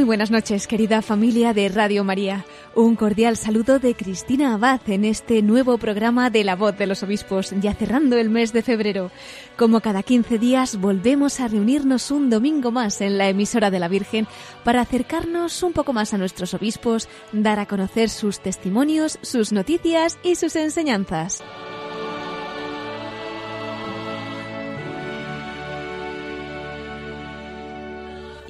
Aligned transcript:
Muy 0.00 0.06
buenas 0.06 0.30
noches, 0.30 0.66
querida 0.66 1.02
familia 1.02 1.52
de 1.52 1.68
Radio 1.68 2.04
María. 2.04 2.46
Un 2.74 2.96
cordial 2.96 3.36
saludo 3.36 3.78
de 3.78 3.94
Cristina 3.94 4.54
Abad 4.54 4.80
en 4.86 5.04
este 5.04 5.42
nuevo 5.42 5.76
programa 5.76 6.30
de 6.30 6.42
La 6.42 6.56
Voz 6.56 6.78
de 6.78 6.86
los 6.86 7.02
Obispos, 7.02 7.52
ya 7.60 7.74
cerrando 7.74 8.16
el 8.16 8.30
mes 8.30 8.54
de 8.54 8.62
febrero. 8.62 9.10
Como 9.58 9.82
cada 9.82 10.02
15 10.02 10.38
días, 10.38 10.80
volvemos 10.80 11.38
a 11.40 11.48
reunirnos 11.48 12.10
un 12.10 12.30
domingo 12.30 12.70
más 12.70 13.02
en 13.02 13.18
la 13.18 13.28
emisora 13.28 13.70
de 13.70 13.78
la 13.78 13.88
Virgen 13.88 14.26
para 14.64 14.80
acercarnos 14.80 15.62
un 15.62 15.74
poco 15.74 15.92
más 15.92 16.14
a 16.14 16.18
nuestros 16.18 16.54
obispos, 16.54 17.06
dar 17.32 17.58
a 17.58 17.66
conocer 17.66 18.08
sus 18.08 18.40
testimonios, 18.40 19.18
sus 19.20 19.52
noticias 19.52 20.18
y 20.22 20.36
sus 20.36 20.56
enseñanzas. 20.56 21.42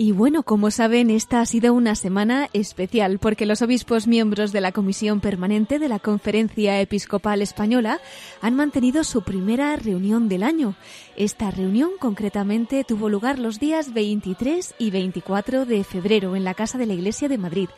Y 0.03 0.13
bueno, 0.13 0.45
como 0.45 0.71
saben, 0.71 1.11
esta 1.11 1.43
ha 1.43 1.45
sido 1.45 1.75
una 1.75 1.95
semana 1.95 2.49
especial 2.55 3.19
porque 3.19 3.45
los 3.45 3.61
obispos 3.61 4.07
miembros 4.07 4.51
de 4.51 4.63
la 4.63 4.73
Comisión 4.73 5.21
Permanente 5.21 5.79
de 5.79 5.91
la 5.91 5.99
Conferencia 5.99 6.81
Episcopal 6.81 7.43
Española 7.43 8.01
han 8.41 8.57
mantenido 8.57 9.05
su 9.05 9.21
primera 9.21 9.77
reunión 9.77 10.31
del 10.31 10.43
año. 10.43 10.75
Esta 11.17 11.51
reunión 11.51 11.91
concretamente 11.99 12.83
tuvo 12.83 13.11
lugar 13.11 13.39
los 13.39 13.61
días 13.61 13.93
23 13.93 14.75
y 14.79 14.91
24 14.91 15.67
de 15.67 15.85
febrero 15.85 16.35
en 16.35 16.45
la 16.45 16.55
Casa 16.55 16.79
de 16.79 16.87
la 16.87 16.95
Iglesia 16.95 17.29
de 17.29 17.37
Madrid. 17.37 17.69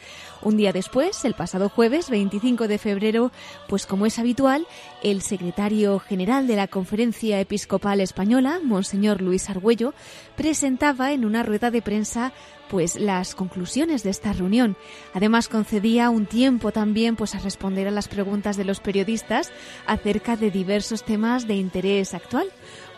Un 0.43 0.57
día 0.57 0.73
después, 0.73 1.25
el 1.25 1.35
pasado 1.35 1.69
jueves 1.69 2.09
25 2.09 2.69
de 2.69 2.79
febrero, 2.79 3.33
pues 3.69 3.85
como 3.85 4.07
es 4.07 4.21
habitual, 4.21 4.65
el 5.03 5.23
secretario 5.23 5.99
general 5.99 6.47
de 6.47 6.57
la 6.57 6.69
Conferencia 6.69 7.41
Episcopal 7.41 8.01
Española, 8.01 8.61
Monseñor 8.63 9.21
Luis 9.21 9.51
Argüello, 9.51 9.95
presentaba 10.37 11.13
en 11.13 11.25
una 11.25 11.43
rueda 11.43 11.71
de 11.71 11.83
prensa 11.83 12.33
pues 12.73 12.97
las 12.99 13.35
conclusiones 13.35 14.03
de 14.03 14.09
esta 14.09 14.33
reunión. 14.33 14.77
Además 15.13 15.49
concedía 15.49 16.09
un 16.09 16.25
tiempo 16.25 16.73
también 16.73 17.17
pues 17.17 17.35
a 17.35 17.39
responder 17.39 17.87
a 17.87 17.91
las 17.91 18.09
preguntas 18.09 18.57
de 18.57 18.65
los 18.65 18.81
periodistas 18.81 19.53
acerca 19.87 20.37
de 20.37 20.51
diversos 20.51 21.05
temas 21.05 21.47
de 21.47 21.57
interés 21.57 22.15
actual. 22.15 22.47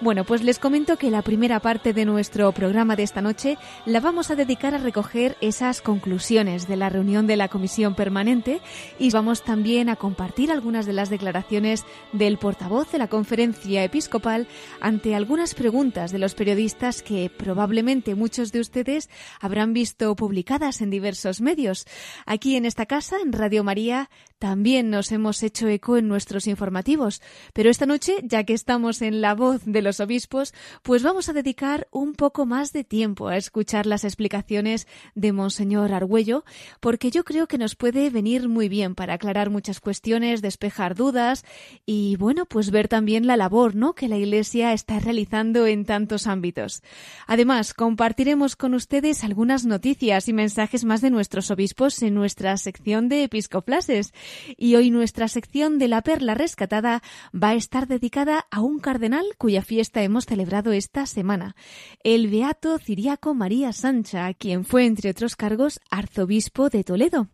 Bueno, 0.04 0.24
pues 0.24 0.42
les 0.42 0.58
comento 0.58 0.98
que 0.98 1.10
la 1.10 1.22
primera 1.22 1.60
parte 1.60 1.94
de 1.94 2.04
nuestro 2.04 2.52
programa 2.52 2.94
de 2.94 3.04
esta 3.04 3.22
noche 3.22 3.56
la 3.86 4.00
vamos 4.00 4.30
a 4.30 4.36
dedicar 4.36 4.74
a 4.74 4.78
recoger 4.78 5.38
esas 5.40 5.80
conclusiones 5.80 6.68
de 6.68 6.76
la 6.76 6.90
reunión 6.90 7.26
de 7.26 7.38
la 7.38 7.48
Comisión 7.48 7.94
Permanente 7.94 8.60
y 8.98 9.08
vamos 9.12 9.42
también 9.44 9.88
a 9.88 9.96
compartir 9.96 10.52
algunas 10.52 10.84
de 10.84 10.92
las 10.92 11.08
declaraciones 11.08 11.86
del 12.12 12.36
portavoz 12.36 12.92
de 12.92 12.98
la 12.98 13.08
Conferencia 13.08 13.82
Episcopal 13.82 14.46
ante 14.78 15.14
algunas 15.14 15.54
preguntas 15.54 16.12
de 16.12 16.18
los 16.18 16.34
periodistas 16.34 17.00
que 17.00 17.30
probablemente 17.34 18.14
muchos 18.14 18.52
de 18.52 18.60
ustedes 18.60 19.08
habrán 19.40 19.72
visto 19.72 20.14
publicadas 20.16 20.82
en 20.82 20.90
diversos 20.90 21.40
medios. 21.40 21.86
Aquí 22.26 22.56
en 22.56 22.66
esta 22.66 22.84
casa, 22.84 23.16
en 23.24 23.32
Radio 23.32 23.64
María, 23.64 24.10
también 24.38 24.90
nos 24.90 25.10
hemos 25.12 25.42
hecho 25.42 25.66
eco 25.68 25.96
en 25.96 26.08
nuestros 26.08 26.46
informativos, 26.46 27.22
pero 27.54 27.70
esta 27.70 27.86
noche, 27.86 28.16
ya 28.22 28.44
que 28.44 28.52
estamos 28.52 29.00
en 29.00 29.22
la 29.22 29.34
voz 29.34 29.62
de 29.64 29.80
los 29.80 29.93
obispos, 30.00 30.54
pues 30.82 31.02
vamos 31.02 31.28
a 31.28 31.32
dedicar 31.32 31.88
un 31.90 32.14
poco 32.14 32.46
más 32.46 32.72
de 32.72 32.84
tiempo 32.84 33.28
a 33.28 33.36
escuchar 33.36 33.86
las 33.86 34.04
explicaciones 34.04 34.86
de 35.14 35.32
Monseñor 35.32 35.92
Argüello, 35.92 36.44
porque 36.80 37.10
yo 37.10 37.24
creo 37.24 37.46
que 37.46 37.58
nos 37.58 37.76
puede 37.76 38.10
venir 38.10 38.48
muy 38.48 38.68
bien 38.68 38.94
para 38.94 39.14
aclarar 39.14 39.50
muchas 39.50 39.80
cuestiones, 39.80 40.42
despejar 40.42 40.94
dudas 40.94 41.44
y, 41.86 42.16
bueno, 42.16 42.46
pues 42.46 42.70
ver 42.70 42.88
también 42.88 43.26
la 43.26 43.36
labor, 43.36 43.74
¿no?, 43.74 43.94
que 43.94 44.08
la 44.08 44.16
Iglesia 44.16 44.72
está 44.72 44.98
realizando 44.98 45.66
en 45.66 45.84
tantos 45.84 46.26
ámbitos. 46.26 46.82
Además, 47.26 47.74
compartiremos 47.74 48.56
con 48.56 48.74
ustedes 48.74 49.24
algunas 49.24 49.64
noticias 49.64 50.28
y 50.28 50.32
mensajes 50.32 50.84
más 50.84 51.00
de 51.00 51.10
nuestros 51.10 51.50
obispos 51.50 52.02
en 52.02 52.14
nuestra 52.14 52.56
sección 52.56 53.08
de 53.08 53.24
episcoplases. 53.24 54.12
Y 54.56 54.74
hoy 54.74 54.90
nuestra 54.90 55.28
sección 55.28 55.78
de 55.78 55.88
la 55.88 56.02
perla 56.02 56.34
rescatada 56.34 57.02
va 57.34 57.50
a 57.50 57.54
estar 57.54 57.86
dedicada 57.86 58.46
a 58.50 58.60
un 58.60 58.78
cardenal 58.80 59.24
cuya 59.38 59.62
hemos 60.04 60.26
celebrado 60.26 60.72
esta 60.72 61.06
semana, 61.06 61.56
el 62.02 62.28
beato 62.28 62.78
Ciriaco 62.78 63.34
María 63.34 63.72
Sancha, 63.72 64.32
quien 64.34 64.64
fue, 64.64 64.86
entre 64.86 65.10
otros 65.10 65.36
cargos, 65.36 65.80
arzobispo 65.90 66.68
de 66.68 66.84
Toledo. 66.84 67.28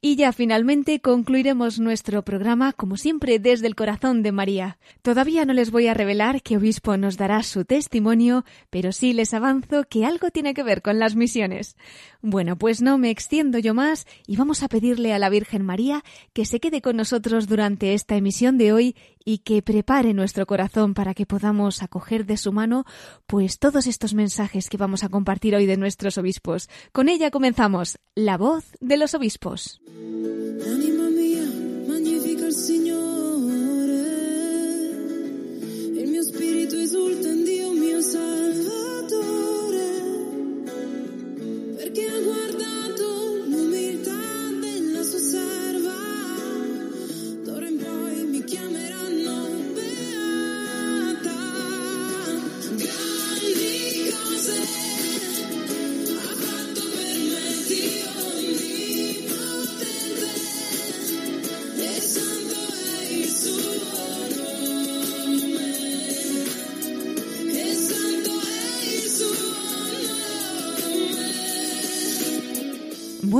Y 0.00 0.16
ya 0.16 0.32
finalmente 0.32 1.00
concluiremos 1.00 1.78
nuestro 1.78 2.22
programa, 2.22 2.72
como 2.72 2.96
siempre, 2.96 3.38
desde 3.38 3.66
el 3.66 3.74
corazón 3.74 4.22
de 4.22 4.32
María. 4.32 4.78
Todavía 5.02 5.44
no 5.44 5.52
les 5.52 5.70
voy 5.70 5.86
a 5.86 5.94
revelar 5.94 6.42
qué 6.42 6.56
obispo 6.56 6.96
nos 6.96 7.16
dará 7.16 7.42
su 7.42 7.64
testimonio, 7.64 8.44
pero 8.70 8.92
sí 8.92 9.12
les 9.12 9.34
avanzo 9.34 9.84
que 9.84 10.04
algo 10.04 10.30
tiene 10.30 10.54
que 10.54 10.62
ver 10.62 10.82
con 10.82 10.98
las 10.98 11.16
misiones. 11.16 11.76
Bueno, 12.22 12.56
pues 12.56 12.82
no 12.82 12.98
me 12.98 13.10
extiendo 13.10 13.58
yo 13.58 13.74
más 13.74 14.06
y 14.26 14.36
vamos 14.36 14.62
a 14.62 14.68
pedirle 14.68 15.12
a 15.12 15.18
la 15.18 15.30
Virgen 15.30 15.64
María 15.64 16.04
que 16.32 16.44
se 16.44 16.60
quede 16.60 16.82
con 16.82 16.96
nosotros 16.96 17.46
durante 17.46 17.94
esta 17.94 18.16
emisión 18.16 18.58
de 18.58 18.72
hoy 18.72 18.96
y 19.24 19.38
que 19.38 19.62
prepare 19.62 20.14
nuestro 20.14 20.46
corazón 20.46 20.94
para 20.94 21.14
que 21.14 21.26
podamos 21.26 21.82
acoger 21.82 22.26
de 22.26 22.36
su 22.36 22.52
mano 22.52 22.84
pues 23.26 23.58
todos 23.58 23.86
estos 23.86 24.14
mensajes 24.14 24.68
que 24.68 24.76
vamos 24.76 25.04
a 25.04 25.08
compartir 25.08 25.54
hoy 25.54 25.66
de 25.66 25.76
nuestros 25.76 26.18
obispos. 26.18 26.68
Con 26.92 27.08
ella 27.08 27.30
comenzamos 27.30 27.98
La 28.14 28.36
voz 28.36 28.64
de 28.80 28.96
los 28.96 29.14
obispos. 29.14 29.59
Anima 29.60 31.10
mia, 31.10 31.44
magnifica 31.86 32.46
il 32.46 32.54
Signore, 32.54 32.89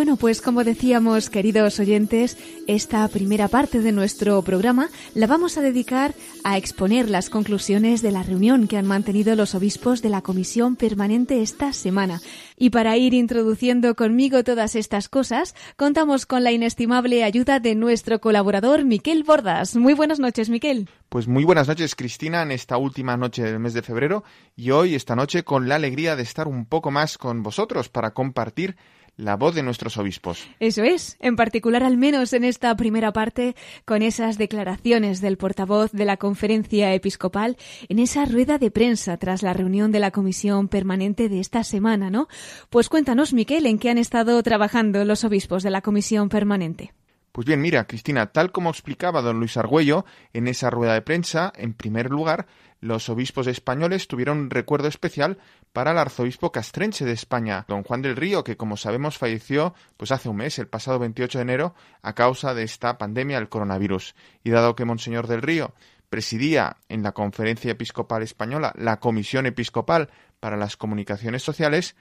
Bueno, 0.00 0.16
pues 0.16 0.40
como 0.40 0.64
decíamos, 0.64 1.28
queridos 1.28 1.78
oyentes, 1.78 2.38
esta 2.66 3.06
primera 3.08 3.48
parte 3.48 3.80
de 3.80 3.92
nuestro 3.92 4.40
programa 4.40 4.88
la 5.12 5.26
vamos 5.26 5.58
a 5.58 5.60
dedicar 5.60 6.14
a 6.42 6.56
exponer 6.56 7.10
las 7.10 7.28
conclusiones 7.28 8.00
de 8.00 8.10
la 8.10 8.22
reunión 8.22 8.66
que 8.66 8.78
han 8.78 8.86
mantenido 8.86 9.36
los 9.36 9.54
obispos 9.54 10.00
de 10.00 10.08
la 10.08 10.22
Comisión 10.22 10.76
Permanente 10.76 11.42
esta 11.42 11.74
semana. 11.74 12.22
Y 12.56 12.70
para 12.70 12.96
ir 12.96 13.12
introduciendo 13.12 13.94
conmigo 13.94 14.42
todas 14.42 14.74
estas 14.74 15.10
cosas, 15.10 15.54
contamos 15.76 16.24
con 16.24 16.44
la 16.44 16.52
inestimable 16.52 17.22
ayuda 17.22 17.60
de 17.60 17.74
nuestro 17.74 18.22
colaborador 18.22 18.86
Miquel 18.86 19.22
Bordas. 19.22 19.76
Muy 19.76 19.92
buenas 19.92 20.18
noches, 20.18 20.48
Miquel. 20.48 20.88
Pues 21.10 21.28
muy 21.28 21.44
buenas 21.44 21.68
noches, 21.68 21.94
Cristina, 21.94 22.40
en 22.40 22.52
esta 22.52 22.78
última 22.78 23.18
noche 23.18 23.42
del 23.42 23.58
mes 23.58 23.74
de 23.74 23.82
febrero 23.82 24.24
y 24.56 24.70
hoy, 24.70 24.94
esta 24.94 25.14
noche, 25.14 25.44
con 25.44 25.68
la 25.68 25.74
alegría 25.74 26.16
de 26.16 26.22
estar 26.22 26.48
un 26.48 26.64
poco 26.64 26.90
más 26.90 27.18
con 27.18 27.42
vosotros 27.42 27.90
para 27.90 28.12
compartir 28.12 28.76
la 29.16 29.36
voz 29.36 29.54
de 29.54 29.62
nuestros 29.62 29.96
obispos. 29.96 30.46
Eso 30.60 30.82
es, 30.82 31.16
en 31.20 31.36
particular 31.36 31.82
al 31.82 31.96
menos 31.96 32.32
en 32.32 32.44
esta 32.44 32.74
primera 32.76 33.12
parte, 33.12 33.54
con 33.84 34.02
esas 34.02 34.38
declaraciones 34.38 35.20
del 35.20 35.36
portavoz 35.36 35.92
de 35.92 36.04
la 36.04 36.16
conferencia 36.16 36.94
episcopal 36.94 37.56
en 37.88 37.98
esa 37.98 38.24
rueda 38.24 38.58
de 38.58 38.70
prensa 38.70 39.16
tras 39.16 39.42
la 39.42 39.52
reunión 39.52 39.92
de 39.92 40.00
la 40.00 40.10
comisión 40.10 40.68
permanente 40.68 41.28
de 41.28 41.40
esta 41.40 41.64
semana, 41.64 42.10
¿no? 42.10 42.28
Pues 42.70 42.88
cuéntanos, 42.88 43.32
Miquel, 43.32 43.66
en 43.66 43.78
qué 43.78 43.90
han 43.90 43.98
estado 43.98 44.42
trabajando 44.42 45.04
los 45.04 45.24
obispos 45.24 45.62
de 45.62 45.70
la 45.70 45.82
comisión 45.82 46.28
permanente. 46.28 46.92
Pues 47.40 47.46
bien, 47.46 47.62
mira, 47.62 47.86
Cristina, 47.86 48.26
tal 48.26 48.52
como 48.52 48.68
explicaba 48.68 49.22
don 49.22 49.38
Luis 49.38 49.56
Argüello 49.56 50.04
en 50.34 50.46
esa 50.46 50.68
rueda 50.68 50.92
de 50.92 51.00
prensa, 51.00 51.54
en 51.56 51.72
primer 51.72 52.10
lugar, 52.10 52.46
los 52.82 53.08
obispos 53.08 53.46
españoles 53.46 54.08
tuvieron 54.08 54.36
un 54.36 54.50
recuerdo 54.50 54.88
especial 54.88 55.38
para 55.72 55.92
el 55.92 55.96
arzobispo 55.96 56.52
castrense 56.52 57.06
de 57.06 57.12
España, 57.12 57.64
don 57.66 57.82
Juan 57.82 58.02
del 58.02 58.16
Río, 58.16 58.44
que 58.44 58.58
como 58.58 58.76
sabemos 58.76 59.16
falleció 59.16 59.72
pues 59.96 60.12
hace 60.12 60.28
un 60.28 60.36
mes, 60.36 60.58
el 60.58 60.68
pasado 60.68 60.98
28 60.98 61.38
de 61.38 61.42
enero, 61.42 61.74
a 62.02 62.14
causa 62.14 62.52
de 62.52 62.62
esta 62.62 62.98
pandemia 62.98 63.38
del 63.38 63.48
coronavirus. 63.48 64.14
Y 64.44 64.50
dado 64.50 64.76
que 64.76 64.84
Monseñor 64.84 65.26
del 65.26 65.40
Río 65.40 65.72
presidía 66.10 66.76
en 66.90 67.02
la 67.02 67.12
Conferencia 67.12 67.70
Episcopal 67.70 68.22
Española 68.22 68.74
la 68.76 69.00
Comisión 69.00 69.46
Episcopal 69.46 70.10
para 70.40 70.58
las 70.58 70.76
Comunicaciones 70.76 71.42
Sociales, 71.42 71.96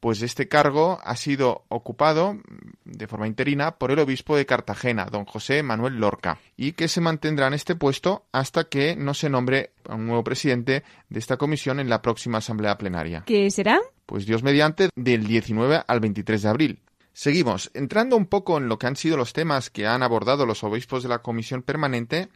pues 0.00 0.22
este 0.22 0.48
cargo 0.48 1.00
ha 1.02 1.16
sido 1.16 1.64
ocupado 1.68 2.38
de 2.84 3.06
forma 3.06 3.26
interina 3.26 3.72
por 3.78 3.90
el 3.90 3.98
obispo 3.98 4.36
de 4.36 4.46
Cartagena, 4.46 5.06
don 5.06 5.24
José 5.24 5.62
Manuel 5.62 5.96
Lorca, 5.96 6.38
y 6.56 6.72
que 6.72 6.88
se 6.88 7.00
mantendrá 7.00 7.48
en 7.48 7.54
este 7.54 7.74
puesto 7.74 8.26
hasta 8.32 8.64
que 8.64 8.96
no 8.96 9.14
se 9.14 9.28
nombre 9.28 9.72
a 9.88 9.94
un 9.94 10.06
nuevo 10.06 10.24
presidente 10.24 10.84
de 11.08 11.18
esta 11.18 11.36
comisión 11.36 11.80
en 11.80 11.88
la 11.88 12.02
próxima 12.02 12.38
asamblea 12.38 12.78
plenaria. 12.78 13.24
¿Qué 13.26 13.50
será? 13.50 13.80
Pues 14.06 14.26
Dios 14.26 14.42
mediante, 14.42 14.88
del 14.94 15.26
19 15.26 15.82
al 15.86 16.00
23 16.00 16.42
de 16.42 16.48
abril. 16.48 16.80
Seguimos, 17.12 17.72
entrando 17.74 18.16
un 18.16 18.26
poco 18.26 18.58
en 18.58 18.68
lo 18.68 18.78
que 18.78 18.86
han 18.86 18.94
sido 18.94 19.16
los 19.16 19.32
temas 19.32 19.70
que 19.70 19.88
han 19.88 20.04
abordado 20.04 20.46
los 20.46 20.62
obispos 20.62 21.02
de 21.02 21.08
la 21.08 21.18
comisión 21.18 21.62
permanente, 21.62 22.28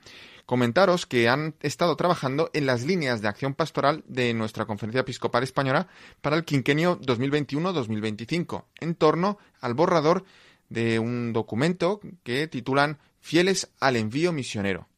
comentaros 0.47 1.07
que 1.07 1.29
han 1.29 1.55
estado 1.61 1.97
trabajando 1.97 2.51
en 2.53 2.67
las 2.67 2.85
líneas 2.85 3.23
de 3.23 3.29
acción 3.29 3.55
pastoral 3.55 4.05
de 4.07 4.35
nuestra 4.35 4.67
Conferencia 4.67 5.01
Episcopal 5.01 5.43
Española 5.43 5.89
para 6.21 6.37
el 6.37 6.45
quinquenio 6.45 7.01
2021-2025, 7.01 8.65
en 8.81 8.95
torno 8.95 9.39
al 9.61 9.75
borrador 9.75 10.25
de 10.69 10.99
un 10.99 11.33
documento 11.33 12.01
que 12.23 12.49
titulan 12.49 12.99
Fieles 13.21 13.71
al 13.79 13.97
envío 13.97 14.33
misionero. 14.33 14.89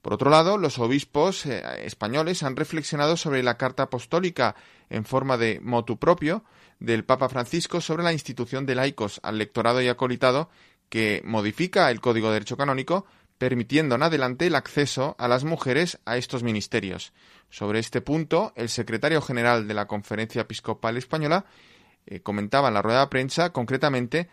Por 0.00 0.14
otro 0.14 0.30
lado, 0.30 0.58
los 0.58 0.78
obispos 0.78 1.46
eh, 1.46 1.62
españoles 1.84 2.42
han 2.42 2.56
reflexionado 2.56 3.16
sobre 3.16 3.42
la 3.42 3.56
carta 3.56 3.84
apostólica 3.84 4.54
en 4.90 5.04
forma 5.04 5.36
de 5.36 5.60
motu 5.62 5.98
propio 5.98 6.44
del 6.78 7.04
Papa 7.04 7.28
Francisco 7.28 7.80
sobre 7.80 8.02
la 8.02 8.12
institución 8.12 8.66
de 8.66 8.74
laicos 8.74 9.20
al 9.22 9.38
lectorado 9.38 9.80
y 9.80 9.88
acolitado 9.88 10.50
que 10.88 11.22
modifica 11.24 11.90
el 11.90 12.00
Código 12.00 12.28
de 12.28 12.34
Derecho 12.34 12.56
Canónico 12.56 13.06
permitiendo 13.44 13.96
en 13.96 14.02
adelante 14.02 14.46
el 14.46 14.54
acceso 14.54 15.16
a 15.18 15.28
las 15.28 15.44
mujeres 15.44 15.98
a 16.06 16.16
estos 16.16 16.42
ministerios. 16.42 17.12
Sobre 17.50 17.78
este 17.78 18.00
punto, 18.00 18.54
el 18.56 18.70
secretario 18.70 19.20
general 19.20 19.68
de 19.68 19.74
la 19.74 19.86
Conferencia 19.86 20.40
Episcopal 20.40 20.96
Española 20.96 21.44
eh, 22.06 22.20
comentaba 22.20 22.68
en 22.68 22.74
la 22.74 22.80
rueda 22.80 23.00
de 23.00 23.08
prensa 23.08 23.52
concretamente 23.52 24.30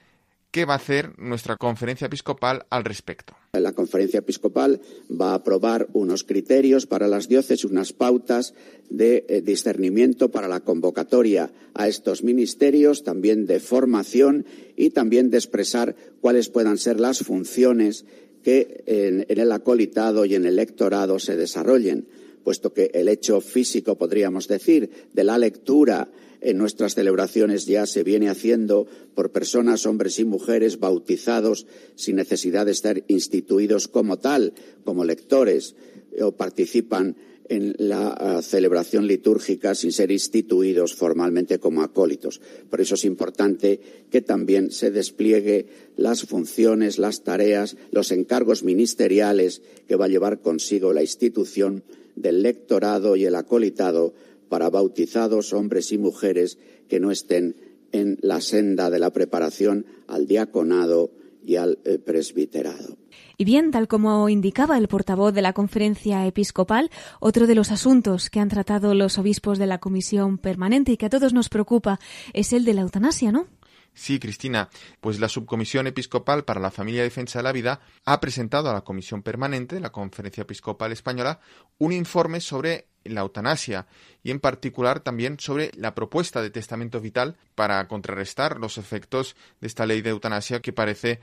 qué 0.49 0.63
va 0.63 0.75
a 0.75 0.77
hacer 0.77 1.19
nuestra 1.19 1.57
conferencia 1.57 2.07
episcopal 2.07 2.65
al 2.69 2.85
respecto. 2.85 3.35
La 3.51 3.73
conferencia 3.73 4.19
episcopal 4.19 4.79
va 5.09 5.31
a 5.31 5.35
aprobar 5.35 5.89
unos 5.91 6.23
criterios 6.23 6.87
para 6.87 7.09
las 7.09 7.27
diócesis, 7.27 7.65
unas 7.65 7.91
pautas 7.91 8.53
de 8.89 9.25
eh, 9.27 9.41
discernimiento 9.41 10.31
para 10.31 10.47
la 10.47 10.61
convocatoria 10.61 11.51
a 11.73 11.89
estos 11.89 12.23
ministerios, 12.23 13.03
también 13.03 13.45
de 13.45 13.59
formación 13.59 14.45
y 14.77 14.91
también 14.91 15.31
de 15.31 15.37
expresar 15.37 15.97
cuáles 16.21 16.47
puedan 16.47 16.77
ser 16.77 17.01
las 17.01 17.19
funciones 17.19 18.05
que 18.43 18.83
en, 18.85 19.25
el 19.27 19.51
acolitado 19.51 20.25
y 20.25 20.35
en 20.35 20.45
el 20.45 20.55
lectorado 20.55 21.19
se 21.19 21.35
desarrollen, 21.35 22.07
puesto 22.43 22.73
que 22.73 22.91
el 22.93 23.07
hecho 23.07 23.41
físico, 23.41 23.97
podríamos 23.97 24.47
decir, 24.47 24.89
de 25.13 25.23
la 25.23 25.38
lectura 25.38 26.09
en 26.41 26.57
nuestras 26.57 26.95
celebraciones 26.95 27.67
ya 27.67 27.85
se 27.85 28.03
viene 28.03 28.29
haciendo 28.29 28.88
por 29.13 29.31
personas, 29.31 29.85
hombres 29.85 30.17
y 30.17 30.25
mujeres 30.25 30.79
bautizados 30.79 31.67
sin 31.95 32.15
necesidad 32.15 32.65
de 32.65 32.71
estar 32.71 33.03
instituidos 33.07 33.88
como 33.88 34.17
tal, 34.17 34.53
como 34.83 35.05
lectores, 35.05 35.75
o 36.19 36.31
participan 36.31 37.15
en 37.49 37.75
la 37.77 38.38
uh, 38.38 38.41
celebración 38.41 39.07
litúrgica 39.07 39.75
sin 39.75 39.91
ser 39.91 40.11
instituidos 40.11 40.95
formalmente 40.95 41.59
como 41.59 41.81
acólitos. 41.81 42.41
Por 42.69 42.81
eso 42.81 42.95
es 42.95 43.05
importante 43.05 43.79
que 44.09 44.21
también 44.21 44.71
se 44.71 44.91
despliegue 44.91 45.67
las 45.97 46.23
funciones, 46.23 46.97
las 46.97 47.23
tareas, 47.23 47.77
los 47.91 48.11
encargos 48.11 48.63
ministeriales 48.63 49.61
que 49.88 49.95
va 49.95 50.05
a 50.05 50.09
llevar 50.09 50.39
consigo 50.39 50.93
la 50.93 51.01
institución 51.01 51.83
del 52.15 52.41
lectorado 52.41 53.15
y 53.15 53.25
el 53.25 53.35
acolitado 53.35 54.13
para 54.49 54.69
bautizados 54.69 55.53
hombres 55.53 55.91
y 55.91 55.97
mujeres 55.97 56.57
que 56.88 56.99
no 56.99 57.11
estén 57.11 57.55
en 57.91 58.17
la 58.21 58.41
senda 58.41 58.89
de 58.89 58.99
la 58.99 59.11
preparación 59.11 59.85
al 60.07 60.27
diaconado 60.27 61.11
y 61.45 61.55
al 61.55 61.79
eh, 61.85 61.97
presbiterado. 61.97 63.00
Y 63.41 63.43
bien, 63.43 63.71
tal 63.71 63.88
como 63.88 64.29
indicaba 64.29 64.77
el 64.77 64.88
portavoz 64.88 65.33
de 65.33 65.41
la 65.41 65.53
conferencia 65.53 66.27
episcopal, 66.27 66.91
otro 67.19 67.47
de 67.47 67.55
los 67.55 67.71
asuntos 67.71 68.29
que 68.29 68.39
han 68.39 68.49
tratado 68.49 68.93
los 68.93 69.17
obispos 69.17 69.57
de 69.57 69.65
la 69.65 69.79
comisión 69.79 70.38
permanente 70.38 70.91
y 70.91 70.97
que 70.97 71.07
a 71.07 71.09
todos 71.09 71.33
nos 71.33 71.49
preocupa 71.49 71.99
es 72.33 72.53
el 72.53 72.65
de 72.65 72.75
la 72.75 72.81
eutanasia, 72.81 73.31
¿no? 73.31 73.47
Sí, 73.95 74.19
Cristina, 74.19 74.69
pues 74.99 75.19
la 75.19 75.27
Subcomisión 75.27 75.88
Episcopal 75.88 76.45
para 76.45 76.61
la 76.61 76.69
Familia 76.69 77.01
y 77.01 77.05
Defensa 77.05 77.39
de 77.39 77.43
la 77.43 77.51
Vida 77.51 77.81
ha 78.05 78.21
presentado 78.21 78.69
a 78.69 78.73
la 78.73 78.81
Comisión 78.81 79.23
Permanente 79.23 79.73
de 79.73 79.81
la 79.81 79.91
Conferencia 79.91 80.43
Episcopal 80.43 80.91
Española 80.91 81.39
un 81.79 81.93
informe 81.93 82.41
sobre 82.41 82.89
la 83.03 83.21
eutanasia 83.21 83.88
y 84.23 84.29
en 84.29 84.39
particular 84.39 84.99
también 84.99 85.39
sobre 85.39 85.71
la 85.75 85.95
propuesta 85.95 86.43
de 86.43 86.51
testamento 86.51 87.01
vital 87.01 87.38
para 87.55 87.88
contrarrestar 87.88 88.59
los 88.59 88.77
efectos 88.77 89.35
de 89.59 89.67
esta 89.67 89.88
ley 89.88 90.01
de 90.01 90.11
eutanasia 90.11 90.61
que 90.61 90.73
parece 90.73 91.19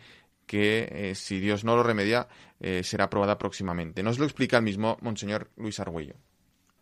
que, 0.49 0.89
eh, 0.91 1.15
si 1.15 1.39
Dios 1.39 1.63
no 1.63 1.77
lo 1.77 1.85
remedia, 1.85 2.27
eh, 2.59 2.83
será 2.83 3.05
aprobada 3.05 3.39
próximamente. 3.39 4.03
Nos 4.03 4.19
lo 4.19 4.25
explica 4.25 4.57
el 4.57 4.65
mismo 4.65 4.97
Monseñor 5.01 5.51
Luis 5.57 5.79
Argüello. 5.79 6.15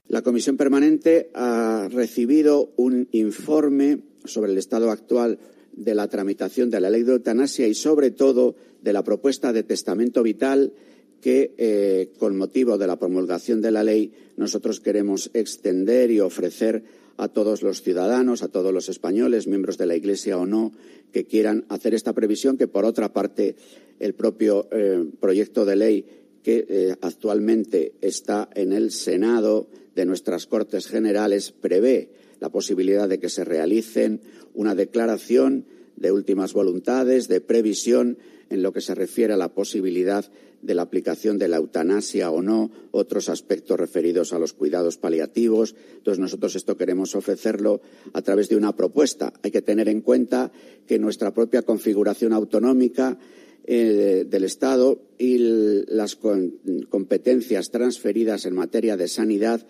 La 0.08 0.22
Comisión 0.22 0.56
Permanente 0.56 1.30
ha 1.34 1.88
recibido 1.90 2.72
un 2.76 3.08
informe 3.12 3.98
sobre 4.24 4.52
el 4.52 4.58
estado 4.58 4.90
actual 4.90 5.38
de 5.72 5.94
la 5.94 6.08
tramitación 6.08 6.70
de 6.70 6.80
la 6.80 6.88
ley 6.88 7.02
de 7.02 7.12
eutanasia 7.12 7.66
y, 7.66 7.74
sobre 7.74 8.12
todo, 8.12 8.54
de 8.80 8.92
la 8.92 9.04
propuesta 9.04 9.52
de 9.52 9.64
testamento 9.64 10.22
vital 10.22 10.72
que, 11.20 11.54
eh, 11.58 12.12
con 12.18 12.36
motivo 12.36 12.78
de 12.78 12.86
la 12.86 12.98
promulgación 12.98 13.60
de 13.60 13.72
la 13.72 13.82
ley, 13.82 14.12
nosotros 14.36 14.80
queremos 14.80 15.30
extender 15.34 16.10
y 16.10 16.20
ofrecer 16.20 16.84
a 17.16 17.28
todos 17.28 17.62
los 17.62 17.82
ciudadanos, 17.82 18.42
a 18.42 18.48
todos 18.48 18.72
los 18.72 18.88
españoles, 18.88 19.46
miembros 19.46 19.78
de 19.78 19.86
la 19.86 19.96
Iglesia 19.96 20.38
o 20.38 20.46
no, 20.46 20.72
que 21.12 21.24
quieran 21.24 21.64
hacer 21.68 21.94
esta 21.94 22.12
previsión, 22.12 22.58
que 22.58 22.68
por 22.68 22.84
otra 22.84 23.12
parte 23.12 23.56
el 23.98 24.14
propio 24.14 24.68
eh, 24.70 25.04
proyecto 25.20 25.64
de 25.64 25.76
ley 25.76 26.04
que 26.42 26.66
eh, 26.68 26.96
actualmente 27.00 27.94
está 28.00 28.48
en 28.54 28.72
el 28.72 28.92
Senado 28.92 29.68
de 29.94 30.04
nuestras 30.04 30.46
Cortes 30.46 30.86
Generales 30.86 31.52
prevé 31.52 32.10
la 32.38 32.50
posibilidad 32.50 33.08
de 33.08 33.18
que 33.18 33.28
se 33.28 33.44
realicen 33.44 34.20
una 34.54 34.74
declaración 34.74 35.64
de 35.96 36.12
últimas 36.12 36.52
voluntades, 36.52 37.28
de 37.28 37.40
previsión 37.40 38.18
en 38.50 38.62
lo 38.62 38.72
que 38.72 38.80
se 38.80 38.94
refiere 38.94 39.32
a 39.32 39.36
la 39.36 39.52
posibilidad 39.52 40.24
de 40.62 40.74
la 40.74 40.82
aplicación 40.82 41.38
de 41.38 41.48
la 41.48 41.56
eutanasia 41.58 42.30
o 42.30 42.42
no, 42.42 42.70
otros 42.90 43.28
aspectos 43.28 43.78
referidos 43.78 44.32
a 44.32 44.38
los 44.38 44.52
cuidados 44.52 44.96
paliativos. 44.96 45.74
Entonces, 45.98 46.18
nosotros 46.18 46.56
esto 46.56 46.76
queremos 46.76 47.14
ofrecerlo 47.14 47.80
a 48.12 48.22
través 48.22 48.48
de 48.48 48.56
una 48.56 48.74
propuesta. 48.74 49.32
Hay 49.42 49.50
que 49.50 49.62
tener 49.62 49.88
en 49.88 50.00
cuenta 50.00 50.50
que 50.86 50.98
nuestra 50.98 51.32
propia 51.32 51.62
configuración 51.62 52.32
autonómica 52.32 53.18
eh, 53.64 54.24
del 54.28 54.44
Estado 54.44 55.00
y 55.18 55.38
las 55.88 56.16
competencias 56.88 57.70
transferidas 57.70 58.46
en 58.46 58.54
materia 58.54 58.96
de 58.96 59.08
sanidad 59.08 59.66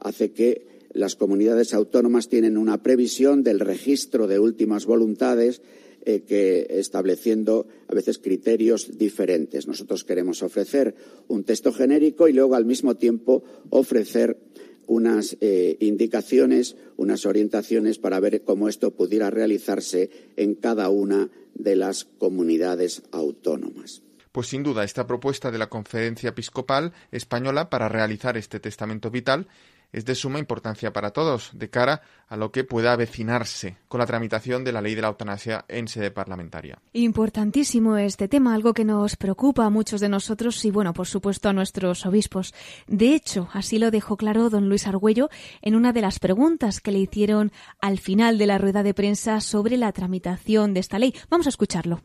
hace 0.00 0.32
que 0.32 0.73
las 0.94 1.16
comunidades 1.16 1.74
autónomas 1.74 2.28
tienen 2.28 2.56
una 2.56 2.82
previsión 2.82 3.42
del 3.42 3.60
registro 3.60 4.26
de 4.26 4.38
últimas 4.38 4.86
voluntades 4.86 5.60
eh, 6.06 6.20
que 6.20 6.66
estableciendo 6.70 7.66
a 7.88 7.94
veces 7.94 8.18
criterios 8.18 8.96
diferentes. 8.96 9.66
Nosotros 9.66 10.04
queremos 10.04 10.42
ofrecer 10.42 10.94
un 11.28 11.44
texto 11.44 11.72
genérico 11.72 12.28
y 12.28 12.32
luego 12.32 12.54
al 12.54 12.64
mismo 12.64 12.96
tiempo 12.96 13.42
ofrecer 13.70 14.38
unas 14.86 15.36
eh, 15.40 15.76
indicaciones, 15.80 16.76
unas 16.96 17.26
orientaciones 17.26 17.98
para 17.98 18.20
ver 18.20 18.42
cómo 18.42 18.68
esto 18.68 18.92
pudiera 18.92 19.30
realizarse 19.30 20.10
en 20.36 20.54
cada 20.54 20.90
una 20.90 21.30
de 21.54 21.76
las 21.76 22.04
comunidades 22.04 23.02
autónomas. 23.10 24.02
Pues 24.30 24.48
sin 24.48 24.62
duda, 24.62 24.84
esta 24.84 25.06
propuesta 25.06 25.50
de 25.50 25.58
la 25.58 25.68
Conferencia 25.68 26.30
Episcopal 26.30 26.92
Española 27.12 27.70
para 27.70 27.88
realizar 27.88 28.36
este 28.36 28.60
testamento 28.60 29.10
vital 29.10 29.46
es 29.94 30.04
de 30.04 30.16
suma 30.16 30.40
importancia 30.40 30.92
para 30.92 31.12
todos, 31.12 31.50
de 31.54 31.70
cara 31.70 32.02
a 32.26 32.36
lo 32.36 32.50
que 32.50 32.64
pueda 32.64 32.92
avecinarse 32.92 33.78
con 33.86 34.00
la 34.00 34.06
tramitación 34.06 34.64
de 34.64 34.72
la 34.72 34.80
ley 34.80 34.96
de 34.96 35.02
la 35.02 35.08
eutanasia 35.08 35.64
en 35.68 35.86
sede 35.86 36.10
parlamentaria. 36.10 36.80
Importantísimo 36.92 37.96
este 37.96 38.26
tema, 38.26 38.54
algo 38.54 38.74
que 38.74 38.84
nos 38.84 39.14
preocupa 39.14 39.64
a 39.64 39.70
muchos 39.70 40.00
de 40.00 40.08
nosotros 40.08 40.64
y, 40.64 40.72
bueno, 40.72 40.92
por 40.92 41.06
supuesto 41.06 41.48
a 41.48 41.52
nuestros 41.52 42.04
obispos. 42.06 42.54
De 42.88 43.14
hecho, 43.14 43.48
así 43.52 43.78
lo 43.78 43.92
dejó 43.92 44.16
claro 44.16 44.50
don 44.50 44.68
Luis 44.68 44.88
Argüello 44.88 45.30
en 45.62 45.76
una 45.76 45.92
de 45.92 46.02
las 46.02 46.18
preguntas 46.18 46.80
que 46.80 46.90
le 46.90 46.98
hicieron 46.98 47.52
al 47.80 48.00
final 48.00 48.36
de 48.36 48.46
la 48.46 48.58
rueda 48.58 48.82
de 48.82 48.94
prensa 48.94 49.40
sobre 49.40 49.76
la 49.76 49.92
tramitación 49.92 50.74
de 50.74 50.80
esta 50.80 50.98
ley. 50.98 51.14
Vamos 51.30 51.46
a 51.46 51.50
escucharlo. 51.50 52.02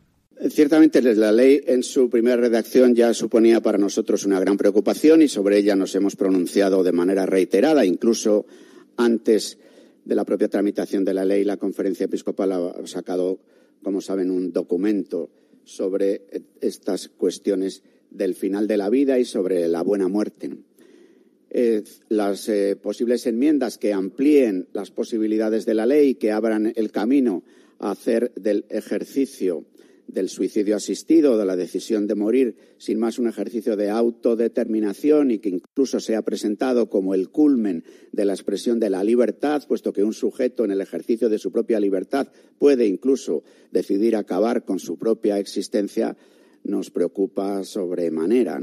Ciertamente 0.48 1.02
la 1.02 1.32
ley 1.32 1.60
en 1.66 1.82
su 1.82 2.08
primera 2.08 2.36
redacción 2.36 2.94
ya 2.94 3.12
suponía 3.12 3.60
para 3.60 3.76
nosotros 3.76 4.24
una 4.24 4.40
gran 4.40 4.56
preocupación 4.56 5.20
y 5.20 5.28
sobre 5.28 5.58
ella 5.58 5.76
nos 5.76 5.94
hemos 5.94 6.16
pronunciado 6.16 6.82
de 6.82 6.92
manera 6.92 7.26
reiterada, 7.26 7.84
incluso 7.84 8.46
antes 8.96 9.58
de 10.02 10.14
la 10.14 10.24
propia 10.24 10.48
tramitación 10.48 11.04
de 11.04 11.12
la 11.12 11.26
ley, 11.26 11.44
la 11.44 11.58
conferencia 11.58 12.04
episcopal 12.04 12.52
ha 12.52 12.86
sacado, 12.86 13.38
como 13.82 14.00
saben, 14.00 14.30
un 14.30 14.50
documento 14.50 15.28
sobre 15.64 16.22
estas 16.62 17.08
cuestiones 17.10 17.82
del 18.10 18.34
final 18.34 18.66
de 18.66 18.78
la 18.78 18.88
vida 18.88 19.18
y 19.18 19.26
sobre 19.26 19.68
la 19.68 19.82
buena 19.82 20.08
muerte. 20.08 20.50
Eh, 21.50 21.84
las 22.08 22.48
eh, 22.48 22.76
posibles 22.80 23.26
enmiendas 23.26 23.76
que 23.76 23.92
amplíen 23.92 24.68
las 24.72 24.90
posibilidades 24.90 25.66
de 25.66 25.74
la 25.74 25.84
ley, 25.84 26.14
que 26.14 26.32
abran 26.32 26.72
el 26.76 26.90
camino 26.92 27.42
a 27.78 27.90
hacer 27.90 28.32
del 28.36 28.64
ejercicio 28.70 29.66
del 30.12 30.28
suicidio 30.28 30.76
asistido, 30.76 31.38
de 31.38 31.44
la 31.44 31.56
decisión 31.56 32.06
de 32.06 32.14
morir, 32.14 32.56
sin 32.78 32.98
más 32.98 33.18
un 33.18 33.28
ejercicio 33.28 33.76
de 33.76 33.90
autodeterminación 33.90 35.30
y 35.30 35.38
que 35.38 35.50
incluso 35.50 36.00
sea 36.00 36.22
presentado 36.22 36.90
como 36.90 37.14
el 37.14 37.30
culmen 37.30 37.84
de 38.12 38.24
la 38.24 38.32
expresión 38.32 38.80
de 38.80 38.90
la 38.90 39.04
libertad, 39.04 39.62
puesto 39.68 39.92
que 39.92 40.04
un 40.04 40.12
sujeto 40.12 40.64
en 40.64 40.72
el 40.72 40.80
ejercicio 40.80 41.28
de 41.28 41.38
su 41.38 41.52
propia 41.52 41.78
libertad 41.80 42.28
puede 42.58 42.86
incluso 42.86 43.44
decidir 43.70 44.16
acabar 44.16 44.64
con 44.64 44.78
su 44.78 44.98
propia 44.98 45.38
existencia, 45.38 46.16
nos 46.64 46.90
preocupa 46.90 47.64
sobremanera. 47.64 48.60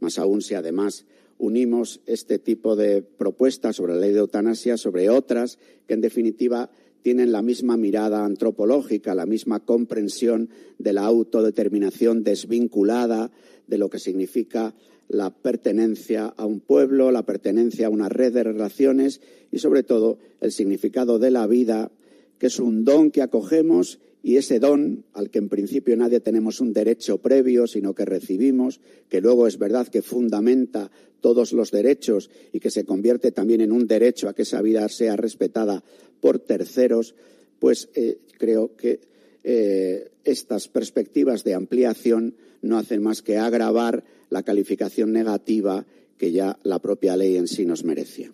Más 0.00 0.18
aún 0.18 0.42
si 0.42 0.54
además 0.54 1.06
unimos 1.38 2.00
este 2.06 2.38
tipo 2.38 2.76
de 2.76 3.02
propuestas 3.02 3.76
sobre 3.76 3.94
la 3.94 4.00
ley 4.00 4.12
de 4.12 4.20
eutanasia 4.20 4.76
sobre 4.76 5.10
otras 5.10 5.58
que, 5.86 5.94
en 5.94 6.00
definitiva, 6.00 6.70
tienen 7.04 7.32
la 7.32 7.42
misma 7.42 7.76
mirada 7.76 8.24
antropológica, 8.24 9.14
la 9.14 9.26
misma 9.26 9.60
comprensión 9.60 10.48
de 10.78 10.94
la 10.94 11.04
autodeterminación 11.04 12.24
desvinculada 12.24 13.30
de 13.66 13.76
lo 13.76 13.90
que 13.90 13.98
significa 13.98 14.74
la 15.08 15.28
pertenencia 15.28 16.32
a 16.34 16.46
un 16.46 16.60
pueblo, 16.60 17.10
la 17.10 17.26
pertenencia 17.26 17.88
a 17.88 17.90
una 17.90 18.08
red 18.08 18.32
de 18.32 18.44
relaciones 18.44 19.20
y, 19.52 19.58
sobre 19.58 19.82
todo, 19.82 20.18
el 20.40 20.50
significado 20.50 21.18
de 21.18 21.30
la 21.30 21.46
vida, 21.46 21.92
que 22.38 22.46
es 22.46 22.58
un 22.58 22.86
don 22.86 23.10
que 23.10 23.20
acogemos 23.20 23.98
y 24.22 24.36
ese 24.38 24.58
don, 24.58 25.04
al 25.12 25.28
que 25.28 25.40
en 25.40 25.50
principio 25.50 25.94
nadie 25.98 26.20
tenemos 26.20 26.62
un 26.62 26.72
derecho 26.72 27.18
previo, 27.18 27.66
sino 27.66 27.94
que 27.94 28.06
recibimos, 28.06 28.80
que 29.10 29.20
luego 29.20 29.46
es 29.46 29.58
verdad 29.58 29.88
que 29.88 30.00
fundamenta 30.00 30.90
todos 31.24 31.52
los 31.52 31.70
derechos 31.70 32.30
y 32.52 32.60
que 32.60 32.70
se 32.70 32.84
convierte 32.84 33.32
también 33.32 33.62
en 33.62 33.72
un 33.72 33.86
derecho 33.86 34.28
a 34.28 34.34
que 34.34 34.42
esa 34.42 34.60
vida 34.60 34.86
sea 34.90 35.16
respetada 35.16 35.82
por 36.20 36.38
terceros, 36.38 37.14
pues 37.58 37.88
eh, 37.94 38.18
creo 38.38 38.76
que 38.76 39.00
eh, 39.42 40.10
estas 40.24 40.68
perspectivas 40.68 41.44
de 41.44 41.54
ampliación 41.54 42.34
no 42.62 42.78
hacen 42.78 43.02
más 43.02 43.22
que 43.22 43.38
agravar 43.38 44.04
la 44.30 44.42
calificación 44.42 45.12
negativa 45.12 45.86
que 46.18 46.32
ya 46.32 46.58
la 46.62 46.78
propia 46.78 47.16
ley 47.16 47.36
en 47.36 47.48
sí 47.48 47.66
nos 47.66 47.84
merecía. 47.84 48.32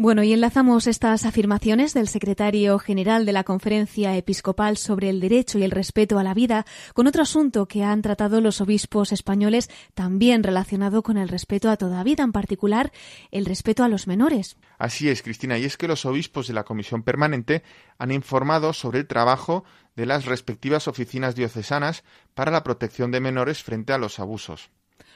Bueno, 0.00 0.22
y 0.22 0.32
enlazamos 0.32 0.86
estas 0.86 1.24
afirmaciones 1.24 1.92
del 1.92 2.06
secretario 2.06 2.78
general 2.78 3.26
de 3.26 3.32
la 3.32 3.42
Conferencia 3.42 4.16
Episcopal 4.16 4.76
sobre 4.76 5.10
el 5.10 5.18
derecho 5.18 5.58
y 5.58 5.64
el 5.64 5.72
respeto 5.72 6.20
a 6.20 6.22
la 6.22 6.34
vida 6.34 6.66
con 6.94 7.08
otro 7.08 7.22
asunto 7.22 7.66
que 7.66 7.82
han 7.82 8.00
tratado 8.00 8.40
los 8.40 8.60
obispos 8.60 9.10
españoles 9.10 9.68
también 9.94 10.44
relacionado 10.44 11.02
con 11.02 11.18
el 11.18 11.28
respeto 11.28 11.68
a 11.68 11.76
toda 11.76 12.04
vida, 12.04 12.22
en 12.22 12.30
particular 12.30 12.92
el 13.32 13.44
respeto 13.44 13.82
a 13.82 13.88
los 13.88 14.06
menores. 14.06 14.56
Así 14.78 15.08
es, 15.08 15.20
Cristina, 15.20 15.58
y 15.58 15.64
es 15.64 15.76
que 15.76 15.88
los 15.88 16.06
obispos 16.06 16.46
de 16.46 16.54
la 16.54 16.62
Comisión 16.62 17.02
Permanente 17.02 17.64
han 17.98 18.12
informado 18.12 18.74
sobre 18.74 19.00
el 19.00 19.08
trabajo 19.08 19.64
de 19.96 20.06
las 20.06 20.26
respectivas 20.26 20.86
oficinas 20.86 21.34
diocesanas 21.34 22.04
para 22.34 22.52
la 22.52 22.62
protección 22.62 23.10
de 23.10 23.18
menores 23.18 23.64
frente 23.64 23.92
a 23.92 23.98
los 23.98 24.20
abusos. 24.20 24.70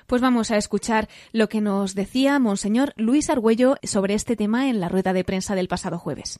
Pues 0.06 0.22
vamos 0.22 0.50
a 0.50 0.56
escuchar 0.56 1.08
lo 1.32 1.48
que 1.48 1.60
nos 1.60 1.94
decía 1.94 2.38
Monseñor 2.38 2.92
Luis 2.96 3.30
Argüello 3.30 3.76
sobre 3.82 4.14
este 4.14 4.36
tema 4.36 4.68
en 4.68 4.80
la 4.80 4.88
rueda 4.88 5.12
de 5.12 5.24
prensa 5.24 5.54
del 5.54 5.68
pasado 5.68 5.98
jueves. 5.98 6.38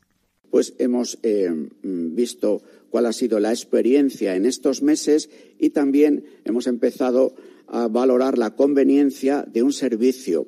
Pues 0.50 0.74
hemos 0.78 1.18
eh, 1.22 1.50
visto 1.82 2.62
cuál 2.90 3.06
ha 3.06 3.12
sido 3.12 3.40
la 3.40 3.50
experiencia 3.50 4.36
en 4.36 4.44
estos 4.44 4.82
meses 4.82 5.30
y 5.58 5.70
también 5.70 6.24
hemos 6.44 6.66
empezado 6.66 7.34
a 7.68 7.88
valorar 7.88 8.36
la 8.36 8.54
conveniencia 8.54 9.46
de 9.50 9.62
un 9.62 9.72
servicio 9.72 10.46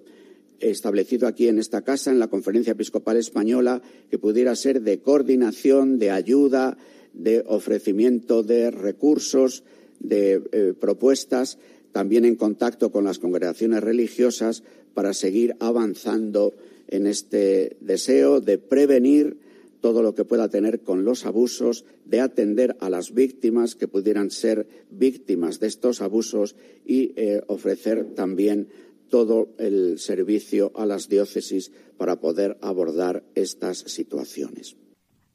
establecido 0.60 1.26
aquí 1.26 1.48
en 1.48 1.58
esta 1.58 1.82
casa, 1.82 2.10
en 2.10 2.18
la 2.18 2.28
Conferencia 2.28 2.72
Episcopal 2.72 3.16
Española, 3.16 3.80
que 4.10 4.18
pudiera 4.18 4.54
ser 4.56 4.82
de 4.82 5.00
coordinación, 5.00 5.98
de 5.98 6.10
ayuda, 6.10 6.76
de 7.12 7.42
ofrecimiento 7.46 8.42
de 8.42 8.70
recursos, 8.70 9.64
de 10.00 10.42
eh, 10.52 10.74
propuestas 10.78 11.58
también 11.94 12.24
en 12.24 12.34
contacto 12.34 12.90
con 12.90 13.04
las 13.04 13.20
congregaciones 13.20 13.80
religiosas 13.80 14.64
para 14.94 15.14
seguir 15.14 15.54
avanzando 15.60 16.52
en 16.88 17.06
este 17.06 17.76
deseo 17.80 18.40
de 18.40 18.58
prevenir 18.58 19.36
todo 19.80 20.02
lo 20.02 20.12
que 20.12 20.24
pueda 20.24 20.48
tener 20.48 20.80
con 20.80 21.04
los 21.04 21.24
abusos, 21.24 21.84
de 22.04 22.20
atender 22.20 22.76
a 22.80 22.90
las 22.90 23.14
víctimas 23.14 23.76
que 23.76 23.86
pudieran 23.86 24.32
ser 24.32 24.66
víctimas 24.90 25.60
de 25.60 25.68
estos 25.68 26.00
abusos 26.00 26.56
y 26.84 27.12
eh, 27.14 27.42
ofrecer 27.46 28.14
también 28.16 28.66
todo 29.08 29.50
el 29.58 30.00
servicio 30.00 30.72
a 30.74 30.86
las 30.86 31.08
diócesis 31.08 31.70
para 31.96 32.18
poder 32.18 32.58
abordar 32.60 33.22
estas 33.36 33.78
situaciones. 33.78 34.74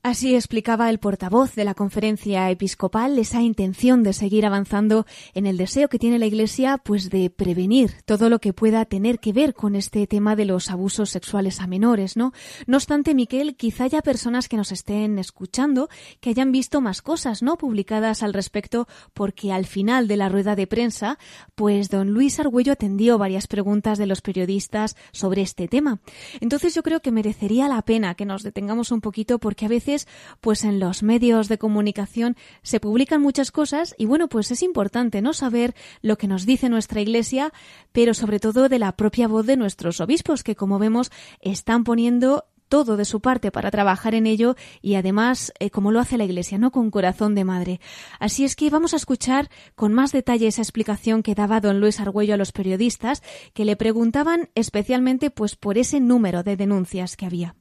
Así 0.01 0.33
explicaba 0.33 0.89
el 0.89 0.99
portavoz 0.99 1.55
de 1.55 1.65
la 1.65 1.73
conferencia 1.73 2.49
episcopal 2.49 3.19
esa 3.19 3.41
intención 3.41 4.01
de 4.01 4.13
seguir 4.13 4.45
avanzando 4.45 5.05
en 5.33 5.45
el 5.45 5.57
deseo 5.57 5.89
que 5.89 5.99
tiene 5.99 6.19
la 6.19 6.25
Iglesia, 6.25 6.77
pues 6.77 7.09
de 7.09 7.29
prevenir 7.29 7.91
todo 8.05 8.29
lo 8.29 8.39
que 8.39 8.53
pueda 8.53 8.85
tener 8.85 9.19
que 9.19 9.33
ver 9.33 9.53
con 9.53 9.75
este 9.75 10.07
tema 10.07 10.37
de 10.37 10.45
los 10.45 10.69
abusos 10.69 11.09
sexuales 11.09 11.59
a 11.59 11.67
menores, 11.67 12.15
¿no? 12.15 12.31
No 12.65 12.77
obstante, 12.77 13.13
Miquel, 13.13 13.57
quizá 13.57 13.83
haya 13.83 14.01
personas 14.01 14.47
que 14.47 14.55
nos 14.55 14.71
estén 14.71 15.19
escuchando 15.19 15.89
que 16.21 16.29
hayan 16.29 16.53
visto 16.53 16.79
más 16.79 17.01
cosas, 17.01 17.43
¿no? 17.43 17.57
Publicadas 17.57 18.23
al 18.23 18.33
respecto, 18.33 18.87
porque 19.13 19.51
al 19.51 19.65
final 19.65 20.07
de 20.07 20.15
la 20.15 20.29
rueda 20.29 20.55
de 20.55 20.65
prensa, 20.65 21.19
pues 21.55 21.89
don 21.89 22.11
Luis 22.11 22.39
Argüello 22.39 22.71
atendió 22.71 23.17
varias 23.17 23.47
preguntas 23.47 23.97
de 23.97 24.05
los 24.05 24.21
periodistas 24.21 24.95
sobre 25.11 25.41
este 25.41 25.67
tema. 25.67 25.99
Entonces 26.39 26.73
yo 26.73 26.83
creo 26.83 27.01
que 27.01 27.11
merecería 27.11 27.67
la 27.67 27.81
pena 27.81 28.15
que 28.15 28.25
nos 28.25 28.43
detengamos 28.43 28.93
un 28.93 29.01
poquito 29.01 29.39
porque 29.39 29.65
a 29.65 29.69
pues 30.41 30.63
en 30.63 30.79
los 30.79 31.03
medios 31.03 31.47
de 31.47 31.57
comunicación 31.57 32.35
se 32.61 32.79
publican 32.79 33.21
muchas 33.21 33.51
cosas 33.51 33.95
y 33.97 34.05
bueno, 34.05 34.27
pues 34.27 34.51
es 34.51 34.63
importante 34.63 35.21
no 35.21 35.33
saber 35.33 35.75
lo 36.01 36.17
que 36.17 36.27
nos 36.27 36.45
dice 36.45 36.69
nuestra 36.69 37.01
Iglesia, 37.01 37.51
pero 37.91 38.13
sobre 38.13 38.39
todo 38.39 38.69
de 38.69 38.79
la 38.79 38.93
propia 38.93 39.27
voz 39.27 39.45
de 39.45 39.57
nuestros 39.57 39.99
obispos 39.99 40.43
que 40.43 40.55
como 40.55 40.79
vemos 40.79 41.11
están 41.41 41.83
poniendo 41.83 42.45
todo 42.69 42.95
de 42.95 43.03
su 43.03 43.19
parte 43.19 43.51
para 43.51 43.71
trabajar 43.71 44.15
en 44.15 44.27
ello 44.27 44.55
y 44.81 44.95
además 44.95 45.51
eh, 45.59 45.69
como 45.71 45.91
lo 45.91 45.99
hace 45.99 46.17
la 46.17 46.23
Iglesia, 46.23 46.57
no 46.57 46.71
con 46.71 46.91
corazón 46.91 47.35
de 47.35 47.43
madre. 47.43 47.81
Así 48.19 48.45
es 48.45 48.55
que 48.55 48.69
vamos 48.69 48.93
a 48.93 48.97
escuchar 48.97 49.49
con 49.75 49.91
más 49.91 50.11
detalle 50.11 50.47
esa 50.47 50.61
explicación 50.61 51.23
que 51.23 51.35
daba 51.35 51.59
don 51.59 51.81
Luis 51.81 51.99
Argüello 51.99 52.35
a 52.35 52.37
los 52.37 52.51
periodistas 52.51 53.23
que 53.53 53.65
le 53.65 53.75
preguntaban 53.75 54.49
especialmente 54.55 55.31
pues 55.31 55.55
por 55.55 55.77
ese 55.77 55.99
número 55.99 56.43
de 56.43 56.55
denuncias 56.55 57.17
que 57.17 57.25
había. 57.25 57.55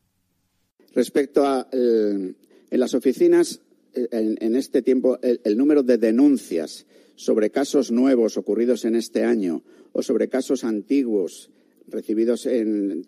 Respecto 0.99 1.47
a 1.47 1.69
el, 1.71 2.35
en 2.73 2.81
las 2.81 2.93
oficinas, 2.93 3.61
en, 3.95 4.37
en 4.41 4.57
este 4.57 4.83
tiempo, 4.83 5.17
el, 5.23 5.57
número 5.57 5.85
de 5.85 5.97
denuncias 5.97 6.87
sobre 7.15 7.51
casos 7.51 7.93
nuevos 7.93 8.37
ocurridos 8.37 8.85
en 8.85 8.97
este 8.97 9.23
año 9.23 9.63
o 9.93 10.03
sobre 10.03 10.27
casos 10.27 10.65
antiguos 10.65 11.51
recibidos 11.87 12.47
en, 12.47 13.07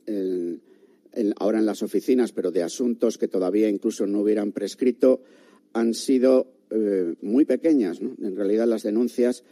ahora 1.41 1.59
en 1.59 1.67
las 1.67 1.83
oficinas, 1.83 2.31
pero 2.31 2.53
de 2.53 2.63
asuntos 2.63 3.19
que 3.19 3.27
todavía 3.27 3.69
incluso 3.69 4.07
no 4.07 4.21
hubieran 4.21 4.53
prescrito, 4.53 5.21
han 5.73 5.93
sido 5.93 6.47
eh, 6.71 7.17
muy 7.23 7.45
pequeñas. 7.45 7.99
En 8.01 8.37
realidad, 8.37 8.69
las 8.69 8.85
denuncias 8.85 9.43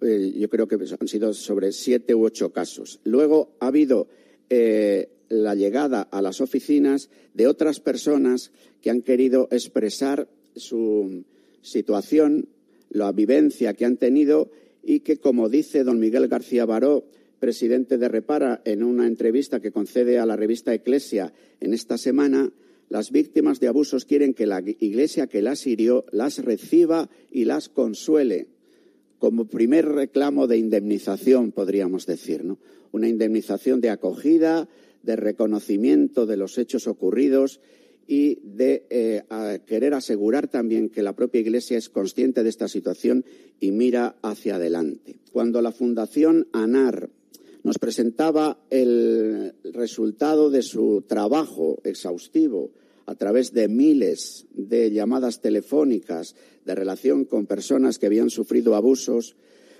eh, 0.00 0.32
yo 0.36 0.50
creo 0.50 0.66
que 0.66 0.78
han 0.98 1.06
sido 1.06 1.32
sobre 1.32 1.70
siete 1.70 2.12
u 2.16 2.24
ocho 2.24 2.52
casos. 2.52 2.98
Luego 3.04 3.52
ha 3.60 3.68
habido 3.68 4.08
eh, 4.50 5.13
la 5.28 5.54
llegada 5.54 6.02
a 6.02 6.22
las 6.22 6.40
oficinas 6.40 7.10
de 7.34 7.46
otras 7.46 7.80
personas 7.80 8.50
que 8.80 8.90
han 8.90 9.02
querido 9.02 9.48
expresar 9.50 10.28
su 10.56 11.24
situación, 11.62 12.48
la 12.90 13.12
vivencia 13.12 13.74
que 13.74 13.84
han 13.84 13.96
tenido 13.96 14.50
y 14.82 15.00
que, 15.00 15.16
como 15.16 15.48
dice 15.48 15.84
don 15.84 15.98
Miguel 15.98 16.28
García 16.28 16.66
Baró, 16.66 17.04
presidente 17.40 17.98
de 17.98 18.08
Repara, 18.08 18.62
en 18.64 18.82
una 18.82 19.06
entrevista 19.06 19.60
que 19.60 19.72
concede 19.72 20.18
a 20.18 20.26
la 20.26 20.36
revista 20.36 20.72
Eclesia 20.72 21.32
en 21.60 21.74
esta 21.74 21.98
semana, 21.98 22.52
las 22.88 23.10
víctimas 23.10 23.60
de 23.60 23.68
abusos 23.68 24.04
quieren 24.04 24.34
que 24.34 24.46
la 24.46 24.62
Iglesia 24.80 25.26
que 25.26 25.42
las 25.42 25.66
hirió 25.66 26.04
las 26.12 26.38
reciba 26.44 27.08
y 27.30 27.44
las 27.44 27.68
consuele 27.68 28.48
como 29.24 29.46
primer 29.46 29.86
reclamo 29.86 30.46
de 30.46 30.58
indemnización, 30.58 31.50
podríamos 31.50 32.04
decir, 32.04 32.44
¿no? 32.44 32.58
Una 32.92 33.08
indemnización 33.08 33.80
de 33.80 33.88
acogida, 33.88 34.68
de 35.04 35.16
reconocimiento 35.16 36.26
de 36.26 36.36
los 36.36 36.58
hechos 36.58 36.86
ocurridos 36.86 37.60
y 38.06 38.40
de 38.42 38.86
eh, 38.90 39.22
querer 39.66 39.94
asegurar 39.94 40.48
también 40.48 40.90
que 40.90 41.02
la 41.02 41.14
propia 41.14 41.40
Iglesia 41.40 41.78
es 41.78 41.88
consciente 41.88 42.42
de 42.42 42.48
esta 42.48 42.68
situación 42.68 43.24
y 43.60 43.72
mira 43.72 44.16
hacia 44.22 44.56
adelante. 44.56 45.16
Cuando 45.32 45.62
la 45.62 45.72
Fundación 45.72 46.48
ANAR 46.52 47.10
nos 47.62 47.78
presentaba 47.78 48.58
el 48.68 49.54
resultado 49.64 50.50
de 50.50 50.62
su 50.62 51.02
trabajo 51.06 51.80
exhaustivo 51.82 52.72
a 53.06 53.14
través 53.14 53.52
de 53.52 53.68
miles 53.68 54.46
de 54.52 54.90
llamadas 54.90 55.40
telefónicas 55.40 56.34
de 56.64 56.74
relación 56.74 57.24
con 57.24 57.46
personas 57.46 57.98
que 57.98 58.06
habían 58.06 58.30
sufrido 58.30 58.74
abusos, 58.74 59.36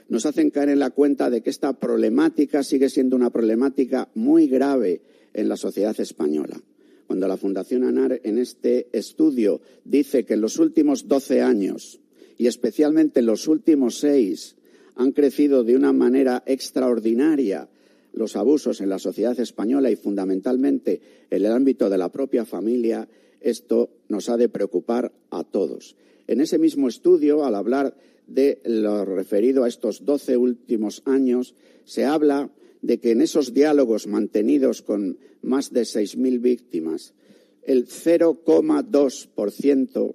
nos 0.09 0.27
hacen 0.27 0.51
caer 0.51 0.69
en 0.69 0.79
la 0.79 0.91
cuenta 0.91 1.31
de 1.31 1.43
que 1.43 1.51
esta 1.51 1.73
problemática 1.73 2.63
sigue 2.63 2.89
siendo 2.89 3.17
una 3.17 3.31
problemática 3.31 4.09
muy 4.15 4.49
grave 4.49 5.01
en 5.33 5.49
la 5.49 5.57
sociedad 5.57 5.99
española. 5.99 6.61
Cuando 7.07 7.29
la 7.29 7.37
Fundación 7.37 7.85
ANAR 7.85 8.21
en 8.25 8.39
este 8.39 8.89
estudio 8.93 9.61
dice 9.85 10.25
que 10.25 10.35
en 10.35 10.41
los 10.41 10.59
últimos 10.59 11.09
doce 11.09 11.43
años 11.43 12.01
y 12.39 12.47
especialmente 12.47 13.21
en 13.21 13.27
los 13.27 13.47
últimos 13.47 13.99
seis 13.99 14.57
han 14.97 15.13
crecido 15.13 15.65
de 15.65 15.77
una 15.77 15.93
manera 15.93 16.43
extraordinaria 16.47 17.69
los 18.13 18.37
abusos 18.37 18.81
en 18.81 18.89
la 18.89 18.99
sociedad 18.99 19.39
española 19.41 19.91
y 19.91 19.97
fundamentalmente 19.97 21.01
en 21.31 21.45
el 21.45 21.53
ámbito 21.53 21.91
de 21.91 21.99
la 21.99 22.11
propia 22.11 22.45
familia, 22.45 23.09
esto 23.41 23.91
nos 24.09 24.29
ha 24.29 24.37
de 24.37 24.49
preocupar 24.49 25.13
a 25.31 25.43
todos. 25.43 25.97
En 26.29 26.41
ese 26.41 26.59
mismo 26.59 26.89
estudio, 26.89 27.45
al 27.45 27.57
hablar 27.57 27.97
de 28.27 28.61
lo 28.65 29.05
referido 29.05 29.65
a 29.65 29.69
estos 29.69 30.05
doce 30.05 30.37
últimos 30.37 31.03
años, 31.05 31.55
se 31.85 32.05
habla 32.05 32.51
de 32.83 32.99
que 32.99 33.13
en 33.13 33.23
esos 33.23 33.55
diálogos 33.55 34.07
mantenidos 34.07 34.83
con 34.83 35.19
más 35.43 35.73
de 35.73 35.83
6.000 35.83 36.41
víctimas, 36.41 37.15
el 37.63 37.87
0,2% 37.87 40.15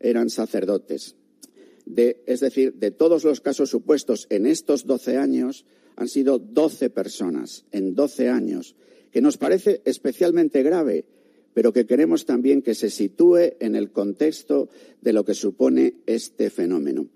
eran 0.00 0.30
sacerdotes. 0.30 1.14
Es 2.26 2.40
decir, 2.40 2.74
de 2.74 2.90
todos 2.90 3.24
los 3.24 3.40
casos 3.40 3.70
supuestos 3.70 4.26
en 4.30 4.46
estos 4.46 4.86
doce 4.86 5.16
años, 5.16 5.64
han 5.96 6.08
sido 6.08 6.38
doce 6.38 6.90
personas 6.90 7.64
en 7.72 7.94
doce 7.94 8.28
años, 8.28 8.74
que 9.10 9.20
nos 9.20 9.38
parece 9.38 9.82
especialmente 9.84 10.62
grave, 10.62 11.04
pero 11.52 11.72
que 11.72 11.86
queremos 11.86 12.26
también 12.26 12.62
que 12.62 12.74
se 12.74 12.90
sitúe 12.90 13.54
en 13.58 13.74
el 13.74 13.90
contexto 13.90 14.68
de 15.00 15.12
lo 15.12 15.24
que 15.24 15.34
supone 15.34 15.94
este 16.06 16.48
fenómeno. 16.48 17.08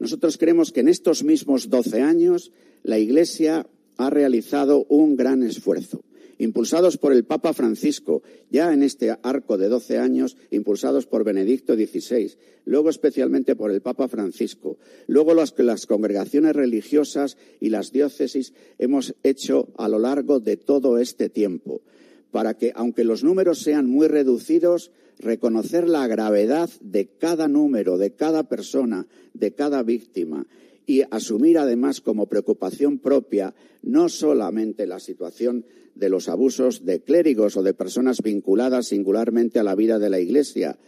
Nosotros 0.00 0.38
creemos 0.38 0.72
que 0.72 0.80
en 0.80 0.88
estos 0.88 1.22
mismos 1.22 1.68
doce 1.68 2.00
años 2.00 2.52
la 2.82 2.98
Iglesia 2.98 3.66
ha 3.98 4.10
realizado 4.10 4.86
un 4.88 5.14
gran 5.14 5.42
esfuerzo. 5.42 6.02
Impulsados 6.38 6.96
por 6.96 7.12
el 7.12 7.24
Papa 7.24 7.52
Francisco, 7.52 8.22
ya 8.50 8.72
en 8.72 8.82
este 8.82 9.14
arco 9.22 9.58
de 9.58 9.68
doce 9.68 9.98
años, 9.98 10.38
impulsados 10.50 11.04
por 11.04 11.22
Benedicto 11.22 11.74
XVI, 11.74 12.32
luego 12.64 12.88
especialmente 12.88 13.54
por 13.54 13.70
el 13.70 13.82
Papa 13.82 14.08
Francisco, 14.08 14.78
luego 15.06 15.34
las 15.34 15.54
las 15.58 15.84
congregaciones 15.84 16.56
religiosas 16.56 17.36
y 17.60 17.68
las 17.68 17.92
diócesis 17.92 18.54
hemos 18.78 19.14
hecho 19.22 19.68
a 19.76 19.86
lo 19.90 19.98
largo 19.98 20.40
de 20.40 20.56
todo 20.56 20.96
este 20.96 21.28
tiempo, 21.28 21.82
para 22.30 22.56
que, 22.56 22.72
aunque 22.74 23.04
los 23.04 23.22
números 23.22 23.58
sean 23.58 23.84
muy 23.84 24.08
reducidos, 24.08 24.92
reconocer 25.20 25.88
la 25.88 26.06
gravedad 26.06 26.70
de 26.80 27.06
cada 27.06 27.48
número, 27.48 27.98
de 27.98 28.12
cada 28.12 28.44
persona, 28.44 29.06
de 29.34 29.52
cada 29.52 29.82
víctima, 29.82 30.46
y 30.86 31.02
asumir 31.10 31.58
además 31.58 32.00
como 32.00 32.26
preocupación 32.26 32.98
propia 32.98 33.54
no 33.82 34.08
solamente 34.08 34.86
la 34.86 34.98
situación 34.98 35.64
de 35.94 36.08
los 36.08 36.28
abusos 36.28 36.84
de 36.84 37.00
clérigos 37.00 37.56
o 37.56 37.62
de 37.62 37.74
personas 37.74 38.22
vinculadas 38.22 38.88
singularmente 38.88 39.58
a 39.58 39.62
la 39.62 39.74
vida 39.74 39.98
de 39.98 40.10
la 40.10 40.18
Iglesia 40.18 40.78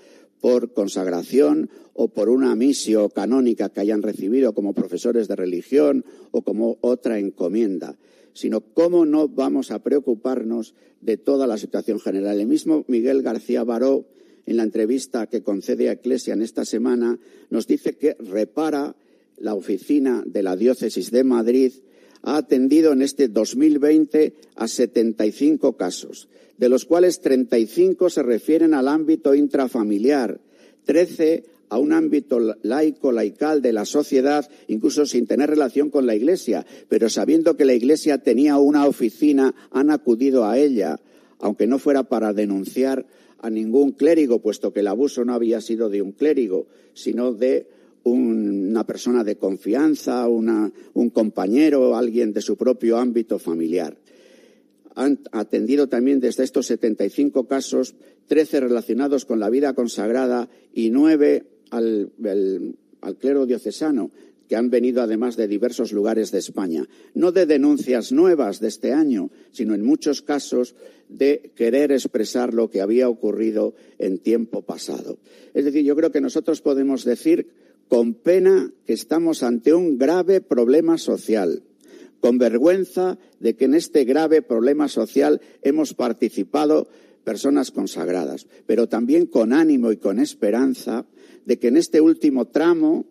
por 0.40 0.72
consagración 0.72 1.70
o 1.94 2.08
por 2.08 2.28
una 2.28 2.56
misión 2.56 3.10
canónica 3.10 3.68
que 3.68 3.80
hayan 3.80 4.02
recibido 4.02 4.54
como 4.54 4.74
profesores 4.74 5.28
de 5.28 5.36
religión 5.36 6.04
o 6.32 6.42
como 6.42 6.78
otra 6.80 7.18
encomienda, 7.18 7.96
sino 8.32 8.60
cómo 8.60 9.06
no 9.06 9.28
vamos 9.28 9.70
a 9.70 9.82
preocuparnos 9.84 10.74
de 11.00 11.16
toda 11.16 11.46
la 11.46 11.58
situación 11.58 12.00
general. 12.00 12.40
El 12.40 12.48
mismo 12.48 12.84
Miguel 12.88 13.22
García 13.22 13.62
Baró, 13.62 14.06
en 14.46 14.56
la 14.56 14.62
entrevista 14.62 15.26
que 15.26 15.42
concede 15.42 15.88
a 15.88 15.94
Iglesia 15.94 16.34
en 16.34 16.42
esta 16.42 16.64
semana, 16.64 17.18
nos 17.50 17.66
dice 17.66 17.94
que 17.94 18.16
repara 18.18 18.94
la 19.38 19.54
oficina 19.54 20.22
de 20.26 20.42
la 20.42 20.56
diócesis 20.56 21.10
de 21.10 21.24
Madrid 21.24 21.72
ha 22.22 22.36
atendido 22.36 22.92
en 22.92 23.02
este 23.02 23.28
2020 23.28 24.34
a 24.54 24.68
75 24.68 25.76
casos, 25.76 26.28
de 26.56 26.68
los 26.68 26.84
cuales 26.84 27.20
35 27.20 28.10
se 28.10 28.22
refieren 28.22 28.74
al 28.74 28.88
ámbito 28.88 29.34
intrafamiliar, 29.34 30.40
13 30.84 31.44
a 31.68 31.78
un 31.78 31.92
ámbito 31.92 32.38
laico, 32.62 33.12
laical 33.12 33.62
de 33.62 33.72
la 33.72 33.84
sociedad, 33.84 34.48
incluso 34.68 35.06
sin 35.06 35.26
tener 35.26 35.50
relación 35.50 35.90
con 35.90 36.06
la 36.06 36.14
Iglesia, 36.14 36.66
pero 36.88 37.08
sabiendo 37.08 37.56
que 37.56 37.64
la 37.64 37.74
Iglesia 37.74 38.18
tenía 38.18 38.58
una 38.58 38.86
oficina, 38.86 39.54
han 39.70 39.90
acudido 39.90 40.44
a 40.44 40.58
ella, 40.58 41.00
aunque 41.40 41.66
no 41.66 41.78
fuera 41.78 42.04
para 42.04 42.32
denunciar 42.32 43.06
a 43.42 43.50
ningún 43.50 43.92
clérigo, 43.92 44.40
puesto 44.40 44.72
que 44.72 44.80
el 44.80 44.86
abuso 44.86 45.24
no 45.24 45.34
había 45.34 45.60
sido 45.60 45.90
de 45.90 46.00
un 46.00 46.12
clérigo, 46.12 46.68
sino 46.94 47.32
de 47.32 47.66
una 48.04 48.84
persona 48.84 49.22
de 49.24 49.36
confianza, 49.36 50.26
un 50.28 51.10
compañero, 51.12 51.96
alguien 51.96 52.32
de 52.32 52.40
su 52.40 52.56
propio 52.56 52.98
ámbito 52.98 53.38
familiar. 53.38 53.96
Han 54.94 55.20
atendido 55.32 55.88
también 55.88 56.20
desde 56.20 56.44
estos 56.44 56.66
75 56.66 57.46
casos 57.46 57.94
13 58.28 58.60
relacionados 58.60 59.24
con 59.24 59.40
la 59.40 59.50
vida 59.50 59.74
consagrada 59.74 60.48
y 60.72 60.90
nueve 60.90 61.46
al, 61.70 62.12
al, 62.24 62.76
al 63.00 63.16
clero 63.16 63.46
diocesano, 63.46 64.10
que 64.52 64.56
han 64.56 64.68
venido 64.68 65.00
además 65.00 65.36
de 65.36 65.48
diversos 65.48 65.92
lugares 65.92 66.30
de 66.30 66.38
España. 66.38 66.86
No 67.14 67.32
de 67.32 67.46
denuncias 67.46 68.12
nuevas 68.12 68.60
de 68.60 68.68
este 68.68 68.92
año, 68.92 69.30
sino 69.50 69.74
en 69.74 69.82
muchos 69.82 70.20
casos 70.20 70.74
de 71.08 71.52
querer 71.56 71.90
expresar 71.90 72.52
lo 72.52 72.68
que 72.68 72.82
había 72.82 73.08
ocurrido 73.08 73.74
en 73.98 74.18
tiempo 74.18 74.60
pasado. 74.60 75.16
Es 75.54 75.64
decir, 75.64 75.84
yo 75.84 75.96
creo 75.96 76.12
que 76.12 76.20
nosotros 76.20 76.60
podemos 76.60 77.06
decir 77.06 77.46
con 77.88 78.12
pena 78.12 78.70
que 78.84 78.92
estamos 78.92 79.42
ante 79.42 79.72
un 79.72 79.96
grave 79.96 80.42
problema 80.42 80.98
social, 80.98 81.62
con 82.20 82.36
vergüenza 82.36 83.16
de 83.40 83.56
que 83.56 83.64
en 83.64 83.72
este 83.72 84.04
grave 84.04 84.42
problema 84.42 84.88
social 84.88 85.40
hemos 85.62 85.94
participado 85.94 86.88
personas 87.24 87.70
consagradas, 87.70 88.46
pero 88.66 88.86
también 88.86 89.24
con 89.24 89.54
ánimo 89.54 89.92
y 89.92 89.96
con 89.96 90.18
esperanza 90.18 91.06
de 91.46 91.58
que 91.58 91.68
en 91.68 91.78
este 91.78 92.02
último 92.02 92.48
tramo 92.48 93.06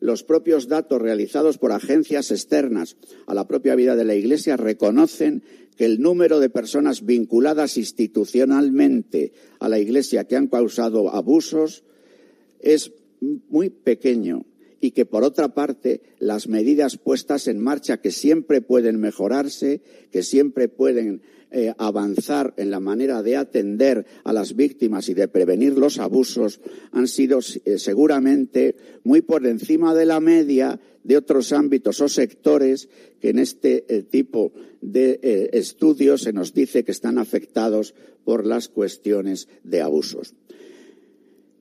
los 0.00 0.22
propios 0.22 0.68
datos 0.68 1.00
realizados 1.00 1.58
por 1.58 1.72
agencias 1.72 2.30
externas 2.30 2.96
a 3.26 3.34
la 3.34 3.46
propia 3.46 3.74
vida 3.74 3.96
de 3.96 4.04
la 4.04 4.14
Iglesia 4.14 4.56
reconocen 4.56 5.42
que 5.76 5.84
el 5.84 6.00
número 6.00 6.40
de 6.40 6.50
personas 6.50 7.04
vinculadas 7.04 7.76
institucionalmente 7.76 9.32
a 9.58 9.68
la 9.68 9.78
Iglesia 9.78 10.24
que 10.24 10.36
han 10.36 10.48
causado 10.48 11.10
abusos 11.10 11.84
es 12.60 12.92
muy 13.20 13.70
pequeño 13.70 14.44
y 14.80 14.90
que, 14.92 15.06
por 15.06 15.24
otra 15.24 15.54
parte, 15.54 16.02
las 16.18 16.48
medidas 16.48 16.96
puestas 16.98 17.48
en 17.48 17.58
marcha, 17.58 18.00
que 18.00 18.10
siempre 18.10 18.60
pueden 18.60 19.00
mejorarse, 19.00 19.80
que 20.10 20.22
siempre 20.22 20.68
pueden 20.68 21.22
eh, 21.50 21.72
avanzar 21.78 22.54
en 22.56 22.70
la 22.70 22.80
manera 22.80 23.22
de 23.22 23.36
atender 23.36 24.04
a 24.24 24.32
las 24.32 24.56
víctimas 24.56 25.08
y 25.08 25.14
de 25.14 25.28
prevenir 25.28 25.78
los 25.78 25.98
abusos, 25.98 26.60
han 26.92 27.06
sido 27.06 27.38
eh, 27.64 27.78
seguramente 27.78 28.76
muy 29.04 29.22
por 29.22 29.46
encima 29.46 29.94
de 29.94 30.06
la 30.06 30.20
media 30.20 30.80
de 31.04 31.16
otros 31.16 31.52
ámbitos 31.52 32.00
o 32.00 32.08
sectores 32.08 32.88
que 33.20 33.30
en 33.30 33.38
este 33.38 33.84
eh, 33.88 34.02
tipo 34.02 34.52
de 34.80 35.48
estudios 35.52 36.22
se 36.22 36.32
nos 36.32 36.52
dice 36.52 36.84
que 36.84 36.92
están 36.92 37.18
afectados 37.18 37.94
por 38.24 38.44
las 38.44 38.68
cuestiones 38.68 39.48
de 39.62 39.80
abusos. 39.82 40.34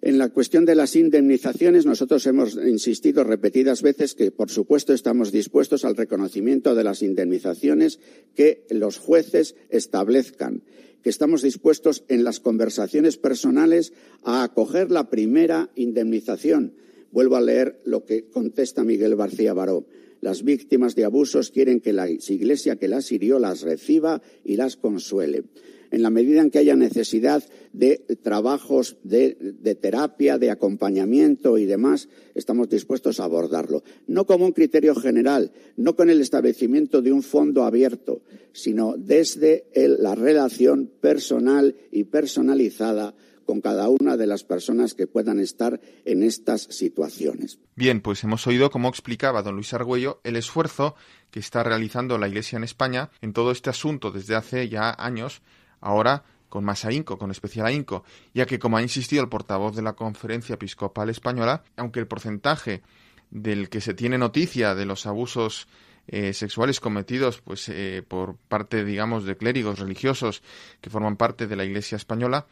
En 0.02 0.18
la 0.18 0.30
cuestión 0.30 0.66
de 0.66 0.76
las 0.76 0.96
indemnizaciones, 0.96 1.86
nosotros 1.86 2.28
hemos 2.28 2.56
insistido 2.56 3.24
repetidas 3.24 3.82
veces 3.82 4.14
que, 4.14 4.32
por 4.32 4.52
supuesto, 4.52 4.94
estamos 4.94 5.32
dispuestos 5.32 5.84
al 5.84 5.96
reconocimiento 5.96 6.76
de 6.76 6.84
las 6.84 7.02
indemnizaciones 7.02 8.00
que 8.36 8.66
los 8.70 8.98
jueces 8.98 9.56
establezcan, 9.70 10.64
que 11.02 11.10
estamos 11.10 11.42
dispuestos 11.42 12.04
en 12.08 12.24
las 12.24 12.40
conversaciones 12.40 13.18
personales 13.18 13.94
a 14.24 14.44
acoger 14.44 14.92
la 14.92 15.10
primera 15.10 15.70
indemnización. 15.76 16.74
Vuelvo 17.16 17.38
a 17.38 17.42
leer 17.42 17.80
lo 17.86 18.04
que 18.04 18.26
contesta 18.26 18.84
Miguel 18.84 19.16
García 19.16 19.54
Baró. 19.54 19.86
Las 20.20 20.44
víctimas 20.44 20.96
de 20.96 21.06
abusos 21.06 21.50
quieren 21.50 21.80
que 21.80 21.94
la 21.94 22.10
Iglesia 22.10 22.76
que 22.76 22.90
las 22.90 23.10
hirió 23.10 23.40
las 23.40 23.62
reciba 23.62 24.22
y 24.44 24.58
las 24.58 24.76
consuele 24.76 25.46
en 25.92 26.02
la 26.02 26.10
medida 26.10 26.42
en 26.42 26.52
que 26.52 26.60
haya 26.60 26.76
necesidad 26.76 27.42
de 27.72 28.02
trabajos 28.22 28.98
de, 29.04 29.78
terapia, 29.80 30.38
de 30.38 30.52
acompañamiento 30.52 31.58
y 31.58 31.64
demás, 31.64 32.10
estamos 32.34 32.68
dispuestos 32.68 33.22
a 33.22 33.24
abordarlo. 33.24 33.82
No 34.06 34.26
como 34.26 34.46
un 34.46 34.52
criterio 34.52 34.94
general, 34.94 35.54
no 35.78 35.96
con 35.96 36.10
el 36.10 36.20
establecimiento 36.20 37.02
de 37.02 37.14
un 37.14 37.24
fondo 37.24 37.64
abierto, 37.64 38.24
sino 38.52 38.96
desde 38.98 39.68
la 39.74 40.16
relación 40.16 40.92
personal 41.00 41.76
y 41.92 42.04
personalizada 42.04 43.16
con 43.46 43.62
cada 43.62 43.90
una 43.90 44.18
de 44.18 44.28
las 44.28 44.44
personas 44.44 44.94
que 44.94 45.08
puedan 45.08 45.40
estar 45.40 45.80
en 46.04 46.24
estas 46.24 46.64
situaciones. 46.64 47.60
Bien, 47.76 48.02
pues 48.02 48.24
hemos 48.24 48.46
oído 48.48 48.72
cómo 48.72 48.90
explicaba 48.90 49.44
don 49.44 49.56
Luis 49.56 49.74
Argüello 49.74 50.20
el 50.24 50.36
esfuerzo 50.36 50.96
que 51.32 51.40
está 51.40 51.64
realizando 51.64 52.18
la 52.18 52.28
Iglesia 52.28 52.58
en 52.58 52.64
España 52.64 53.10
en 53.22 53.34
todo 53.34 53.52
este 53.52 53.70
asunto 53.70 54.12
desde 54.12 54.36
hace 54.36 54.70
ya 54.70 54.96
años, 54.98 55.42
ahora 55.80 56.24
con 56.50 56.64
más 56.64 56.86
ahínco, 56.86 57.18
con 57.18 57.32
especial 57.32 57.66
ahínco, 57.66 58.04
ya 58.34 58.46
que, 58.46 58.60
como 58.60 58.78
ha 58.78 58.82
insistido 58.82 59.22
el 59.22 59.30
portavoz 59.30 59.76
de 59.76 59.82
la 59.82 59.94
Conferencia 59.94 60.56
Episcopal 60.56 61.10
Española, 61.10 61.64
aunque 61.76 62.00
el 62.00 62.08
porcentaje 62.08 62.82
del 63.30 63.70
que 63.70 63.82
se 63.82 63.94
tiene 63.94 64.18
noticia 64.18 64.76
de 64.76 64.86
los 64.86 65.06
abusos 65.06 65.68
eh, 66.08 66.34
sexuales 66.34 66.80
cometidos 66.80 67.42
pues 67.42 67.68
eh, 67.68 68.04
por 68.08 68.38
parte 68.38 68.86
digamos 68.86 69.26
de 69.26 69.38
clérigos 69.38 69.80
religiosos 69.80 70.44
que 70.80 70.92
forman 70.92 71.18
parte 71.18 71.48
de 71.48 71.56
la 71.56 71.66
Iglesia 71.66 71.96
española 71.96 72.46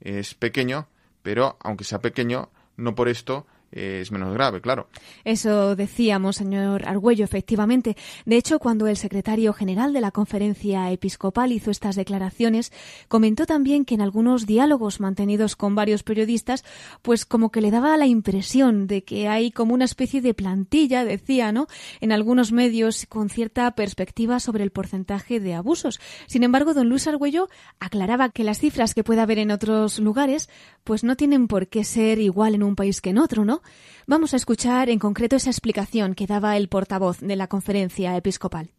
es 0.00 0.34
pequeño 0.34 0.88
pero 1.22 1.56
aunque 1.60 1.84
sea 1.84 2.00
pequeño 2.00 2.50
no 2.76 2.94
por 2.94 3.08
esto 3.08 3.46
es 3.70 4.10
menos 4.10 4.32
grave, 4.32 4.60
claro. 4.60 4.88
Eso 5.24 5.76
decíamos, 5.76 6.36
señor 6.36 6.86
Argüello, 6.88 7.24
efectivamente. 7.24 7.96
De 8.24 8.36
hecho, 8.36 8.58
cuando 8.58 8.86
el 8.86 8.96
secretario 8.96 9.52
general 9.52 9.92
de 9.92 10.00
la 10.00 10.10
conferencia 10.10 10.90
episcopal 10.90 11.52
hizo 11.52 11.70
estas 11.70 11.96
declaraciones, 11.96 12.72
comentó 13.08 13.46
también 13.46 13.84
que 13.84 13.94
en 13.94 14.00
algunos 14.00 14.46
diálogos 14.46 15.00
mantenidos 15.00 15.56
con 15.56 15.74
varios 15.74 16.02
periodistas, 16.02 16.64
pues 17.02 17.26
como 17.26 17.50
que 17.50 17.60
le 17.60 17.70
daba 17.70 17.96
la 17.96 18.06
impresión 18.06 18.86
de 18.86 19.04
que 19.04 19.28
hay 19.28 19.50
como 19.50 19.74
una 19.74 19.84
especie 19.84 20.20
de 20.20 20.34
plantilla, 20.34 21.04
decía, 21.04 21.52
¿no? 21.52 21.66
En 22.00 22.12
algunos 22.12 22.52
medios 22.52 23.06
con 23.08 23.28
cierta 23.28 23.70
perspectiva 23.72 24.40
sobre 24.40 24.64
el 24.64 24.70
porcentaje 24.70 25.40
de 25.40 25.54
abusos. 25.54 26.00
Sin 26.26 26.42
embargo, 26.42 26.74
don 26.74 26.88
Luis 26.88 27.06
Argüello 27.06 27.48
aclaraba 27.80 28.30
que 28.30 28.44
las 28.44 28.58
cifras 28.58 28.94
que 28.94 29.04
puede 29.04 29.20
haber 29.20 29.38
en 29.38 29.50
otros 29.50 29.98
lugares, 29.98 30.48
pues 30.84 31.04
no 31.04 31.16
tienen 31.16 31.48
por 31.48 31.68
qué 31.68 31.84
ser 31.84 32.18
igual 32.18 32.54
en 32.54 32.62
un 32.62 32.76
país 32.76 33.00
que 33.00 33.10
en 33.10 33.18
otro, 33.18 33.44
¿no? 33.44 33.57
Vamos 34.06 34.32
a 34.32 34.36
escuchar 34.36 34.88
en 34.88 34.98
concreto 34.98 35.36
esa 35.36 35.50
explicación 35.50 36.14
que 36.14 36.26
daba 36.26 36.56
el 36.56 36.68
portavoz 36.68 37.20
de 37.20 37.36
la 37.36 37.48
conferencia 37.48 38.16
episcopal. 38.16 38.70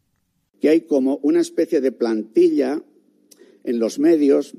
Que 0.59 0.69
hay 0.69 0.81
como 0.81 1.17
una 1.17 1.41
especie 1.41 1.81
de 1.81 1.91
plantilla 1.91 2.81
en 3.63 3.79
los 3.79 3.99
medios 3.99 4.55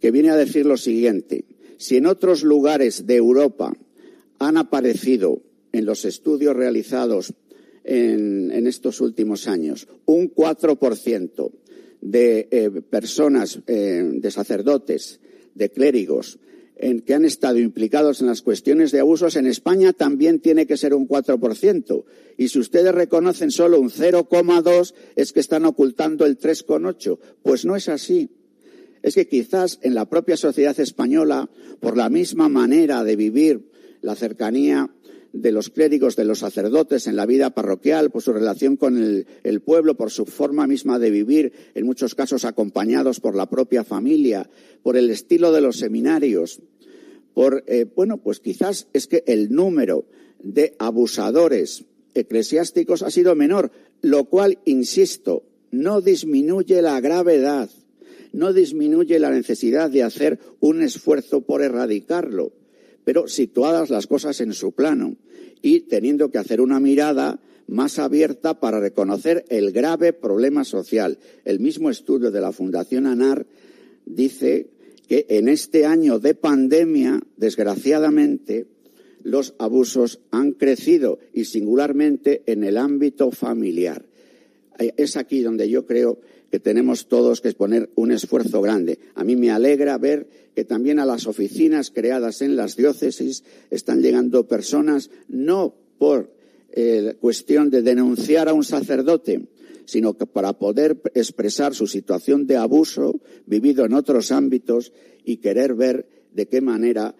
que 0.00 0.10
viene 0.10 0.30
a 0.30 0.36
decir 0.36 0.66
lo 0.66 0.76
siguiente. 0.76 1.44
Si 1.78 1.96
en 1.96 2.06
otros 2.06 2.42
lugares 2.42 3.06
de 3.06 3.16
Europa 3.16 3.72
han 4.38 4.56
aparecido 4.56 5.42
en 5.72 5.86
los 5.86 6.04
estudios 6.04 6.54
realizados 6.56 7.34
en, 7.84 8.66
estos 8.66 9.00
últimos 9.00 9.48
años 9.48 9.88
un 10.04 10.32
4% 10.34 11.50
de 12.00 12.48
eh, 12.50 12.70
personas, 12.88 13.60
eh, 13.66 14.10
de 14.12 14.30
sacerdotes, 14.30 15.20
de 15.54 15.70
clérigos, 15.70 16.38
en 16.82 17.02
que 17.02 17.12
han 17.12 17.26
estado 17.26 17.58
implicados 17.58 18.22
en 18.22 18.26
las 18.26 18.40
cuestiones 18.40 18.90
de 18.90 19.00
abusos, 19.00 19.36
en 19.36 19.46
España 19.46 19.92
también 19.92 20.40
tiene 20.40 20.66
que 20.66 20.78
ser 20.78 20.94
un 20.94 21.06
4%. 21.06 22.04
Y 22.38 22.48
si 22.48 22.58
ustedes 22.58 22.94
reconocen 22.94 23.50
solo 23.50 23.78
un 23.78 23.90
0,2, 23.90 24.94
es 25.14 25.34
que 25.34 25.40
están 25.40 25.66
ocultando 25.66 26.24
el 26.24 26.38
3,8. 26.38 27.18
Pues 27.42 27.66
no 27.66 27.76
es 27.76 27.90
así. 27.90 28.30
Es 29.02 29.14
que 29.14 29.28
quizás 29.28 29.78
en 29.82 29.94
la 29.94 30.08
propia 30.08 30.38
sociedad 30.38 30.78
española, 30.80 31.50
por 31.80 31.98
la 31.98 32.08
misma 32.08 32.48
manera 32.48 33.04
de 33.04 33.14
vivir 33.14 33.70
la 34.00 34.14
cercanía 34.14 34.90
de 35.32 35.52
los 35.52 35.70
clérigos, 35.70 36.16
de 36.16 36.24
los 36.24 36.40
sacerdotes 36.40 37.06
en 37.06 37.16
la 37.16 37.26
vida 37.26 37.50
parroquial, 37.50 38.10
por 38.10 38.22
su 38.22 38.32
relación 38.32 38.76
con 38.76 38.98
el, 38.98 39.60
pueblo, 39.60 39.96
por 39.96 40.10
su 40.10 40.26
forma 40.26 40.66
misma 40.66 40.98
de 40.98 41.10
vivir, 41.10 41.52
en 41.74 41.86
muchos 41.86 42.14
casos 42.14 42.44
acompañados 42.44 43.20
por 43.20 43.36
la 43.36 43.48
propia 43.48 43.84
familia, 43.84 44.48
por 44.82 44.96
el 44.96 45.10
estilo 45.10 45.52
de 45.52 45.60
los 45.60 45.76
seminarios, 45.76 46.60
por, 47.34 47.64
eh, 47.66 47.86
bueno, 47.94 48.18
pues 48.18 48.40
quizás 48.40 48.88
es 48.92 49.06
que 49.06 49.22
el 49.26 49.52
número 49.52 50.06
de 50.42 50.74
abusadores 50.78 51.84
eclesiásticos 52.14 53.02
ha 53.02 53.10
sido 53.10 53.34
menor, 53.36 53.70
lo 54.02 54.24
cual, 54.24 54.58
insisto, 54.64 55.44
no 55.70 56.00
disminuye 56.00 56.82
la 56.82 57.00
gravedad, 57.00 57.70
no 58.32 58.52
disminuye 58.52 59.18
la 59.18 59.30
necesidad 59.30 59.90
de 59.90 60.02
hacer 60.02 60.40
un 60.58 60.82
esfuerzo 60.82 61.42
por 61.42 61.62
erradicarlo 61.62 62.52
pero 63.04 63.28
situadas 63.28 63.90
las 63.90 64.06
cosas 64.06 64.40
en 64.40 64.52
su 64.52 64.72
plano 64.72 65.16
y 65.62 65.80
teniendo 65.80 66.30
que 66.30 66.38
hacer 66.38 66.60
una 66.60 66.80
mirada 66.80 67.40
más 67.66 67.98
abierta 67.98 68.58
para 68.58 68.80
reconocer 68.80 69.44
el 69.48 69.72
grave 69.72 70.12
problema 70.12 70.64
social. 70.64 71.18
El 71.44 71.60
mismo 71.60 71.88
estudio 71.90 72.30
de 72.30 72.40
la 72.40 72.52
Fundación 72.52 73.06
ANAR 73.06 73.46
dice 74.06 74.68
que 75.08 75.26
en 75.28 75.48
este 75.48 75.86
año 75.86 76.18
de 76.18 76.34
pandemia, 76.34 77.20
desgraciadamente, 77.36 78.66
los 79.22 79.54
abusos 79.58 80.20
han 80.30 80.52
crecido 80.52 81.18
y 81.32 81.44
singularmente 81.44 82.42
en 82.46 82.64
el 82.64 82.76
ámbito 82.76 83.30
familiar. 83.30 84.04
Es 84.96 85.16
aquí 85.16 85.42
donde 85.42 85.68
yo 85.68 85.84
creo 85.84 86.20
que 86.50 86.58
tenemos 86.58 87.06
todos 87.06 87.40
que 87.40 87.52
poner 87.52 87.90
un 87.94 88.10
esfuerzo 88.10 88.60
grande. 88.60 88.98
A 89.14 89.24
mí 89.24 89.36
me 89.36 89.50
alegra 89.50 89.98
ver 89.98 90.28
que 90.54 90.64
también 90.64 90.98
a 90.98 91.06
las 91.06 91.26
oficinas 91.26 91.90
creadas 91.90 92.42
en 92.42 92.56
las 92.56 92.76
diócesis 92.76 93.44
están 93.70 94.02
llegando 94.02 94.48
personas 94.48 95.10
no 95.28 95.74
por 95.98 96.34
eh, 96.72 97.14
cuestión 97.20 97.70
de 97.70 97.82
denunciar 97.82 98.48
a 98.48 98.54
un 98.54 98.64
sacerdote, 98.64 99.48
sino 99.84 100.16
que 100.16 100.26
para 100.26 100.52
poder 100.52 101.00
expresar 101.14 101.74
su 101.74 101.86
situación 101.86 102.46
de 102.46 102.56
abuso 102.56 103.20
vivido 103.46 103.84
en 103.84 103.94
otros 103.94 104.32
ámbitos 104.32 104.92
y 105.24 105.38
querer 105.38 105.74
ver 105.74 106.06
de 106.32 106.46
qué 106.46 106.60
manera 106.60 107.14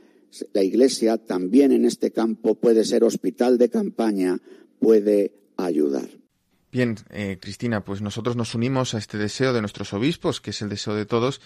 la 0.53 0.63
Iglesia 0.63 1.19
también 1.19 1.73
en 1.73 1.85
este 1.85 2.11
campo 2.11 2.55
puede 2.55 2.85
ser 2.85 3.05
hospital 3.05 3.59
de 3.59 3.69
campaña, 3.69 4.41
puede 4.79 5.33
ayudar. 5.57 6.20
Bien, 6.73 6.97
eh, 7.11 7.39
Cristina, 7.41 7.83
pues 7.83 8.01
nosotros 8.01 8.37
nos 8.37 8.55
unimos 8.55 8.95
a 8.95 8.99
este 8.99 9.19
deseo 9.19 9.53
de 9.53 9.61
nuestros 9.61 9.93
obispos, 9.93 10.41
que 10.41 10.51
es 10.51 10.63
el 10.63 10.69
deseo 10.69 10.95
de 10.95 11.05
todos, 11.05 11.41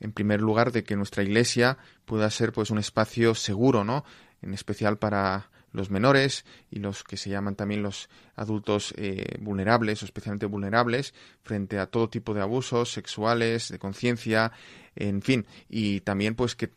en 0.00 0.12
primer 0.12 0.40
lugar, 0.40 0.72
de 0.72 0.84
que 0.84 0.96
nuestra 0.96 1.22
Iglesia 1.22 1.76
pueda 2.06 2.30
ser 2.30 2.52
pues 2.52 2.70
un 2.70 2.78
espacio 2.78 3.34
seguro, 3.34 3.84
¿no? 3.84 4.06
En 4.40 4.54
especial 4.54 4.96
para 4.96 5.50
los 5.72 5.90
menores 5.90 6.46
y 6.70 6.78
los 6.78 7.04
que 7.04 7.18
se 7.18 7.28
llaman 7.28 7.56
también 7.56 7.82
los 7.82 8.08
adultos 8.36 8.94
eh, 8.96 9.36
vulnerables 9.40 10.02
o 10.02 10.06
especialmente 10.06 10.46
vulnerables 10.46 11.12
frente 11.42 11.78
a 11.78 11.86
todo 11.86 12.08
tipo 12.08 12.32
de 12.32 12.40
abusos 12.40 12.90
sexuales, 12.90 13.68
de 13.68 13.78
conciencia, 13.78 14.50
en 14.96 15.20
fin, 15.20 15.46
y 15.68 16.00
también 16.00 16.34
pues 16.34 16.56
que 16.56 16.70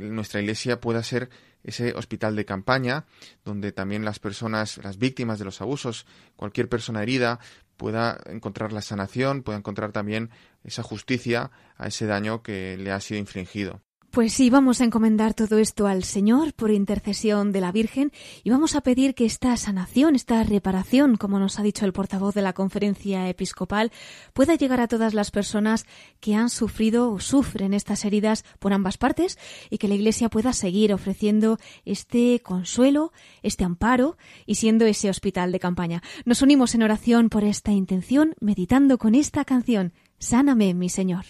nuestra 0.00 0.40
Iglesia 0.40 0.80
pueda 0.80 1.02
ser 1.02 1.28
ese 1.68 1.92
hospital 1.94 2.34
de 2.34 2.44
campaña 2.44 3.04
donde 3.44 3.72
también 3.72 4.04
las 4.04 4.18
personas, 4.18 4.78
las 4.78 4.98
víctimas 4.98 5.38
de 5.38 5.44
los 5.44 5.60
abusos, 5.60 6.06
cualquier 6.36 6.68
persona 6.68 7.02
herida 7.02 7.38
pueda 7.76 8.18
encontrar 8.26 8.72
la 8.72 8.82
sanación, 8.82 9.42
pueda 9.42 9.58
encontrar 9.58 9.92
también 9.92 10.30
esa 10.64 10.82
justicia 10.82 11.50
a 11.76 11.86
ese 11.86 12.06
daño 12.06 12.42
que 12.42 12.76
le 12.76 12.90
ha 12.90 13.00
sido 13.00 13.20
infligido. 13.20 13.82
Pues 14.10 14.32
sí, 14.32 14.48
vamos 14.48 14.80
a 14.80 14.84
encomendar 14.84 15.34
todo 15.34 15.58
esto 15.58 15.86
al 15.86 16.02
Señor 16.02 16.54
por 16.54 16.70
intercesión 16.70 17.52
de 17.52 17.60
la 17.60 17.72
Virgen 17.72 18.10
y 18.42 18.48
vamos 18.48 18.74
a 18.74 18.80
pedir 18.80 19.14
que 19.14 19.26
esta 19.26 19.54
sanación, 19.58 20.16
esta 20.16 20.42
reparación, 20.42 21.16
como 21.16 21.38
nos 21.38 21.58
ha 21.58 21.62
dicho 21.62 21.84
el 21.84 21.92
portavoz 21.92 22.34
de 22.34 22.40
la 22.40 22.54
conferencia 22.54 23.28
episcopal, 23.28 23.92
pueda 24.32 24.54
llegar 24.54 24.80
a 24.80 24.88
todas 24.88 25.12
las 25.12 25.30
personas 25.30 25.84
que 26.20 26.34
han 26.34 26.48
sufrido 26.48 27.12
o 27.12 27.20
sufren 27.20 27.74
estas 27.74 28.06
heridas 28.06 28.44
por 28.58 28.72
ambas 28.72 28.96
partes 28.96 29.38
y 29.68 29.76
que 29.76 29.88
la 29.88 29.94
Iglesia 29.94 30.30
pueda 30.30 30.54
seguir 30.54 30.94
ofreciendo 30.94 31.58
este 31.84 32.40
consuelo, 32.40 33.12
este 33.42 33.64
amparo 33.64 34.16
y 34.46 34.54
siendo 34.54 34.86
ese 34.86 35.10
hospital 35.10 35.52
de 35.52 35.60
campaña. 35.60 36.02
Nos 36.24 36.40
unimos 36.40 36.74
en 36.74 36.82
oración 36.82 37.28
por 37.28 37.44
esta 37.44 37.72
intención, 37.72 38.34
meditando 38.40 38.96
con 38.96 39.14
esta 39.14 39.44
canción, 39.44 39.92
Sáname, 40.18 40.72
mi 40.74 40.88
Señor. 40.88 41.26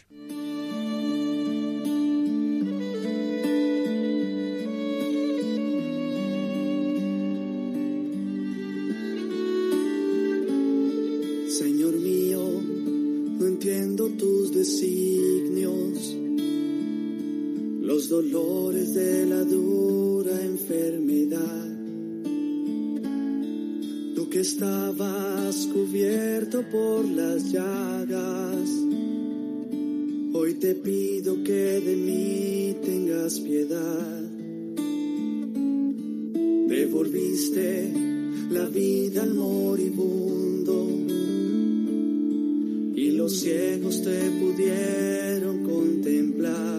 Te 30.60 30.74
pido 30.74 31.42
que 31.44 31.80
de 31.80 31.96
mí 31.96 32.76
tengas 32.84 33.40
piedad. 33.40 34.22
Devolviste 36.68 37.92
la 38.50 38.66
vida 38.66 39.22
al 39.22 39.34
moribundo 39.34 40.88
y 42.94 43.10
los 43.12 43.40
ciegos 43.40 44.02
te 44.02 44.30
pudieron 44.40 45.64
contemplar. 45.64 46.78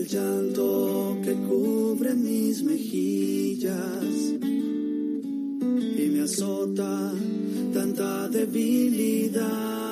el 0.00 0.06
llanto 0.06 1.18
que 1.22 1.34
cubre 1.34 2.14
mis 2.14 2.62
mejillas 2.62 4.04
y 5.98 6.10
me 6.12 6.22
azota 6.22 7.12
tanta 7.74 8.28
debilidad. 8.28 9.89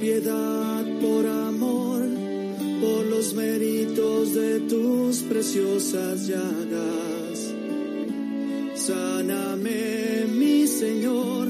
Piedad, 0.00 0.84
por 1.00 1.26
amor, 1.26 2.00
por 2.80 3.06
los 3.06 3.34
méritos 3.34 4.34
de 4.34 4.60
tus 4.60 5.18
preciosas 5.18 6.26
llagas. 6.26 7.54
Sáname, 8.74 10.24
mi 10.26 10.66
Señor, 10.66 11.48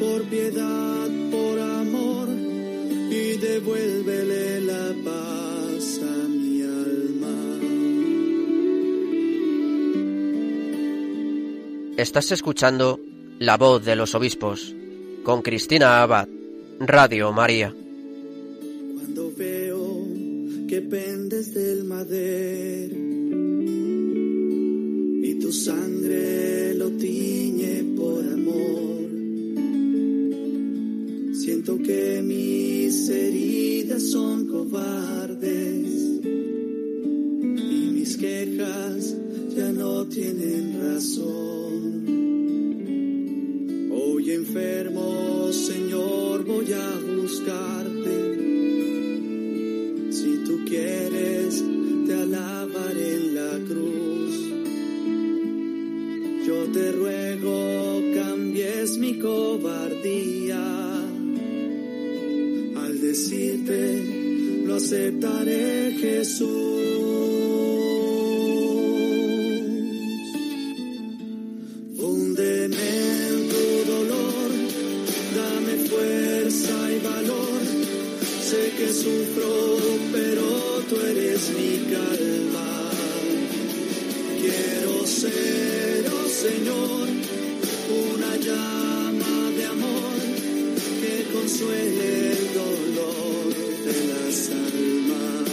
por 0.00 0.22
piedad, 0.24 1.08
por 1.30 1.60
amor, 1.60 2.28
y 3.10 3.36
devuélvele 3.36 4.60
la 4.62 4.94
paz 5.04 6.00
a 6.02 6.28
mi 6.28 6.62
alma. 6.62 7.36
Estás 11.98 12.32
escuchando 12.32 12.98
La 13.38 13.58
voz 13.58 13.84
de 13.84 13.96
los 13.96 14.14
obispos 14.14 14.74
con 15.22 15.42
Cristina 15.42 16.02
Abad, 16.02 16.28
Radio 16.78 17.32
María. 17.32 17.74
Cuando 18.94 19.32
veo 19.34 20.06
que 20.68 20.82
pendes 20.82 21.54
del 21.54 21.84
madero 21.84 22.96
y 25.22 25.38
tu 25.40 25.52
sangre 25.52 26.74
lo 26.74 26.90
tiñe 26.90 27.82
por 27.96 28.22
amor, 28.24 29.08
siento 31.32 31.78
que 31.78 32.20
mis 32.22 33.08
heridas 33.08 34.02
son 34.02 34.46
cobardes 34.46 36.20
y 37.42 37.90
mis 37.94 38.16
quejas 38.18 39.16
ya 39.56 39.72
no 39.72 40.06
tienen 40.06 40.78
razón. 40.82 41.65
Hoy 44.26 44.32
enfermo, 44.32 45.52
Señor, 45.52 46.44
voy 46.44 46.72
a 46.72 46.90
buscarte. 47.16 48.16
Si 50.10 50.38
tú 50.44 50.64
quieres, 50.66 51.62
te 52.08 52.12
alabaré 52.12 53.14
en 53.18 53.34
la 53.36 53.52
cruz. 53.68 54.34
Yo 56.44 56.64
te 56.72 56.90
ruego, 56.90 58.02
cambies 58.16 58.98
mi 58.98 59.16
cobardía. 59.16 60.58
Al 62.82 63.00
decirte, 63.00 64.64
lo 64.66 64.74
aceptaré, 64.74 65.92
Jesús. 66.00 66.65
Que 78.86 78.92
sufro, 78.92 79.52
pero 80.12 80.44
tú 80.88 80.94
eres 81.00 81.50
mi 81.56 81.92
calma. 81.92 82.90
Quiero 84.40 85.06
ser, 85.06 86.06
oh 86.14 86.28
Señor, 86.28 87.08
una 88.10 88.32
llama 88.46 89.50
de 89.56 89.66
amor 89.66 90.16
que 91.00 91.14
consuele 91.32 92.32
el 92.32 92.54
dolor 92.54 93.46
de 93.86 93.98
las 94.12 94.50
almas. 94.50 95.48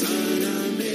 Sáname, 0.00 0.94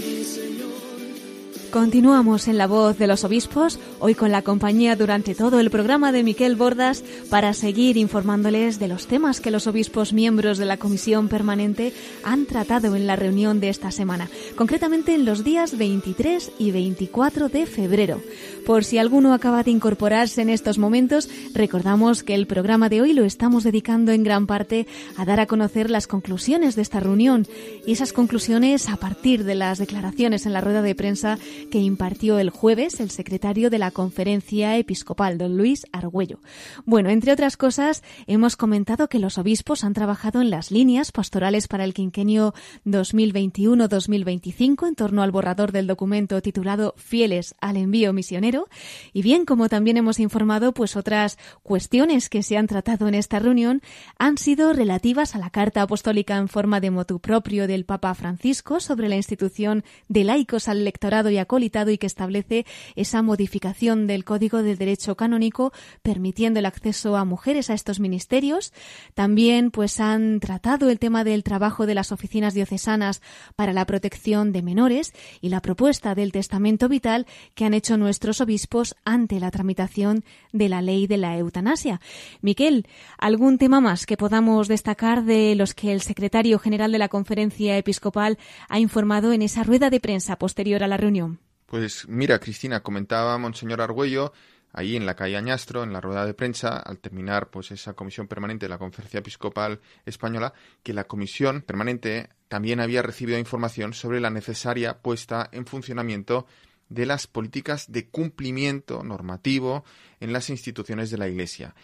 mi 0.00 0.24
Señor. 0.24 1.70
Continuamos 1.70 2.48
en 2.48 2.56
la 2.56 2.66
voz 2.66 2.96
de 2.96 3.06
los 3.08 3.24
obispos, 3.24 3.78
hoy 4.00 4.14
con 4.14 4.30
la 4.30 4.42
compañía 4.42 4.96
durante 4.96 5.34
todo 5.34 5.60
el 5.60 5.70
programa 5.70 6.12
de 6.12 6.22
Miquel 6.22 6.56
Bordas 6.56 7.02
para 7.30 7.52
seguir 7.52 7.96
informándoles 7.96 8.78
de 8.78 8.88
los 8.88 9.06
temas 9.06 9.40
que 9.40 9.50
los 9.50 9.66
obispos 9.66 10.12
miembros 10.12 10.58
de 10.58 10.64
la 10.64 10.76
Comisión 10.76 11.28
Permanente 11.28 11.92
han 12.22 12.46
tratado 12.46 12.96
en 12.96 13.06
la 13.06 13.16
reunión 13.16 13.60
de 13.60 13.68
esta 13.68 13.90
semana, 13.90 14.28
concretamente 14.56 15.14
en 15.14 15.24
los 15.24 15.44
días 15.44 15.76
23 15.76 16.52
y 16.58 16.70
24 16.70 17.48
de 17.48 17.66
febrero. 17.66 18.20
Por 18.66 18.84
si 18.84 18.98
alguno 18.98 19.34
acaba 19.34 19.62
de 19.62 19.70
incorporarse 19.70 20.40
en 20.42 20.48
estos 20.48 20.78
momentos, 20.78 21.28
recordamos 21.52 22.22
que 22.22 22.34
el 22.34 22.46
programa 22.46 22.88
de 22.88 23.02
hoy 23.02 23.12
lo 23.12 23.24
estamos 23.24 23.64
dedicando 23.64 24.12
en 24.12 24.24
gran 24.24 24.46
parte 24.46 24.86
a 25.16 25.24
dar 25.24 25.40
a 25.40 25.46
conocer 25.46 25.90
las 25.90 26.06
conclusiones 26.06 26.74
de 26.74 26.82
esta 26.82 27.00
reunión 27.00 27.46
y 27.86 27.92
esas 27.92 28.12
conclusiones 28.12 28.88
a 28.88 28.96
partir 28.96 29.44
de 29.44 29.54
las 29.54 29.78
declaraciones 29.78 30.46
en 30.46 30.52
la 30.52 30.60
rueda 30.60 30.82
de 30.82 30.94
prensa 30.94 31.38
que 31.70 31.78
impartió 31.78 32.38
el 32.38 32.50
jueves 32.50 33.00
el 33.00 33.10
secretario 33.10 33.70
de 33.70 33.78
la 33.78 33.83
Conferencia 33.90 34.76
Episcopal, 34.76 35.38
don 35.38 35.56
Luis 35.56 35.86
Argüello. 35.92 36.40
Bueno, 36.84 37.10
entre 37.10 37.32
otras 37.32 37.56
cosas, 37.56 38.02
hemos 38.26 38.56
comentado 38.56 39.08
que 39.08 39.18
los 39.18 39.38
obispos 39.38 39.84
han 39.84 39.94
trabajado 39.94 40.40
en 40.40 40.50
las 40.50 40.70
líneas 40.70 41.12
pastorales 41.12 41.68
para 41.68 41.84
el 41.84 41.94
quinquenio 41.94 42.54
2021-2025 42.86 44.88
en 44.88 44.94
torno 44.94 45.22
al 45.22 45.30
borrador 45.30 45.72
del 45.72 45.86
documento 45.86 46.40
titulado 46.40 46.94
Fieles 46.96 47.54
al 47.60 47.76
envío 47.76 48.12
misionero. 48.12 48.68
Y 49.12 49.22
bien, 49.22 49.44
como 49.44 49.68
también 49.68 49.96
hemos 49.96 50.20
informado, 50.20 50.72
pues 50.72 50.96
otras 50.96 51.38
cuestiones 51.62 52.28
que 52.28 52.42
se 52.42 52.56
han 52.56 52.66
tratado 52.66 53.08
en 53.08 53.14
esta 53.14 53.38
reunión 53.38 53.82
han 54.18 54.38
sido 54.38 54.72
relativas 54.72 55.34
a 55.34 55.38
la 55.38 55.50
carta 55.50 55.82
apostólica 55.82 56.36
en 56.36 56.48
forma 56.48 56.80
de 56.80 56.90
motu 56.90 57.20
propio 57.20 57.66
del 57.66 57.84
Papa 57.84 58.14
Francisco 58.14 58.80
sobre 58.80 59.08
la 59.08 59.16
institución 59.16 59.84
de 60.08 60.24
laicos 60.24 60.68
al 60.68 60.84
lectorado 60.84 61.30
y 61.30 61.38
acolitado 61.38 61.90
y 61.90 61.98
que 61.98 62.06
establece 62.06 62.66
esa 62.96 63.22
modificación 63.22 63.73
del 63.74 64.24
Código 64.24 64.62
de 64.62 64.76
Derecho 64.76 65.16
Canónico 65.16 65.72
permitiendo 66.02 66.60
el 66.60 66.66
acceso 66.66 67.16
a 67.16 67.24
mujeres 67.24 67.70
a 67.70 67.74
estos 67.74 67.98
ministerios. 67.98 68.72
También 69.14 69.72
pues 69.72 69.98
han 69.98 70.38
tratado 70.38 70.90
el 70.90 71.00
tema 71.00 71.24
del 71.24 71.42
trabajo 71.42 71.84
de 71.84 71.94
las 71.94 72.12
oficinas 72.12 72.54
diocesanas 72.54 73.20
para 73.56 73.72
la 73.72 73.84
protección 73.84 74.52
de 74.52 74.62
menores 74.62 75.12
y 75.40 75.48
la 75.48 75.60
propuesta 75.60 76.14
del 76.14 76.30
testamento 76.30 76.88
vital 76.88 77.26
que 77.56 77.64
han 77.64 77.74
hecho 77.74 77.96
nuestros 77.96 78.40
obispos 78.40 78.94
ante 79.04 79.40
la 79.40 79.50
tramitación 79.50 80.24
de 80.52 80.68
la 80.68 80.80
ley 80.80 81.08
de 81.08 81.16
la 81.16 81.36
eutanasia. 81.36 82.00
Miquel, 82.42 82.86
¿algún 83.18 83.58
tema 83.58 83.80
más 83.80 84.06
que 84.06 84.16
podamos 84.16 84.68
destacar 84.68 85.24
de 85.24 85.56
los 85.56 85.74
que 85.74 85.92
el 85.92 86.00
secretario 86.00 86.60
general 86.60 86.92
de 86.92 86.98
la 86.98 87.08
Conferencia 87.08 87.76
Episcopal 87.76 88.38
ha 88.68 88.78
informado 88.78 89.32
en 89.32 89.42
esa 89.42 89.64
rueda 89.64 89.90
de 89.90 89.98
prensa 89.98 90.36
posterior 90.36 90.84
a 90.84 90.88
la 90.88 90.96
reunión? 90.96 91.40
Pues 91.74 92.06
mira, 92.06 92.38
Cristina, 92.38 92.84
comentaba 92.84 93.36
Monseñor 93.36 93.80
Argüello 93.80 94.32
ahí 94.72 94.94
en 94.94 95.06
la 95.06 95.16
calle 95.16 95.36
Añastro, 95.36 95.82
en 95.82 95.92
la 95.92 96.00
rueda 96.00 96.24
de 96.24 96.32
prensa, 96.32 96.78
al 96.78 97.00
terminar 97.00 97.50
pues 97.50 97.72
esa 97.72 97.94
comisión 97.94 98.28
permanente 98.28 98.66
de 98.66 98.70
la 98.70 98.78
Conferencia 98.78 99.18
Episcopal 99.18 99.80
Española, 100.06 100.54
que 100.84 100.92
la 100.92 101.08
comisión 101.08 101.62
permanente 101.62 102.28
también 102.46 102.78
había 102.78 103.02
recibido 103.02 103.40
información 103.40 103.92
sobre 103.92 104.20
la 104.20 104.30
necesaria 104.30 105.02
puesta 105.02 105.48
en 105.50 105.66
funcionamiento 105.66 106.46
de 106.90 107.06
las 107.06 107.26
políticas 107.26 107.90
de 107.90 108.08
cumplimiento 108.08 109.02
normativo 109.02 109.82
en 110.20 110.32
las 110.32 110.50
instituciones 110.50 111.10
de 111.10 111.18
la 111.18 111.26
Iglesia. 111.26 111.74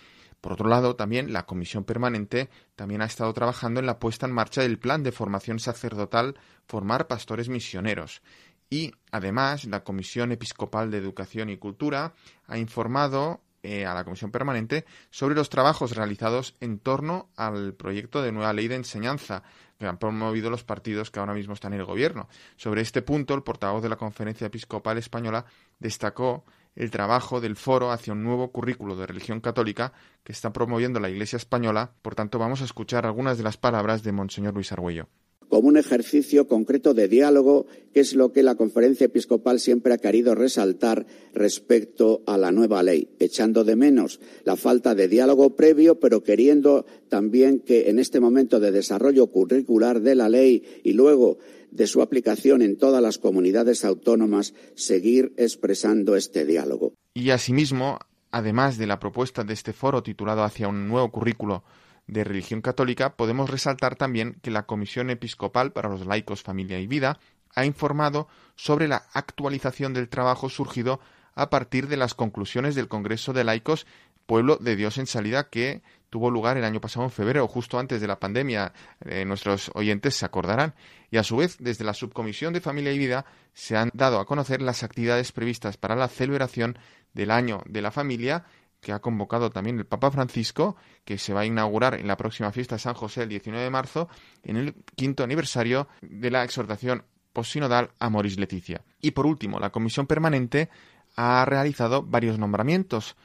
Por 0.40 0.52
otro 0.54 0.68
lado, 0.68 0.96
también 0.96 1.32
la 1.32 1.44
Comisión 1.44 1.84
Permanente 1.84 2.48
también 2.74 3.02
ha 3.02 3.06
estado 3.06 3.32
trabajando 3.34 3.80
en 3.80 3.86
la 3.86 3.98
puesta 3.98 4.26
en 4.26 4.32
marcha 4.32 4.62
del 4.62 4.78
plan 4.78 5.02
de 5.02 5.12
formación 5.12 5.58
sacerdotal 5.58 6.38
Formar 6.66 7.08
Pastores 7.08 7.48
Misioneros. 7.48 8.22
Y 8.70 8.92
además, 9.10 9.64
la 9.64 9.82
Comisión 9.82 10.30
Episcopal 10.30 10.92
de 10.92 10.98
Educación 10.98 11.50
y 11.50 11.56
Cultura 11.56 12.14
ha 12.46 12.56
informado 12.56 13.40
eh, 13.64 13.84
a 13.84 13.94
la 13.94 14.04
Comisión 14.04 14.30
Permanente 14.30 14.84
sobre 15.10 15.34
los 15.34 15.50
trabajos 15.50 15.96
realizados 15.96 16.54
en 16.60 16.78
torno 16.78 17.28
al 17.36 17.74
proyecto 17.74 18.22
de 18.22 18.30
nueva 18.30 18.52
ley 18.52 18.68
de 18.68 18.76
enseñanza 18.76 19.42
que 19.76 19.86
han 19.86 19.98
promovido 19.98 20.50
los 20.50 20.62
partidos 20.62 21.10
que 21.10 21.18
ahora 21.18 21.34
mismo 21.34 21.54
están 21.54 21.72
en 21.72 21.80
el 21.80 21.86
gobierno. 21.86 22.28
Sobre 22.56 22.80
este 22.80 23.02
punto, 23.02 23.34
el 23.34 23.42
portavoz 23.42 23.82
de 23.82 23.88
la 23.88 23.96
Conferencia 23.96 24.46
Episcopal 24.46 24.98
Española 24.98 25.44
destacó 25.80 26.44
el 26.76 26.92
trabajo 26.92 27.40
del 27.40 27.56
foro 27.56 27.90
hacia 27.90 28.12
un 28.12 28.22
nuevo 28.22 28.52
currículo 28.52 28.94
de 28.94 29.06
religión 29.06 29.40
católica 29.40 29.92
que 30.22 30.30
está 30.30 30.52
promoviendo 30.52 31.00
la 31.00 31.10
Iglesia 31.10 31.38
española. 31.38 31.92
Por 32.02 32.14
tanto, 32.14 32.38
vamos 32.38 32.62
a 32.62 32.66
escuchar 32.66 33.04
algunas 33.04 33.36
de 33.36 33.42
las 33.42 33.56
palabras 33.56 34.04
de 34.04 34.12
Monseñor 34.12 34.54
Luis 34.54 34.70
Argüello 34.70 35.08
como 35.50 35.68
un 35.68 35.76
ejercicio 35.76 36.46
concreto 36.46 36.94
de 36.94 37.08
diálogo, 37.08 37.66
que 37.92 38.00
es 38.00 38.14
lo 38.14 38.32
que 38.32 38.44
la 38.44 38.54
conferencia 38.54 39.06
episcopal 39.06 39.58
siempre 39.58 39.92
ha 39.92 39.98
querido 39.98 40.36
resaltar 40.36 41.06
respecto 41.34 42.22
a 42.26 42.38
la 42.38 42.52
nueva 42.52 42.82
ley, 42.84 43.08
echando 43.18 43.64
de 43.64 43.74
menos 43.74 44.20
la 44.44 44.56
falta 44.56 44.94
de 44.94 45.08
diálogo 45.08 45.56
previo, 45.56 45.98
pero 45.98 46.22
queriendo 46.22 46.86
también 47.08 47.58
que 47.58 47.90
en 47.90 47.98
este 47.98 48.20
momento 48.20 48.60
de 48.60 48.70
desarrollo 48.70 49.26
curricular 49.26 50.00
de 50.00 50.14
la 50.14 50.28
ley 50.28 50.62
y 50.84 50.92
luego 50.92 51.38
de 51.72 51.88
su 51.88 52.00
aplicación 52.00 52.62
en 52.62 52.76
todas 52.76 53.02
las 53.02 53.18
comunidades 53.18 53.84
autónomas, 53.84 54.54
seguir 54.76 55.32
expresando 55.36 56.14
este 56.14 56.44
diálogo. 56.44 56.94
Y 57.12 57.30
asimismo, 57.30 57.98
además 58.30 58.78
de 58.78 58.86
la 58.86 59.00
propuesta 59.00 59.42
de 59.42 59.54
este 59.54 59.72
foro 59.72 60.02
titulado 60.02 60.44
Hacia 60.44 60.68
un 60.68 60.86
nuevo 60.86 61.10
currículo 61.10 61.64
de 62.10 62.24
religión 62.24 62.60
católica, 62.60 63.14
podemos 63.16 63.48
resaltar 63.48 63.96
también 63.96 64.36
que 64.42 64.50
la 64.50 64.64
Comisión 64.64 65.10
Episcopal 65.10 65.72
para 65.72 65.88
los 65.88 66.06
Laicos, 66.06 66.42
Familia 66.42 66.80
y 66.80 66.86
Vida 66.86 67.18
ha 67.54 67.64
informado 67.64 68.28
sobre 68.56 68.88
la 68.88 69.04
actualización 69.12 69.94
del 69.94 70.08
trabajo 70.08 70.48
surgido 70.48 71.00
a 71.34 71.50
partir 71.50 71.88
de 71.88 71.96
las 71.96 72.14
conclusiones 72.14 72.74
del 72.74 72.88
Congreso 72.88 73.32
de 73.32 73.44
Laicos 73.44 73.86
Pueblo 74.26 74.58
de 74.58 74.76
Dios 74.76 74.98
en 74.98 75.08
Salida 75.08 75.48
que 75.48 75.82
tuvo 76.08 76.30
lugar 76.30 76.56
el 76.56 76.64
año 76.64 76.80
pasado 76.80 77.04
en 77.04 77.10
febrero, 77.10 77.48
justo 77.48 77.80
antes 77.80 78.00
de 78.00 78.06
la 78.06 78.20
pandemia. 78.20 78.72
Eh, 79.04 79.24
nuestros 79.24 79.72
oyentes 79.74 80.14
se 80.14 80.24
acordarán. 80.24 80.74
Y 81.10 81.16
a 81.16 81.24
su 81.24 81.36
vez, 81.36 81.56
desde 81.58 81.84
la 81.84 81.94
Subcomisión 81.94 82.52
de 82.52 82.60
Familia 82.60 82.92
y 82.92 82.98
Vida 82.98 83.24
se 83.54 83.76
han 83.76 83.90
dado 83.92 84.20
a 84.20 84.26
conocer 84.26 84.62
las 84.62 84.84
actividades 84.84 85.32
previstas 85.32 85.76
para 85.76 85.96
la 85.96 86.06
celebración 86.06 86.78
del 87.12 87.32
Año 87.32 87.62
de 87.66 87.82
la 87.82 87.90
Familia 87.90 88.44
que 88.80 88.92
ha 88.92 89.00
convocado 89.00 89.50
también 89.50 89.78
el 89.78 89.86
Papa 89.86 90.10
Francisco, 90.10 90.76
que 91.04 91.18
se 91.18 91.32
va 91.34 91.40
a 91.40 91.46
inaugurar 91.46 91.94
en 91.94 92.06
la 92.06 92.16
próxima 92.16 92.52
fiesta 92.52 92.76
de 92.76 92.80
San 92.80 92.94
José 92.94 93.22
el 93.22 93.28
19 93.28 93.64
de 93.64 93.70
marzo, 93.70 94.08
en 94.42 94.56
el 94.56 94.74
quinto 94.96 95.22
aniversario 95.22 95.88
de 96.00 96.30
la 96.30 96.44
exhortación 96.44 97.04
posinodal 97.32 97.90
Amoris 97.98 98.38
Leticia. 98.38 98.82
Y 99.00 99.12
por 99.12 99.26
último, 99.26 99.60
la 99.60 99.70
Comisión 99.70 100.06
Permanente 100.06 100.68
ha 101.16 101.44
realizado 101.44 102.02
varios 102.02 102.38
nombramientos 102.38 103.16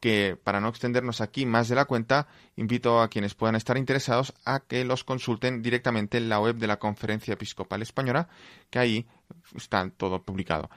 que, 0.00 0.36
para 0.42 0.60
no 0.60 0.68
extendernos 0.68 1.20
aquí 1.20 1.46
más 1.46 1.68
de 1.68 1.76
la 1.76 1.84
cuenta, 1.84 2.26
invito 2.56 3.00
a 3.00 3.08
quienes 3.08 3.34
puedan 3.34 3.54
estar 3.54 3.78
interesados 3.78 4.34
a 4.44 4.60
que 4.60 4.84
los 4.84 5.04
consulten 5.04 5.62
directamente 5.62 6.18
en 6.18 6.28
la 6.28 6.40
web 6.40 6.56
de 6.56 6.66
la 6.66 6.80
Conferencia 6.80 7.34
Episcopal 7.34 7.82
Española, 7.82 8.28
que 8.68 8.80
ahí 8.80 9.06
está 9.54 9.88
todo 9.90 10.22
publicado. 10.24 10.70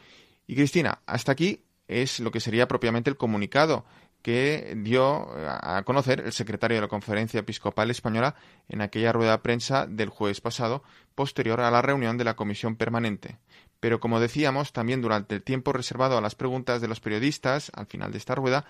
Y 0.46 0.56
Cristina, 0.56 1.02
hasta 1.08 1.32
aquí 1.32 1.64
es 1.88 2.20
lo 2.20 2.30
que 2.30 2.40
sería 2.40 2.68
propiamente 2.68 3.10
el 3.10 3.18
comunicado 3.18 3.86
que 4.26 4.74
dio 4.78 5.30
a 5.38 5.84
conocer 5.84 6.22
el 6.22 6.34
secretario 6.34 6.78
de 6.78 6.82
la 6.82 6.88
Conferencia 6.88 7.42
Episcopal 7.42 7.92
Española 7.92 8.34
en 8.68 8.82
aquella 8.82 9.14
rueda 9.14 9.34
de 9.34 9.38
prensa 9.38 9.86
del 9.86 10.10
jueves 10.10 10.42
pasado, 10.42 10.82
posterior 11.14 11.62
a 11.62 11.70
la 11.70 11.84
reunión 11.84 12.18
de 12.18 12.24
la 12.24 12.36
Comisión 12.36 12.76
Permanente. 12.76 13.38
Pero 13.80 14.00
como 14.00 14.20
decíamos, 14.20 14.74
también 14.74 15.04
durante 15.04 15.36
el 15.36 15.44
tiempo 15.44 15.74
reservado 15.74 16.18
a 16.18 16.22
las 16.22 16.34
preguntas 16.34 16.82
de 16.82 16.88
los 16.88 17.02
periodistas, 17.02 17.72
al 17.76 17.86
final 17.86 18.12
de 18.12 18.18
esta 18.18 18.34
rueda, 18.34 18.66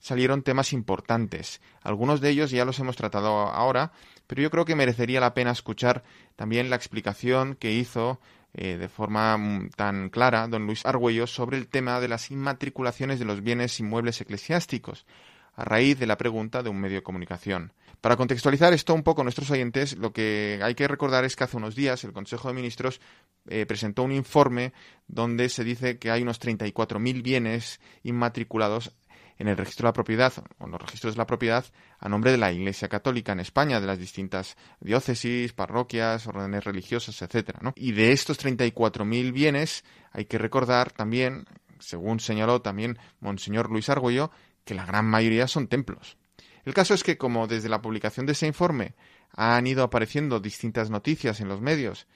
salieron 0.00 0.42
temas 0.42 0.72
importantes. 0.72 1.60
Algunos 1.82 2.22
de 2.22 2.30
ellos 2.30 2.50
ya 2.50 2.64
los 2.64 2.78
hemos 2.78 2.96
tratado 2.96 3.28
ahora, 3.50 3.92
pero 4.26 4.40
yo 4.40 4.50
creo 4.50 4.64
que 4.64 4.74
merecería 4.74 5.20
la 5.20 5.34
pena 5.34 5.50
escuchar 5.50 6.02
también 6.34 6.70
la 6.70 6.76
explicación 6.76 7.56
que 7.56 7.72
hizo 7.72 8.22
eh, 8.54 8.76
de 8.76 8.88
forma 8.88 9.36
mm, 9.36 9.70
tan 9.76 10.10
clara 10.10 10.46
don 10.46 10.66
Luis 10.66 10.86
Argüello 10.86 11.26
sobre 11.26 11.58
el 11.58 11.68
tema 11.68 12.00
de 12.00 12.08
las 12.08 12.30
inmatriculaciones 12.30 13.18
de 13.18 13.24
los 13.24 13.42
bienes 13.42 13.78
inmuebles 13.80 14.20
eclesiásticos, 14.20 15.06
a 15.56 15.64
raíz 15.64 15.98
de 15.98 16.06
la 16.06 16.16
pregunta 16.16 16.62
de 16.62 16.70
un 16.70 16.80
medio 16.80 16.96
de 16.96 17.02
comunicación. 17.02 17.72
Para 18.00 18.16
contextualizar 18.16 18.72
esto 18.74 18.92
un 18.92 19.02
poco 19.02 19.22
a 19.22 19.24
nuestros 19.24 19.50
oyentes, 19.50 19.96
lo 19.96 20.12
que 20.12 20.60
hay 20.62 20.74
que 20.74 20.86
recordar 20.86 21.24
es 21.24 21.36
que 21.36 21.44
hace 21.44 21.56
unos 21.56 21.74
días 21.74 22.04
el 22.04 22.12
Consejo 22.12 22.48
de 22.48 22.54
Ministros 22.54 23.00
eh, 23.48 23.64
presentó 23.66 24.02
un 24.02 24.12
informe 24.12 24.72
donde 25.08 25.48
se 25.48 25.64
dice 25.64 25.98
que 25.98 26.10
hay 26.10 26.22
unos 26.22 26.38
34.000 26.40 27.22
bienes 27.22 27.80
inmatriculados 28.02 28.92
en 29.38 29.48
el 29.48 29.56
registro 29.56 29.84
de 29.84 29.88
la 29.88 29.92
propiedad 29.94 30.32
o 30.58 30.64
en 30.64 30.70
los 30.70 30.80
registros 30.80 31.14
de 31.14 31.18
la 31.18 31.26
propiedad 31.26 31.64
a 31.98 32.08
nombre 32.08 32.30
de 32.30 32.38
la 32.38 32.52
Iglesia 32.52 32.88
Católica 32.88 33.32
en 33.32 33.40
España, 33.40 33.80
de 33.80 33.86
las 33.86 33.98
distintas 33.98 34.56
diócesis, 34.80 35.52
parroquias, 35.52 36.26
órdenes 36.26 36.64
religiosas, 36.64 37.20
etcétera. 37.20 37.60
Y 37.76 37.92
de 37.92 38.12
estos 38.12 38.38
34.000 38.44 39.32
bienes 39.32 39.84
hay 40.12 40.26
que 40.26 40.38
recordar 40.38 40.92
también, 40.92 41.46
según 41.78 42.20
señaló 42.20 42.62
también 42.62 42.98
Monseñor 43.20 43.70
Luis 43.70 43.88
Argüello, 43.88 44.30
que 44.64 44.74
la 44.74 44.86
gran 44.86 45.06
mayoría 45.06 45.48
son 45.48 45.68
templos. 45.68 46.16
El 46.64 46.72
caso 46.72 46.94
es 46.94 47.02
que 47.02 47.18
como 47.18 47.46
desde 47.46 47.68
la 47.68 47.82
publicación 47.82 48.26
de 48.26 48.32
ese 48.32 48.46
informe 48.46 48.94
han 49.32 49.66
ido 49.66 49.82
apareciendo 49.82 50.40
distintas 50.40 50.90
noticias 50.90 51.40
en 51.40 51.48
los 51.48 51.60
medios 51.60 52.06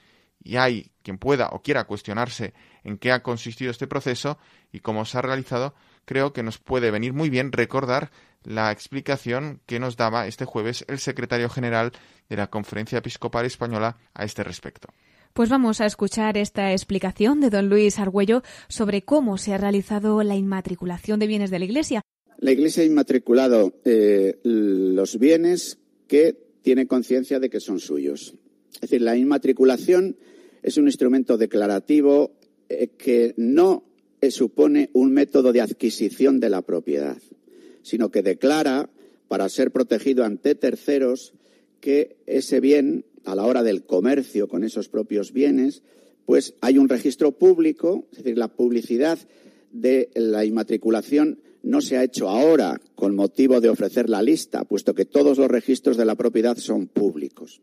y 0.42 0.56
hay 0.56 0.92
quien 1.02 1.18
pueda 1.18 1.48
o 1.48 1.62
quiera 1.62 1.84
cuestionarse 1.84 2.54
en 2.84 2.98
qué 2.98 3.12
ha 3.12 3.22
consistido 3.22 3.70
este 3.70 3.86
proceso 3.86 4.38
y 4.72 4.80
cómo 4.80 5.04
se 5.04 5.18
ha 5.18 5.22
realizado, 5.22 5.74
creo 6.04 6.32
que 6.32 6.42
nos 6.42 6.58
puede 6.58 6.90
venir 6.90 7.12
muy 7.12 7.30
bien 7.30 7.52
recordar 7.52 8.10
la 8.44 8.72
explicación 8.72 9.60
que 9.66 9.78
nos 9.78 9.96
daba 9.96 10.26
este 10.26 10.44
jueves 10.44 10.84
el 10.88 10.98
secretario 10.98 11.48
general 11.48 11.92
de 12.28 12.36
la 12.36 12.48
Conferencia 12.48 12.98
Episcopal 12.98 13.46
Española 13.46 13.98
a 14.14 14.24
este 14.24 14.44
respecto. 14.44 14.88
Pues 15.32 15.50
vamos 15.50 15.80
a 15.80 15.86
escuchar 15.86 16.36
esta 16.36 16.72
explicación 16.72 17.40
de 17.40 17.50
don 17.50 17.68
Luis 17.68 17.98
Argüello 17.98 18.42
sobre 18.68 19.02
cómo 19.02 19.38
se 19.38 19.54
ha 19.54 19.58
realizado 19.58 20.22
la 20.22 20.36
inmatriculación 20.36 21.20
de 21.20 21.26
bienes 21.26 21.50
de 21.50 21.58
la 21.58 21.64
Iglesia. 21.64 22.02
La 22.38 22.52
Iglesia 22.52 22.82
ha 22.82 22.86
inmatriculado 22.86 23.74
eh, 23.84 24.38
los 24.42 25.18
bienes 25.18 25.78
que 26.06 26.36
tiene 26.62 26.86
conciencia 26.86 27.38
de 27.38 27.50
que 27.50 27.60
son 27.60 27.80
suyos. 27.80 28.34
Es 28.74 28.82
decir, 28.82 29.02
la 29.02 29.16
inmatriculación 29.16 30.16
es 30.62 30.76
un 30.76 30.86
instrumento 30.86 31.38
declarativo 31.38 32.32
eh, 32.68 32.88
que 32.96 33.34
no 33.36 33.84
eh, 34.20 34.30
supone 34.30 34.90
un 34.92 35.12
método 35.12 35.52
de 35.52 35.60
adquisición 35.60 36.40
de 36.40 36.50
la 36.50 36.62
propiedad, 36.62 37.18
sino 37.82 38.10
que 38.10 38.22
declara, 38.22 38.90
para 39.28 39.48
ser 39.48 39.70
protegido 39.70 40.24
ante 40.24 40.54
terceros, 40.54 41.34
que 41.80 42.16
ese 42.26 42.60
bien, 42.60 43.04
a 43.24 43.34
la 43.34 43.44
hora 43.44 43.62
del 43.62 43.84
comercio 43.84 44.48
con 44.48 44.64
esos 44.64 44.88
propios 44.88 45.32
bienes, 45.32 45.82
pues 46.26 46.54
hay 46.60 46.78
un 46.78 46.88
registro 46.88 47.32
público, 47.32 48.06
es 48.12 48.18
decir, 48.18 48.36
la 48.36 48.48
publicidad 48.48 49.18
de 49.72 50.10
la 50.14 50.44
inmatriculación 50.44 51.40
no 51.62 51.80
se 51.80 51.96
ha 51.96 52.04
hecho 52.04 52.28
ahora 52.28 52.80
con 52.94 53.14
motivo 53.14 53.60
de 53.60 53.68
ofrecer 53.68 54.08
la 54.08 54.22
lista, 54.22 54.64
puesto 54.64 54.94
que 54.94 55.04
todos 55.04 55.38
los 55.38 55.48
registros 55.48 55.96
de 55.96 56.04
la 56.04 56.14
propiedad 56.14 56.56
son 56.56 56.86
públicos. 56.86 57.60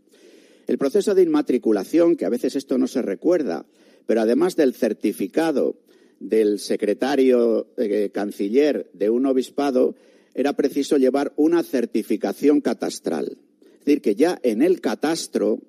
El 0.67 0.77
proceso 0.77 1.13
de 1.13 1.23
inmatriculación, 1.23 2.15
que 2.15 2.25
a 2.25 2.29
veces 2.29 2.55
esto 2.55 2.77
no 2.77 2.87
se 2.87 3.01
recuerda, 3.01 3.65
pero 4.05 4.21
además 4.21 4.55
del 4.55 4.73
certificado 4.73 5.75
del 6.19 6.59
secretario 6.59 7.67
eh, 7.77 8.09
canciller 8.13 8.89
de 8.93 9.09
un 9.09 9.25
obispado, 9.25 9.95
era 10.33 10.53
preciso 10.53 10.97
llevar 10.97 11.33
una 11.35 11.63
certificación 11.63 12.61
catastral. 12.61 13.37
Es 13.79 13.85
decir, 13.85 14.01
que 14.01 14.15
ya 14.15 14.39
en 14.43 14.61
el 14.61 14.81
catastro 14.81 15.61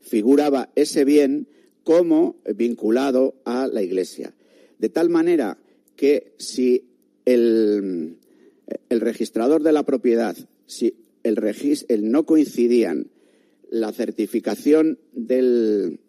figuraba 0.00 0.70
ese 0.74 1.04
bien 1.04 1.48
como 1.82 2.36
vinculado 2.54 3.34
a 3.44 3.66
la 3.66 3.82
Iglesia. 3.82 4.34
De 4.78 4.88
tal 4.88 5.08
manera 5.08 5.58
que 5.96 6.34
si 6.38 6.84
el, 7.24 8.18
el 8.88 9.00
registrador 9.00 9.62
de 9.62 9.72
la 9.72 9.84
propiedad, 9.84 10.36
si 10.66 10.94
el, 11.22 11.38
el 11.88 12.10
no 12.10 12.26
coincidían 12.26 13.08
la 13.80 13.92
certificación 13.92 14.98
del, 15.12 16.00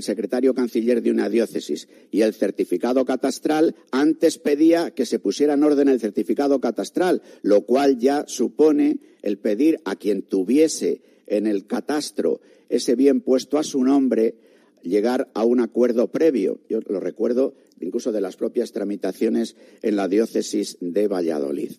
secretario 0.00 0.54
canciller 0.54 1.02
de 1.02 1.10
una 1.10 1.28
diócesis 1.28 1.88
y 2.10 2.22
el 2.22 2.34
certificado 2.34 3.04
catastral, 3.04 3.74
antes 3.90 4.38
pedía 4.38 4.90
que 4.90 5.06
se 5.06 5.18
pusiera 5.18 5.54
en 5.54 5.62
orden 5.62 5.88
el 5.88 6.00
certificado 6.00 6.60
catastral, 6.60 7.22
lo 7.42 7.62
cual 7.62 7.98
ya 7.98 8.24
supone 8.26 8.98
el 9.22 9.38
pedir 9.38 9.80
a 9.84 9.96
quien 9.96 10.22
tuviese 10.22 11.02
en 11.26 11.46
el 11.46 11.66
catastro 11.66 12.40
ese 12.68 12.94
bien 12.94 13.20
puesto 13.20 13.58
a 13.58 13.64
su 13.64 13.82
nombre 13.82 14.34
llegar 14.82 15.30
a 15.34 15.44
un 15.44 15.60
acuerdo 15.60 16.08
previo. 16.08 16.60
Yo 16.68 16.80
lo 16.88 17.00
recuerdo 17.00 17.54
incluso 17.80 18.12
de 18.12 18.20
las 18.20 18.36
propias 18.36 18.72
tramitaciones 18.72 19.56
en 19.82 19.96
la 19.96 20.08
diócesis 20.08 20.76
de 20.80 21.08
Valladolid. 21.08 21.72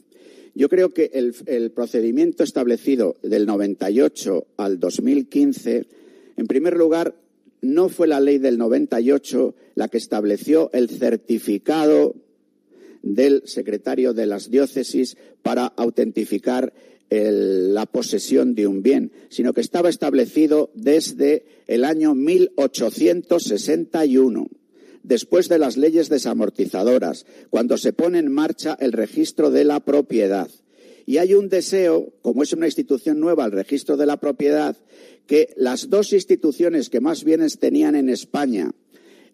Yo 0.54 0.70
creo 0.70 0.90
que 0.90 1.12
el, 1.14 1.72
procedimiento 1.72 2.44
establecido 2.44 3.16
del 3.24 3.46
98 3.46 4.48
al 4.58 4.80
2015, 4.80 5.88
en 6.38 6.48
primer 6.48 6.76
lugar, 6.76 7.16
no 7.62 7.90
fue 7.90 8.08
la 8.08 8.20
ley 8.20 8.38
del 8.38 8.58
98 8.58 9.56
la 9.76 9.88
que 9.88 9.98
estableció 9.98 10.70
el 10.74 10.90
certificado 10.90 12.16
del 13.02 13.44
secretario 13.46 14.14
de 14.14 14.26
las 14.26 14.52
diócesis 14.52 15.16
para 15.42 15.68
autentificar 15.68 16.74
la 17.10 17.86
posesión 17.88 18.56
de 18.56 18.68
un 18.68 18.84
bien, 18.84 19.12
sino 19.30 19.54
que 19.54 19.62
estaba 19.62 19.90
establecido 19.90 20.72
desde 20.76 21.44
el 21.68 21.84
año 21.84 22.16
1861, 22.16 24.48
después 25.04 25.50
de 25.50 25.60
las 25.60 25.78
leyes 25.78 26.10
desamortizadoras, 26.10 27.26
cuando 27.50 27.78
se 27.78 27.94
pone 27.94 28.20
en 28.20 28.32
marcha 28.32 28.78
el 28.80 28.92
registro 28.92 29.52
de 29.52 29.64
la 29.64 29.80
propiedad. 29.80 30.50
Y 31.06 31.18
hay 31.18 31.34
un 31.34 31.50
deseo, 31.50 32.14
como 32.22 32.44
es 32.44 32.54
una 32.54 32.68
institución 32.68 33.20
nueva, 33.20 33.46
el 33.46 33.52
registro 33.52 33.98
de 33.98 34.06
la 34.06 34.18
propiedad, 34.18 34.78
que 35.28 35.54
las 35.56 35.90
dos 35.90 36.14
instituciones 36.14 36.90
que 36.90 37.02
más 37.02 37.24
bienes 37.24 37.60
tenían 37.60 37.96
en 37.96 38.10
España 38.10 38.72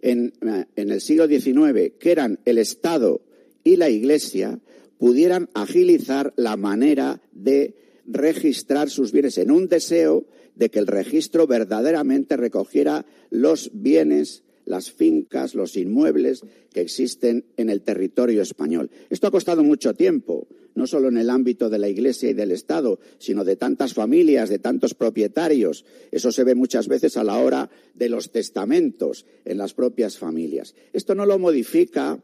en, 0.02 0.34
en 0.76 0.92
el 0.92 1.02
siglo 1.02 1.28
XIX, 1.28 1.94
que 2.00 2.12
eran 2.12 2.40
el 2.46 2.58
Estado 2.58 3.22
y 3.64 3.76
la 3.76 3.90
Iglesia, 3.90 4.60
pudieran 4.98 5.50
agilizar 5.54 6.34
la 6.36 6.58
manera 6.58 7.22
de 7.32 7.76
registrar 8.06 8.90
sus 8.90 9.12
bienes 9.12 9.38
en 9.38 9.52
un 9.52 9.68
deseo 9.68 10.26
de 10.56 10.70
que 10.70 10.80
el 10.80 10.88
registro 10.88 11.46
verdaderamente 11.46 12.36
recogiera 12.38 13.06
los 13.30 13.70
bienes 13.74 14.44
las 14.68 14.92
fincas, 14.92 15.56
los 15.56 15.78
inmuebles 15.78 16.42
que 16.72 16.82
existen 16.82 17.46
en 17.56 17.70
el 17.70 17.82
territorio 17.82 18.42
español. 18.42 18.92
Esto 19.10 19.28
ha 19.28 19.32
costado 19.32 19.64
mucho 19.64 19.94
tiempo, 19.94 20.48
no 20.76 20.86
solo 20.86 21.08
en 21.08 21.18
el 21.18 21.30
ámbito 21.30 21.70
de 21.70 21.80
la 21.80 21.88
Iglesia 21.88 22.30
y 22.30 22.34
del 22.34 22.52
Estado, 22.52 23.00
sino 23.18 23.44
de 23.44 23.56
tantas 23.56 23.94
familias, 23.94 24.50
de 24.50 24.60
tantos 24.60 24.94
propietarios. 24.94 25.86
Eso 26.12 26.32
se 26.32 26.44
ve 26.44 26.54
muchas 26.54 26.88
veces 26.88 27.18
a 27.18 27.24
la 27.24 27.40
hora 27.40 27.70
de 27.96 28.10
los 28.10 28.32
testamentos 28.32 29.26
en 29.46 29.58
las 29.58 29.74
propias 29.74 30.18
familias. 30.18 30.76
Esto 30.94 31.16
no 31.16 31.26
lo 31.26 31.40
modifica 31.40 32.22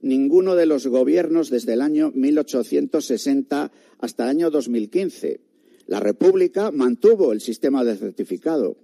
ninguno 0.00 0.56
de 0.56 0.66
los 0.66 0.86
gobiernos 0.86 1.50
desde 1.50 1.74
el 1.74 1.82
año 1.82 2.10
1860 2.14 3.70
hasta 3.98 4.24
el 4.24 4.30
año 4.30 4.50
2015. 4.50 5.40
La 5.86 6.00
República 6.00 6.70
mantuvo 6.70 7.32
el 7.32 7.42
sistema 7.42 7.84
de 7.84 7.96
certificado. 7.96 8.76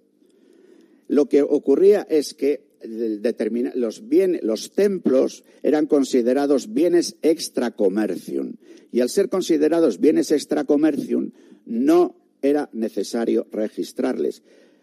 Lo 1.08 1.26
que 1.26 1.42
ocurría 1.42 2.06
es 2.08 2.34
que 2.34 2.69
los, 2.84 4.02
los 4.42 4.70
templos 4.72 5.44
eran 5.62 5.86
considerados 5.86 6.72
bienes 6.72 7.16
extra 7.22 7.70
commercium 7.72 8.54
y 8.92 9.00
al 9.00 9.08
ser 9.08 9.28
considerados 9.28 10.00
bienes 10.00 10.30
extra 10.32 10.64
commercium 10.64 11.30
no 11.66 12.16
era 12.42 12.68
necesario 12.72 13.46
registrarles. 13.52 14.42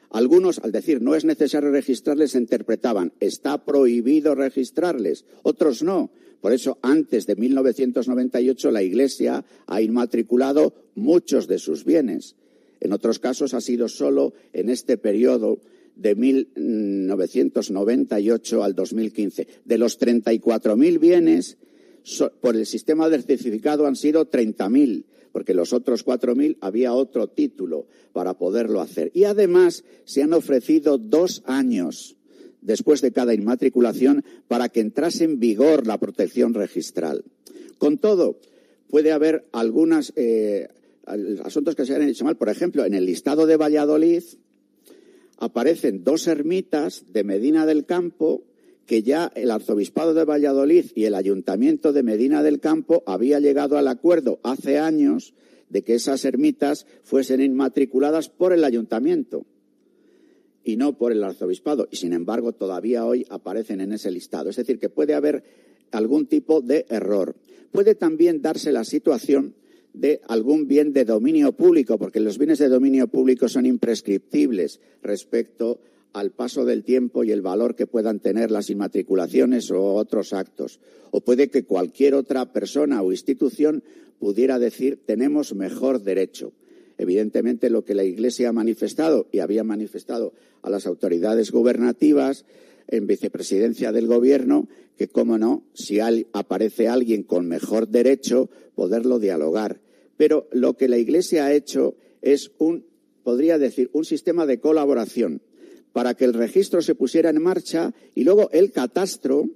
Algunos, 0.10 0.60
al 0.60 0.72
decir 0.72 1.02
no 1.02 1.16
es 1.16 1.26
necesario 1.26 1.72
registrarles, 1.72 2.36
interpretaban 2.36 3.12
está 3.20 3.66
prohibido 3.66 4.36
registrarles, 4.36 5.26
otros 5.44 5.84
no. 5.84 6.10
Por 6.40 6.54
eso, 6.54 6.78
antes 6.82 7.26
de 7.26 7.36
1998, 7.36 8.72
la 8.72 8.84
Iglesia 8.84 9.44
ha 9.66 9.82
inmatriculado 9.82 10.74
muchos 10.96 11.48
de 11.48 11.58
sus 11.58 11.84
bienes. 11.84 12.36
En 12.80 12.94
otros 12.94 13.20
casos 13.20 13.54
ha 13.54 13.62
sido 13.62 13.90
solo 13.90 14.34
en 14.54 14.70
este 14.70 14.98
periodo 14.98 15.60
de 15.98 16.16
1998 16.16 18.64
al 18.64 18.74
2015. 18.76 19.48
De 19.66 19.78
los 19.78 20.00
34.000 20.00 21.00
bienes, 21.00 21.58
por 22.42 22.56
el 22.56 22.66
sistema 22.66 23.10
de 23.10 23.22
certificado 23.22 23.86
han 23.86 23.96
sido 23.96 24.28
30.000, 24.30 25.06
porque 25.32 25.54
los 25.54 25.72
otros 25.74 26.04
4.000 26.06 26.58
había 26.62 26.94
otro 26.94 27.28
título 27.28 27.88
para 28.14 28.36
poderlo 28.36 28.82
hacer. 28.82 29.12
Y 29.14 29.26
además 29.26 29.84
se 30.06 30.24
han 30.24 30.34
ofrecido 30.34 30.98
dos 30.98 31.44
años 31.46 32.16
después 32.62 33.02
de 33.02 33.12
cada 33.12 33.34
inmatriculación 33.34 34.24
para 34.48 34.70
que 34.70 34.82
entrase 34.82 35.24
en 35.24 35.40
vigor 35.40 35.88
la 35.88 36.00
protección 36.00 36.54
registral. 36.54 37.24
Con 37.78 37.98
todo, 37.98 38.40
puede 38.90 39.12
haber 39.12 39.48
algunos 39.52 40.14
eh, 40.16 40.68
asuntos 41.44 41.76
que 41.76 41.86
se 41.86 41.96
hayan 41.96 42.10
hecho 42.10 42.26
mal. 42.26 42.38
Por 42.38 42.50
ejemplo, 42.50 42.86
en 42.86 42.94
el 42.94 43.06
listado 43.06 43.46
de 43.46 43.58
Valladolid 43.58 44.24
aparecen 45.38 46.04
dos 46.04 46.28
ermitas 46.28 47.06
de 47.12 47.24
Medina 47.24 47.66
del 47.66 47.86
Campo 47.86 48.44
que 48.86 49.04
ya 49.04 49.32
el 49.36 49.52
arzobispado 49.52 50.14
de 50.14 50.24
Valladolid 50.24 50.86
y 50.96 51.06
el 51.06 51.16
ayuntamiento 51.16 51.92
de 51.94 52.04
Medina 52.04 52.42
del 52.42 52.60
Campo 52.60 53.04
había 53.06 53.40
llegado 53.40 53.78
al 53.78 53.88
acuerdo 53.88 54.40
hace 54.44 54.80
años 54.80 55.34
de 55.70 55.84
que 55.84 55.96
esas 55.96 56.24
ermitas 56.24 56.88
fuesen 57.04 57.42
inmatriculadas 57.42 58.30
por 58.30 58.54
el 58.54 58.64
ayuntamiento 58.64 59.46
y 60.64 60.78
no 60.78 60.98
por 60.98 61.12
el 61.12 61.24
arzobispado. 61.24 61.88
Y 61.92 61.98
sin 61.98 62.14
embargo, 62.14 62.54
todavía 62.54 63.06
hoy 63.06 63.26
aparecen 63.30 63.82
en 63.82 63.92
ese 63.92 64.10
listado. 64.10 64.50
Es 64.50 64.56
decir, 64.56 64.80
que 64.80 64.90
puede 64.90 65.14
haber 65.14 65.44
algún 65.92 66.26
tipo 66.26 66.62
de 66.62 66.86
error. 66.90 67.36
Puede 67.72 67.96
también 67.96 68.42
darse 68.42 68.72
la 68.72 68.86
situación 68.86 69.56
de 70.00 70.22
algún 70.28 70.68
bien 70.68 70.94
de 70.94 71.06
dominio 71.06 71.54
público, 71.54 71.98
porque 71.98 72.20
los 72.20 72.38
bienes 72.38 72.60
de 72.60 72.70
dominio 72.70 73.08
público 73.08 73.50
son 73.50 73.66
imprescriptibles 73.66 74.80
respecto 75.02 75.80
al 76.14 76.32
paso 76.32 76.66
del 76.66 76.84
tiempo 76.84 77.24
y 77.24 77.32
el 77.32 77.42
valor 77.42 77.76
que 77.76 77.88
puedan 77.88 78.20
tener 78.20 78.50
las 78.52 78.70
inmatriculaciones 78.70 79.72
o 79.72 79.94
otros 79.94 80.34
actos. 80.34 80.80
O 81.12 81.22
puede 81.22 81.50
que 81.50 81.64
cualquier 81.64 82.16
otra 82.16 82.52
persona 82.52 83.02
o 83.02 83.12
institución 83.12 83.84
pudiera 84.20 84.60
decir 84.60 85.00
tenemos 85.06 85.54
mejor 85.54 86.02
derecho. 86.02 86.54
Evidentemente, 86.98 87.70
lo 87.70 87.86
que 87.86 87.94
la 87.94 88.04
Iglesia 88.04 88.50
ha 88.50 88.54
manifestado 88.54 89.28
y 89.32 89.40
había 89.40 89.64
manifestado 89.64 90.34
a 90.64 90.70
las 90.70 90.88
autoridades 90.88 91.52
gubernativas 91.52 92.46
en 92.88 93.06
vicepresidencia 93.06 93.92
del 93.92 94.08
Gobierno, 94.08 94.68
que, 94.98 95.08
cómo 95.08 95.38
no, 95.38 95.64
si 95.74 96.00
aparece 96.00 96.88
alguien 96.88 97.22
con 97.22 97.48
mejor 97.48 97.90
derecho, 97.90 98.50
poderlo 98.74 99.20
dialogar. 99.20 99.80
Pero 100.18 100.48
lo 100.52 100.76
que 100.76 100.88
la 100.88 100.98
Iglesia 100.98 101.46
ha 101.46 101.54
hecho 101.54 101.96
es 102.22 102.52
un, 102.58 102.86
podría 103.24 103.58
decir, 103.58 103.90
un 103.94 104.04
sistema 104.04 104.46
de 104.46 104.60
colaboración 104.60 105.42
para 105.94 106.14
que 106.14 106.26
el 106.26 106.34
registro 106.34 106.82
se 106.82 106.96
pusiera 106.96 107.30
en 107.30 107.42
marcha 107.42 107.94
y 108.14 108.24
luego 108.24 108.50
el 108.52 108.72
catastro, 108.72 109.50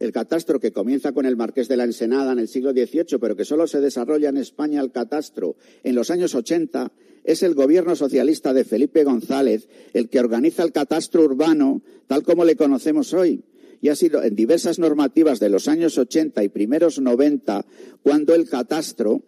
el 0.00 0.12
catastro 0.12 0.58
que 0.58 0.72
comienza 0.72 1.12
con 1.12 1.26
el 1.26 1.36
Marqués 1.36 1.68
de 1.68 1.76
la 1.76 1.84
Ensenada 1.84 2.32
en 2.32 2.38
el 2.38 2.48
siglo 2.48 2.72
XVIII, 2.72 3.18
pero 3.20 3.36
que 3.36 3.44
solo 3.44 3.66
se 3.66 3.80
desarrolla 3.80 4.30
en 4.30 4.36
España 4.36 4.80
el 4.80 4.90
catastro 4.90 5.56
en 5.84 5.94
los 5.94 6.10
años 6.10 6.34
80, 6.34 6.90
es 7.24 7.42
el 7.42 7.54
gobierno 7.54 7.96
socialista 7.96 8.52
de 8.52 8.64
Felipe 8.64 9.04
González 9.04 9.68
el 9.92 10.08
que 10.08 10.20
organiza 10.20 10.62
el 10.62 10.72
catastro 10.72 11.24
urbano 11.24 11.82
tal 12.06 12.22
como 12.22 12.44
le 12.44 12.56
conocemos 12.56 13.12
hoy. 13.12 13.44
Y 13.80 13.88
ha 13.88 13.96
sido 13.96 14.22
en 14.22 14.34
diversas 14.34 14.78
normativas 14.78 15.38
de 15.38 15.50
los 15.50 15.68
años 15.68 15.98
80 15.98 16.42
y 16.42 16.48
primeros 16.48 16.98
90 16.98 17.66
cuando 18.02 18.34
el 18.34 18.48
catastro 18.48 19.22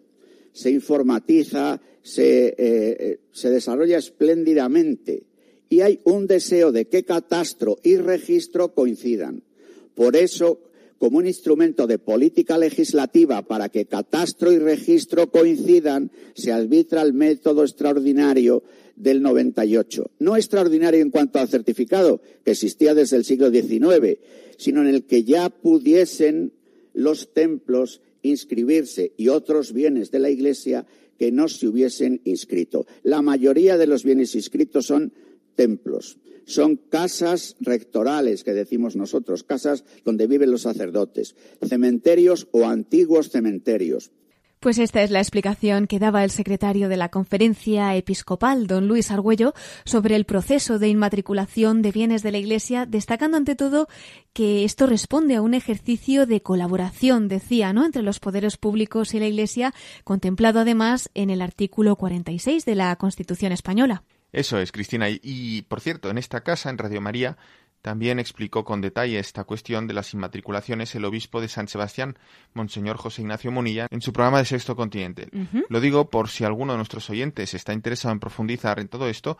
se 0.53 0.71
informatiza, 0.71 1.81
se, 2.01 2.55
eh, 2.57 3.19
se 3.31 3.49
desarrolla 3.49 3.97
espléndidamente. 3.97 5.23
Y 5.69 5.81
hay 5.81 5.99
un 6.03 6.27
deseo 6.27 6.71
de 6.71 6.85
que 6.85 7.03
catastro 7.03 7.77
y 7.83 7.97
registro 7.97 8.73
coincidan. 8.73 9.43
Por 9.93 10.15
eso, 10.15 10.61
como 10.97 11.19
un 11.19 11.27
instrumento 11.27 11.87
de 11.87 11.99
política 11.99 12.57
legislativa 12.57 13.41
para 13.43 13.69
que 13.69 13.85
catastro 13.85 14.51
y 14.51 14.59
registro 14.59 15.29
coincidan, 15.29 16.11
se 16.33 16.51
arbitra 16.51 17.01
el 17.01 17.13
método 17.13 17.63
extraordinario 17.63 18.63
del 18.95 19.21
98. 19.21 20.11
No 20.19 20.35
extraordinario 20.35 21.01
en 21.01 21.09
cuanto 21.09 21.39
al 21.39 21.47
certificado, 21.47 22.21
que 22.43 22.51
existía 22.51 22.93
desde 22.93 23.15
el 23.15 23.25
siglo 23.25 23.49
XIX, 23.49 24.19
sino 24.57 24.81
en 24.81 24.87
el 24.87 25.05
que 25.05 25.23
ya 25.23 25.49
pudiesen 25.49 26.51
los 26.93 27.33
templos 27.33 28.01
inscribirse 28.21 29.13
y 29.17 29.29
otros 29.29 29.73
bienes 29.73 30.11
de 30.11 30.19
la 30.19 30.29
Iglesia 30.29 30.85
que 31.17 31.31
no 31.31 31.47
se 31.47 31.67
hubiesen 31.67 32.21
inscrito. 32.23 32.87
La 33.03 33.21
mayoría 33.21 33.77
de 33.77 33.87
los 33.87 34.03
bienes 34.03 34.35
inscritos 34.35 34.85
son 34.85 35.13
templos. 35.55 36.17
Son 36.45 36.77
casas 36.77 37.57
rectorales, 37.59 38.43
que 38.43 38.53
decimos 38.53 38.95
nosotros, 38.95 39.43
casas 39.43 39.83
donde 40.03 40.25
viven 40.25 40.49
los 40.49 40.63
sacerdotes, 40.63 41.35
cementerios 41.61 42.47
o 42.51 42.65
antiguos 42.65 43.29
cementerios. 43.29 44.11
Pues 44.59 44.77
esta 44.77 45.01
es 45.03 45.09
la 45.09 45.19
explicación 45.19 45.87
que 45.87 45.99
daba 45.99 46.25
el 46.25 46.31
secretario 46.31 46.89
de 46.89 46.97
la 46.97 47.07
Conferencia 47.07 47.95
Episcopal, 47.95 48.67
don 48.67 48.89
Luis 48.89 49.09
Argüello, 49.09 49.53
sobre 49.85 50.17
el 50.17 50.25
proceso 50.25 50.79
de 50.79 50.89
inmatriculación 50.89 51.81
de 51.81 51.93
bienes 51.93 52.23
de 52.23 52.33
la 52.33 52.39
Iglesia, 52.39 52.85
destacando 52.85 53.37
ante 53.37 53.55
todo 53.55 53.87
que 54.33 54.65
esto 54.65 54.85
responde 54.85 55.35
a 55.35 55.41
un 55.41 55.53
ejercicio 55.53 56.25
de 56.25 56.41
colaboración, 56.41 57.29
decía, 57.29 57.71
¿no?, 57.71 57.85
entre 57.85 58.01
los 58.01 58.19
poderes 58.19 58.57
públicos 58.57 59.13
y 59.13 59.21
la 59.21 59.27
Iglesia, 59.27 59.73
contemplado 60.03 60.59
además 60.59 61.09
en 61.13 61.29
el 61.29 61.41
artículo 61.41 61.95
46 61.95 62.65
de 62.65 62.75
la 62.75 62.93
Constitución 62.97 63.53
española. 63.53 64.03
Eso 64.33 64.59
es, 64.59 64.73
Cristina. 64.73 65.09
Y, 65.09 65.21
y, 65.23 65.61
por 65.61 65.79
cierto, 65.79 66.09
en 66.09 66.17
esta 66.17 66.41
casa, 66.41 66.69
en 66.69 66.77
Radio 66.77 66.99
María, 66.99 67.37
también 67.81 68.19
explicó 68.19 68.63
con 68.63 68.81
detalle 68.81 69.19
esta 69.19 69.43
cuestión 69.43 69.87
de 69.87 69.93
las 69.93 70.13
inmatriculaciones 70.13 70.93
el 70.95 71.05
obispo 71.05 71.41
de 71.41 71.47
San 71.47 71.67
Sebastián, 71.67 72.17
Monseñor 72.53 72.97
José 72.97 73.21
Ignacio 73.21 73.51
Munilla, 73.51 73.87
en 73.89 74.01
su 74.01 74.11
programa 74.11 74.39
de 74.39 74.45
Sexto 74.45 74.75
Continente. 74.75 75.29
Uh 75.31 75.37
-huh. 75.37 75.65
Lo 75.69 75.79
digo 75.79 76.09
por 76.09 76.29
si 76.29 76.43
alguno 76.43 76.73
de 76.73 76.77
nuestros 76.77 77.09
oyentes 77.09 77.53
está 77.53 77.73
interesado 77.73 78.11
en 78.11 78.19
profundizar 78.19 78.79
en 78.79 78.87
todo 78.87 79.07
esto, 79.07 79.37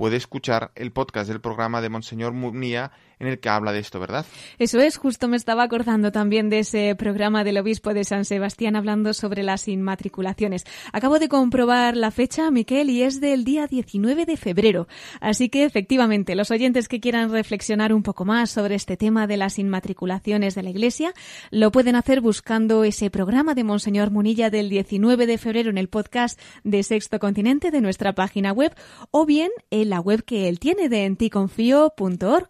puede 0.00 0.16
escuchar 0.16 0.72
el 0.76 0.92
podcast 0.92 1.28
del 1.28 1.42
programa 1.42 1.82
de 1.82 1.90
Monseñor 1.90 2.32
Munilla 2.32 2.90
en 3.18 3.26
el 3.26 3.38
que 3.38 3.50
habla 3.50 3.70
de 3.70 3.80
esto, 3.80 4.00
¿verdad? 4.00 4.24
Eso 4.58 4.80
es, 4.80 4.96
justo 4.96 5.28
me 5.28 5.36
estaba 5.36 5.62
acordando 5.62 6.10
también 6.10 6.48
de 6.48 6.60
ese 6.60 6.94
programa 6.96 7.44
del 7.44 7.58
obispo 7.58 7.92
de 7.92 8.04
San 8.04 8.24
Sebastián 8.24 8.76
hablando 8.76 9.12
sobre 9.12 9.42
las 9.42 9.68
inmatriculaciones. 9.68 10.64
Acabo 10.92 11.18
de 11.18 11.28
comprobar 11.28 11.98
la 11.98 12.10
fecha, 12.10 12.50
Miquel, 12.50 12.88
y 12.88 13.02
es 13.02 13.20
del 13.20 13.44
día 13.44 13.66
19 13.66 14.24
de 14.24 14.38
febrero. 14.38 14.88
Así 15.20 15.50
que, 15.50 15.64
efectivamente, 15.64 16.34
los 16.34 16.50
oyentes 16.50 16.88
que 16.88 17.00
quieran 17.00 17.30
reflexionar 17.30 17.92
un 17.92 18.02
poco 18.02 18.24
más 18.24 18.50
sobre 18.50 18.76
este 18.76 18.96
tema 18.96 19.26
de 19.26 19.36
las 19.36 19.58
inmatriculaciones 19.58 20.54
de 20.54 20.62
la 20.62 20.70
Iglesia, 20.70 21.12
lo 21.50 21.70
pueden 21.72 21.96
hacer 21.96 22.22
buscando 22.22 22.84
ese 22.84 23.10
programa 23.10 23.54
de 23.54 23.64
Monseñor 23.64 24.10
Munilla 24.10 24.48
del 24.48 24.70
19 24.70 25.26
de 25.26 25.36
febrero 25.36 25.68
en 25.68 25.76
el 25.76 25.90
podcast 25.90 26.40
de 26.64 26.82
Sexto 26.82 27.18
Continente 27.18 27.70
de 27.70 27.82
nuestra 27.82 28.14
página 28.14 28.52
web, 28.52 28.74
o 29.10 29.26
bien 29.26 29.50
en 29.70 29.89
la 29.90 30.00
web 30.00 30.24
que 30.24 30.48
él 30.48 30.58
tiene 30.58 30.88
de 30.88 31.04
enticonfío.org. 31.04 32.48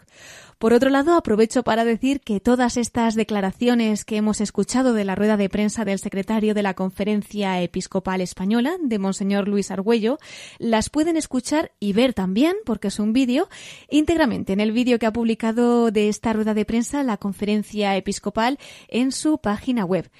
Por 0.60 0.74
otro 0.74 0.90
lado, 0.90 1.14
aprovecho 1.14 1.62
para 1.62 1.86
decir 1.86 2.20
que 2.20 2.38
todas 2.38 2.76
estas 2.76 3.14
declaraciones 3.14 4.04
que 4.04 4.18
hemos 4.18 4.42
escuchado 4.42 4.92
de 4.92 5.06
la 5.06 5.14
rueda 5.14 5.38
de 5.38 5.48
prensa 5.48 5.86
del 5.86 5.98
secretario 5.98 6.52
de 6.52 6.62
la 6.62 6.74
Conferencia 6.74 7.62
Episcopal 7.62 8.20
Española, 8.20 8.76
de 8.78 8.98
Monseñor 8.98 9.48
Luis 9.48 9.70
Argüello, 9.70 10.18
las 10.58 10.90
pueden 10.90 11.16
escuchar 11.16 11.72
y 11.80 11.94
ver 11.94 12.12
también, 12.12 12.56
porque 12.66 12.88
es 12.88 12.98
un 12.98 13.14
vídeo, 13.14 13.48
íntegramente 13.88 14.52
en 14.52 14.60
el 14.60 14.72
vídeo 14.72 14.98
que 14.98 15.06
ha 15.06 15.14
publicado 15.14 15.90
de 15.90 16.10
esta 16.10 16.34
rueda 16.34 16.52
de 16.52 16.66
prensa 16.66 17.02
la 17.04 17.16
Conferencia 17.16 17.96
Episcopal 17.96 18.58
en 18.88 19.12
su 19.12 19.38
página 19.38 19.86
web. 19.86 20.10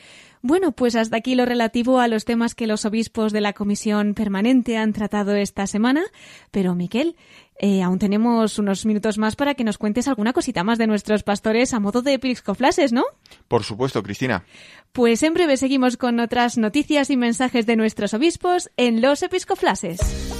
Bueno, 0.42 0.72
pues 0.72 0.96
hasta 0.96 1.16
aquí 1.16 1.34
lo 1.34 1.44
relativo 1.44 2.00
a 2.00 2.08
los 2.08 2.24
temas 2.24 2.54
que 2.54 2.66
los 2.66 2.86
obispos 2.86 3.32
de 3.32 3.42
la 3.42 3.52
Comisión 3.52 4.14
Permanente 4.14 4.78
han 4.78 4.92
tratado 4.92 5.34
esta 5.34 5.66
semana. 5.66 6.02
Pero, 6.50 6.74
Miquel, 6.74 7.14
eh, 7.58 7.82
aún 7.82 7.98
tenemos 7.98 8.58
unos 8.58 8.86
minutos 8.86 9.18
más 9.18 9.36
para 9.36 9.54
que 9.54 9.64
nos 9.64 9.76
cuentes 9.76 10.08
alguna 10.08 10.32
cosita 10.32 10.64
más 10.64 10.78
de 10.78 10.86
nuestros 10.86 11.22
pastores 11.22 11.74
a 11.74 11.80
modo 11.80 12.00
de 12.00 12.14
episcoflases, 12.14 12.92
¿no? 12.92 13.04
Por 13.48 13.64
supuesto, 13.64 14.02
Cristina. 14.02 14.44
Pues 14.92 15.22
en 15.22 15.34
breve 15.34 15.58
seguimos 15.58 15.98
con 15.98 16.18
otras 16.20 16.56
noticias 16.56 17.10
y 17.10 17.18
mensajes 17.18 17.66
de 17.66 17.76
nuestros 17.76 18.14
obispos 18.14 18.70
en 18.78 19.02
los 19.02 19.22
episcoflases. 19.22 20.39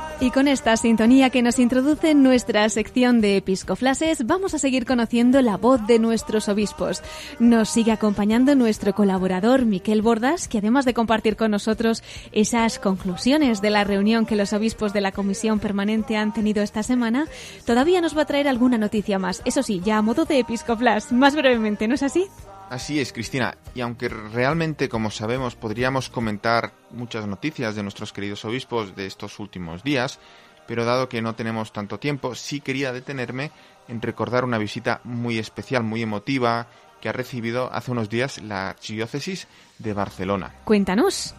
Y 0.21 0.29
con 0.29 0.47
esta 0.47 0.77
sintonía 0.77 1.31
que 1.31 1.41
nos 1.41 1.57
introduce 1.57 2.11
en 2.11 2.21
nuestra 2.21 2.69
sección 2.69 3.21
de 3.21 3.37
episcoflases, 3.37 4.27
vamos 4.27 4.53
a 4.53 4.59
seguir 4.59 4.85
conociendo 4.85 5.41
la 5.41 5.57
voz 5.57 5.87
de 5.87 5.97
nuestros 5.97 6.47
obispos. 6.47 7.01
Nos 7.39 7.69
sigue 7.69 7.91
acompañando 7.91 8.53
nuestro 8.53 8.93
colaborador 8.93 9.65
Miquel 9.65 10.03
Bordas, 10.03 10.47
que 10.47 10.59
además 10.59 10.85
de 10.85 10.93
compartir 10.93 11.37
con 11.37 11.49
nosotros 11.49 12.03
esas 12.33 12.77
conclusiones 12.77 13.61
de 13.61 13.71
la 13.71 13.83
reunión 13.83 14.27
que 14.27 14.35
los 14.35 14.53
obispos 14.53 14.93
de 14.93 15.01
la 15.01 15.11
Comisión 15.11 15.59
Permanente 15.59 16.15
han 16.17 16.35
tenido 16.35 16.61
esta 16.61 16.83
semana, 16.83 17.25
todavía 17.65 17.99
nos 17.99 18.15
va 18.15 18.21
a 18.21 18.25
traer 18.25 18.47
alguna 18.47 18.77
noticia 18.77 19.17
más. 19.17 19.41
Eso 19.43 19.63
sí, 19.63 19.81
ya 19.83 19.97
a 19.97 20.03
modo 20.03 20.25
de 20.25 20.37
episcoflas, 20.37 21.11
más 21.11 21.35
brevemente, 21.35 21.87
¿no 21.87 21.95
es 21.95 22.03
así? 22.03 22.27
Así 22.71 23.01
es, 23.01 23.11
Cristina. 23.11 23.57
Y 23.75 23.81
aunque 23.81 24.07
realmente, 24.07 24.87
como 24.87 25.11
sabemos, 25.11 25.57
podríamos 25.57 26.09
comentar 26.09 26.71
muchas 26.91 27.27
noticias 27.27 27.75
de 27.75 27.83
nuestros 27.83 28.13
queridos 28.13 28.45
obispos 28.45 28.95
de 28.95 29.07
estos 29.07 29.39
últimos 29.39 29.83
días, 29.83 30.19
pero 30.67 30.85
dado 30.85 31.09
que 31.09 31.21
no 31.21 31.35
tenemos 31.35 31.73
tanto 31.73 31.99
tiempo, 31.99 32.33
sí 32.33 32.61
quería 32.61 32.93
detenerme 32.93 33.51
en 33.89 34.01
recordar 34.01 34.45
una 34.45 34.57
visita 34.57 35.01
muy 35.03 35.37
especial, 35.37 35.83
muy 35.83 36.01
emotiva, 36.01 36.67
que 37.01 37.09
ha 37.09 37.11
recibido 37.11 37.69
hace 37.73 37.91
unos 37.91 38.09
días 38.09 38.41
la 38.41 38.69
Archidiócesis 38.69 39.49
de 39.77 39.93
Barcelona. 39.93 40.55
Cuéntanos. 40.63 41.35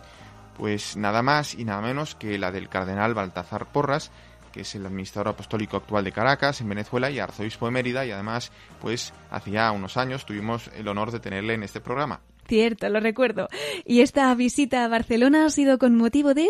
Pues 0.59 0.99
nada 0.99 1.23
más 1.23 1.55
y 1.55 1.65
nada 1.65 1.81
menos 1.81 2.15
que 2.15 2.39
la 2.39 2.53
del 2.53 2.69
cardenal 2.69 3.15
Baltazar 3.15 3.73
Porras, 3.73 4.11
que 4.53 4.61
es 4.61 4.75
el 4.75 4.87
administrador 4.87 5.29
apostólico 5.29 5.77
actual 5.77 6.05
de 6.05 6.13
Caracas, 6.13 6.61
en 6.61 6.69
Venezuela, 6.69 7.11
y 7.11 7.19
arzobispo 7.19 7.67
de 7.67 7.73
Mérida, 7.73 8.07
y 8.07 8.11
además, 8.11 8.53
pues, 8.81 9.13
hacía 9.31 9.73
unos 9.73 9.97
años 9.97 10.27
tuvimos 10.27 10.71
el 10.77 10.87
honor 10.89 11.11
de 11.11 11.21
tenerle 11.21 11.55
en 11.55 11.63
este 11.63 11.81
programa. 11.81 12.21
Cierto, 12.47 12.89
lo 12.89 13.01
recuerdo. 13.01 13.49
¿Y 13.85 14.01
esta 14.01 14.35
visita 14.35 14.85
a 14.85 14.89
Barcelona 14.89 15.47
ha 15.47 15.51
sido 15.51 15.79
con 15.79 15.97
motivo 15.97 16.35
de...? 16.35 16.49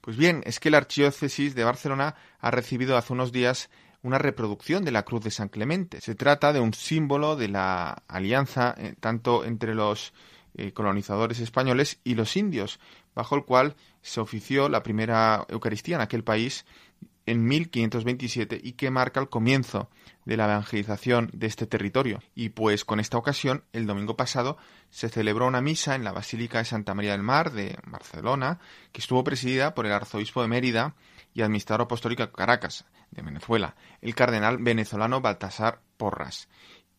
Pues 0.00 0.16
bien, 0.16 0.42
es 0.46 0.58
que 0.58 0.70
la 0.70 0.78
Archidiócesis 0.78 1.54
de 1.54 1.64
Barcelona 1.64 2.14
ha 2.40 2.50
recibido 2.50 2.96
hace 2.96 3.12
unos 3.12 3.30
días 3.30 3.68
una 4.02 4.18
reproducción 4.18 4.84
de 4.84 4.92
la 4.92 5.02
Cruz 5.02 5.24
de 5.24 5.30
San 5.30 5.48
Clemente. 5.48 6.00
Se 6.00 6.14
trata 6.14 6.52
de 6.52 6.60
un 6.60 6.72
símbolo 6.72 7.36
de 7.36 7.48
la 7.48 8.02
alianza 8.06 8.74
eh, 8.78 8.94
tanto 8.98 9.44
entre 9.44 9.74
los 9.74 10.12
eh, 10.54 10.72
colonizadores 10.72 11.40
españoles 11.40 12.00
y 12.04 12.14
los 12.14 12.36
indios, 12.36 12.78
bajo 13.14 13.34
el 13.34 13.44
cual 13.44 13.74
se 14.00 14.20
ofició 14.20 14.68
la 14.68 14.82
primera 14.82 15.44
Eucaristía 15.48 15.96
en 15.96 16.02
aquel 16.02 16.24
país 16.24 16.64
en 17.28 17.44
1527 17.44 18.58
y 18.62 18.72
que 18.72 18.90
marca 18.90 19.20
el 19.20 19.28
comienzo 19.28 19.90
de 20.24 20.38
la 20.38 20.46
evangelización 20.46 21.28
de 21.34 21.46
este 21.46 21.66
territorio. 21.66 22.22
Y 22.34 22.48
pues 22.48 22.86
con 22.86 23.00
esta 23.00 23.18
ocasión, 23.18 23.64
el 23.74 23.86
domingo 23.86 24.16
pasado, 24.16 24.56
se 24.88 25.10
celebró 25.10 25.46
una 25.46 25.60
misa 25.60 25.94
en 25.94 26.04
la 26.04 26.12
Basílica 26.12 26.56
de 26.56 26.64
Santa 26.64 26.94
María 26.94 27.12
del 27.12 27.22
Mar 27.22 27.52
de 27.52 27.76
Barcelona, 27.86 28.60
que 28.92 29.02
estuvo 29.02 29.22
presidida 29.24 29.74
por 29.74 29.84
el 29.84 29.92
arzobispo 29.92 30.40
de 30.40 30.48
Mérida 30.48 30.94
y 31.34 31.42
administrador 31.42 31.82
apostólico 31.82 32.24
de 32.24 32.32
Caracas, 32.32 32.86
de 33.10 33.20
Venezuela, 33.20 33.76
el 34.00 34.14
cardenal 34.14 34.56
venezolano 34.56 35.20
Baltasar 35.20 35.82
Porras. 35.98 36.48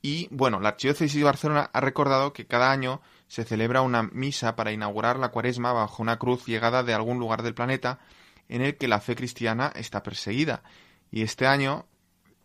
Y 0.04 0.28
bueno, 0.30 0.60
la 0.60 0.70
Archidiócesis 0.70 1.18
de 1.18 1.24
Barcelona 1.24 1.72
ha 1.74 1.82
recordado 1.82 2.34
que 2.34 2.46
cada 2.46 2.72
año 2.72 3.02
se 3.28 3.46
celebra 3.46 3.82
una 3.82 4.04
misa 4.04 4.56
para 4.56 4.72
inaugurar 4.72 5.18
la 5.18 5.30
cuaresma 5.30 5.74
bajo 5.74 6.04
una 6.04 6.20
cruz 6.20 6.46
llegada 6.46 6.84
de 6.84 6.94
algún 6.94 7.18
lugar 7.18 7.42
del 7.42 7.56
planeta 7.56 8.00
en 8.50 8.62
el 8.62 8.76
que 8.76 8.88
la 8.88 9.00
fe 9.00 9.16
cristiana 9.16 9.72
está 9.76 10.04
perseguida. 10.04 10.64
Y 11.12 11.22
este 11.22 11.48
año, 11.48 11.86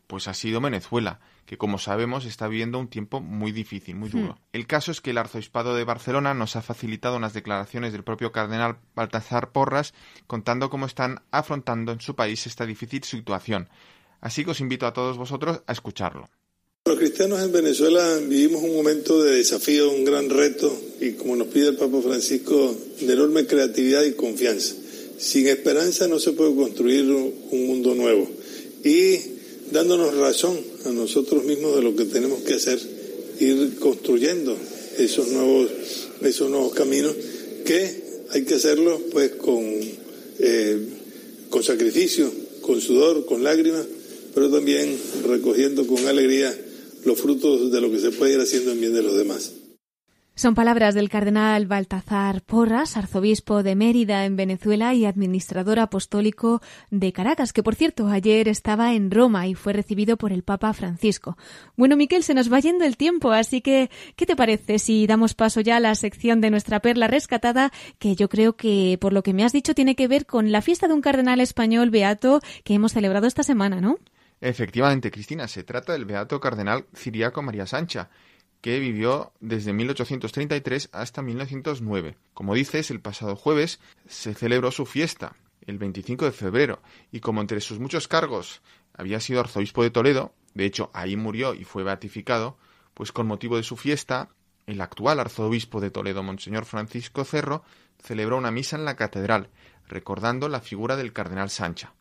pues 0.06 0.28
ha 0.28 0.34
sido 0.34 0.60
Venezuela, 0.60 1.20
que 1.46 1.58
como 1.58 1.78
sabemos 1.78 2.24
está 2.24 2.48
viviendo 2.48 2.78
un 2.78 2.88
tiempo 2.88 3.20
muy 3.20 3.52
difícil, 3.52 3.96
muy 3.96 4.08
duro. 4.08 4.38
El 4.52 4.66
caso 4.66 4.92
es 4.92 5.00
que 5.00 5.10
el 5.10 5.18
arzobispado 5.18 5.74
de 5.74 5.84
Barcelona 5.84 6.32
nos 6.34 6.56
ha 6.56 6.62
facilitado 6.62 7.16
unas 7.16 7.34
declaraciones 7.34 7.92
del 7.92 8.04
propio 8.04 8.32
cardenal 8.32 8.78
Baltazar 8.94 9.52
Porras 9.52 9.92
contando 10.26 10.70
cómo 10.70 10.86
están 10.86 11.22
afrontando 11.30 11.92
en 11.92 12.00
su 12.00 12.14
país 12.14 12.46
esta 12.46 12.64
difícil 12.64 13.04
situación. 13.04 13.68
Así 14.20 14.44
que 14.44 14.52
os 14.52 14.60
invito 14.60 14.86
a 14.86 14.92
todos 14.92 15.18
vosotros 15.18 15.62
a 15.66 15.72
escucharlo. 15.72 16.28
Los 16.86 16.98
cristianos 16.98 17.42
en 17.42 17.50
Venezuela 17.50 18.18
vivimos 18.26 18.62
un 18.62 18.74
momento 18.76 19.22
de 19.22 19.36
desafío, 19.36 19.90
un 19.90 20.04
gran 20.04 20.28
reto 20.28 20.70
y 21.00 21.12
como 21.12 21.34
nos 21.36 21.48
pide 21.48 21.68
el 21.68 21.76
Papa 21.76 22.00
Francisco, 22.02 22.76
de 23.00 23.12
enorme 23.12 23.46
creatividad 23.46 24.02
y 24.02 24.12
confianza. 24.12 24.74
Sin 25.18 25.46
esperanza 25.46 26.08
no 26.08 26.18
se 26.18 26.32
puede 26.32 26.54
construir 26.54 27.04
un 27.04 27.66
mundo 27.66 27.94
nuevo 27.94 28.28
y 28.84 29.18
dándonos 29.72 30.14
razón 30.14 30.58
a 30.84 30.90
nosotros 30.90 31.44
mismos 31.44 31.76
de 31.76 31.82
lo 31.82 31.96
que 31.96 32.04
tenemos 32.04 32.40
que 32.42 32.54
hacer, 32.54 32.78
ir 33.40 33.76
construyendo 33.78 34.56
esos 34.98 35.28
nuevos, 35.28 35.70
esos 36.22 36.50
nuevos 36.50 36.74
caminos 36.74 37.14
que 37.64 38.04
hay 38.30 38.42
que 38.44 38.54
hacerlo 38.54 39.00
pues 39.10 39.30
con, 39.32 39.64
eh, 40.38 40.78
con 41.50 41.62
sacrificio, 41.62 42.30
con 42.60 42.80
sudor, 42.80 43.24
con 43.26 43.42
lágrimas, 43.42 43.86
pero 44.34 44.50
también 44.50 44.98
recogiendo 45.26 45.86
con 45.86 46.06
alegría 46.06 46.54
los 47.04 47.20
frutos 47.20 47.70
de 47.70 47.80
lo 47.80 47.90
que 47.90 48.00
se 48.00 48.10
puede 48.10 48.34
ir 48.34 48.40
haciendo 48.40 48.72
en 48.72 48.80
bien 48.80 48.94
de 48.94 49.02
los 49.02 49.16
demás. 49.16 49.52
Son 50.36 50.56
palabras 50.56 50.96
del 50.96 51.10
cardenal 51.10 51.66
Baltazar 51.66 52.42
Porras, 52.42 52.96
arzobispo 52.96 53.62
de 53.62 53.76
Mérida 53.76 54.24
en 54.24 54.34
Venezuela 54.34 54.92
y 54.92 55.06
administrador 55.06 55.78
apostólico 55.78 56.60
de 56.90 57.12
Caracas, 57.12 57.52
que 57.52 57.62
por 57.62 57.76
cierto 57.76 58.08
ayer 58.08 58.48
estaba 58.48 58.94
en 58.94 59.12
Roma 59.12 59.46
y 59.46 59.54
fue 59.54 59.72
recibido 59.72 60.16
por 60.16 60.32
el 60.32 60.42
Papa 60.42 60.72
Francisco. 60.72 61.38
Bueno, 61.76 61.96
Miquel, 61.96 62.24
se 62.24 62.34
nos 62.34 62.52
va 62.52 62.58
yendo 62.58 62.84
el 62.84 62.96
tiempo, 62.96 63.30
así 63.30 63.60
que 63.60 63.90
¿qué 64.16 64.26
te 64.26 64.34
parece 64.34 64.80
si 64.80 65.06
damos 65.06 65.34
paso 65.34 65.60
ya 65.60 65.76
a 65.76 65.80
la 65.80 65.94
sección 65.94 66.40
de 66.40 66.50
nuestra 66.50 66.80
perla 66.80 67.06
rescatada, 67.06 67.70
que 68.00 68.16
yo 68.16 68.28
creo 68.28 68.56
que 68.56 68.98
por 69.00 69.12
lo 69.12 69.22
que 69.22 69.34
me 69.34 69.44
has 69.44 69.52
dicho 69.52 69.72
tiene 69.72 69.94
que 69.94 70.08
ver 70.08 70.26
con 70.26 70.50
la 70.50 70.62
fiesta 70.62 70.88
de 70.88 70.94
un 70.94 71.00
cardenal 71.00 71.38
español 71.38 71.90
beato 71.90 72.40
que 72.64 72.74
hemos 72.74 72.92
celebrado 72.92 73.28
esta 73.28 73.44
semana, 73.44 73.80
¿no? 73.80 74.00
Efectivamente, 74.40 75.12
Cristina, 75.12 75.46
se 75.46 75.62
trata 75.62 75.92
del 75.92 76.06
beato 76.06 76.40
cardenal 76.40 76.86
Ciriaco 76.92 77.40
María 77.40 77.66
Sancha, 77.66 78.10
que 78.64 78.80
vivió 78.80 79.30
desde 79.40 79.74
1833 79.74 80.88
hasta 80.92 81.20
1909. 81.20 82.16
Como 82.32 82.54
dices, 82.54 82.90
el 82.90 82.98
pasado 82.98 83.36
jueves 83.36 83.78
se 84.08 84.32
celebró 84.32 84.70
su 84.70 84.86
fiesta, 84.86 85.36
el 85.66 85.76
25 85.76 86.24
de 86.24 86.32
febrero, 86.32 86.80
y 87.12 87.20
como 87.20 87.42
entre 87.42 87.60
sus 87.60 87.78
muchos 87.78 88.08
cargos 88.08 88.62
había 88.94 89.20
sido 89.20 89.40
arzobispo 89.40 89.82
de 89.82 89.90
Toledo, 89.90 90.32
de 90.54 90.64
hecho 90.64 90.90
ahí 90.94 91.14
murió 91.14 91.52
y 91.52 91.64
fue 91.64 91.82
beatificado, 91.82 92.56
pues 92.94 93.12
con 93.12 93.26
motivo 93.26 93.58
de 93.58 93.64
su 93.64 93.76
fiesta, 93.76 94.30
el 94.66 94.80
actual 94.80 95.20
arzobispo 95.20 95.82
de 95.82 95.90
Toledo, 95.90 96.22
Monseñor 96.22 96.64
Francisco 96.64 97.22
Cerro, 97.24 97.64
celebró 98.02 98.38
una 98.38 98.50
misa 98.50 98.76
en 98.76 98.86
la 98.86 98.96
catedral, 98.96 99.50
recordando 99.88 100.48
la 100.48 100.60
figura 100.60 100.96
del 100.96 101.12
cardenal 101.12 101.50
Sancha. 101.50 101.92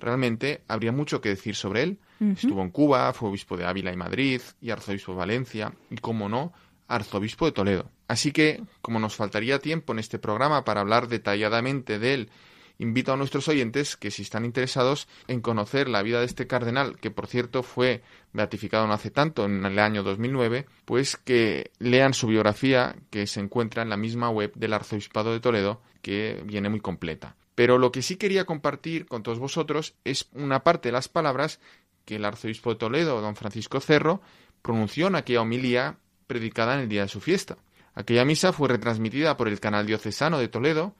Realmente 0.00 0.62
habría 0.66 0.92
mucho 0.92 1.20
que 1.20 1.30
decir 1.30 1.54
sobre 1.54 1.82
él. 1.82 1.98
Estuvo 2.20 2.62
en 2.62 2.70
Cuba, 2.70 3.12
fue 3.12 3.30
obispo 3.30 3.56
de 3.56 3.64
Ávila 3.64 3.92
y 3.92 3.96
Madrid, 3.96 4.42
y 4.60 4.70
arzobispo 4.70 5.12
de 5.12 5.18
Valencia, 5.18 5.72
y 5.88 5.96
como 5.96 6.28
no, 6.28 6.52
arzobispo 6.86 7.46
de 7.46 7.52
Toledo. 7.52 7.90
Así 8.08 8.32
que, 8.32 8.62
como 8.82 8.98
nos 8.98 9.14
faltaría 9.14 9.60
tiempo 9.60 9.92
en 9.92 10.00
este 10.00 10.18
programa 10.18 10.64
para 10.64 10.80
hablar 10.80 11.08
detalladamente 11.08 11.98
de 11.98 12.14
él, 12.14 12.30
invito 12.78 13.12
a 13.12 13.16
nuestros 13.16 13.46
oyentes 13.46 13.96
que 13.96 14.10
si 14.10 14.22
están 14.22 14.44
interesados 14.44 15.06
en 15.28 15.40
conocer 15.40 15.88
la 15.88 16.02
vida 16.02 16.18
de 16.18 16.26
este 16.26 16.46
cardenal, 16.46 16.96
que 16.98 17.10
por 17.10 17.26
cierto 17.26 17.62
fue 17.62 18.02
beatificado 18.32 18.86
no 18.86 18.94
hace 18.94 19.10
tanto, 19.10 19.44
en 19.44 19.64
el 19.64 19.78
año 19.78 20.02
2009, 20.02 20.66
pues 20.86 21.16
que 21.16 21.70
lean 21.78 22.14
su 22.14 22.26
biografía 22.26 22.96
que 23.10 23.26
se 23.26 23.40
encuentra 23.40 23.82
en 23.82 23.90
la 23.90 23.96
misma 23.96 24.30
web 24.30 24.52
del 24.56 24.72
Arzobispado 24.72 25.32
de 25.32 25.40
Toledo, 25.40 25.82
que 26.02 26.42
viene 26.44 26.68
muy 26.68 26.80
completa. 26.80 27.36
Pero 27.60 27.76
lo 27.76 27.92
que 27.92 28.00
sí 28.00 28.16
quería 28.16 28.46
compartir 28.46 29.04
con 29.04 29.22
todos 29.22 29.38
vosotros 29.38 29.92
es 30.04 30.30
una 30.32 30.64
parte 30.64 30.88
de 30.88 30.92
las 30.94 31.08
palabras 31.08 31.60
que 32.06 32.16
el 32.16 32.24
arzobispo 32.24 32.70
de 32.70 32.76
Toledo, 32.76 33.20
don 33.20 33.36
Francisco 33.36 33.80
Cerro, 33.80 34.22
pronunció 34.62 35.08
en 35.08 35.16
aquella 35.16 35.42
homilía 35.42 35.98
predicada 36.26 36.72
en 36.72 36.80
el 36.80 36.88
día 36.88 37.02
de 37.02 37.08
su 37.08 37.20
fiesta. 37.20 37.58
Aquella 37.92 38.24
misa 38.24 38.54
fue 38.54 38.68
retransmitida 38.68 39.36
por 39.36 39.46
el 39.46 39.60
canal 39.60 39.84
diocesano 39.84 40.38
de 40.38 40.48
Toledo 40.48 40.94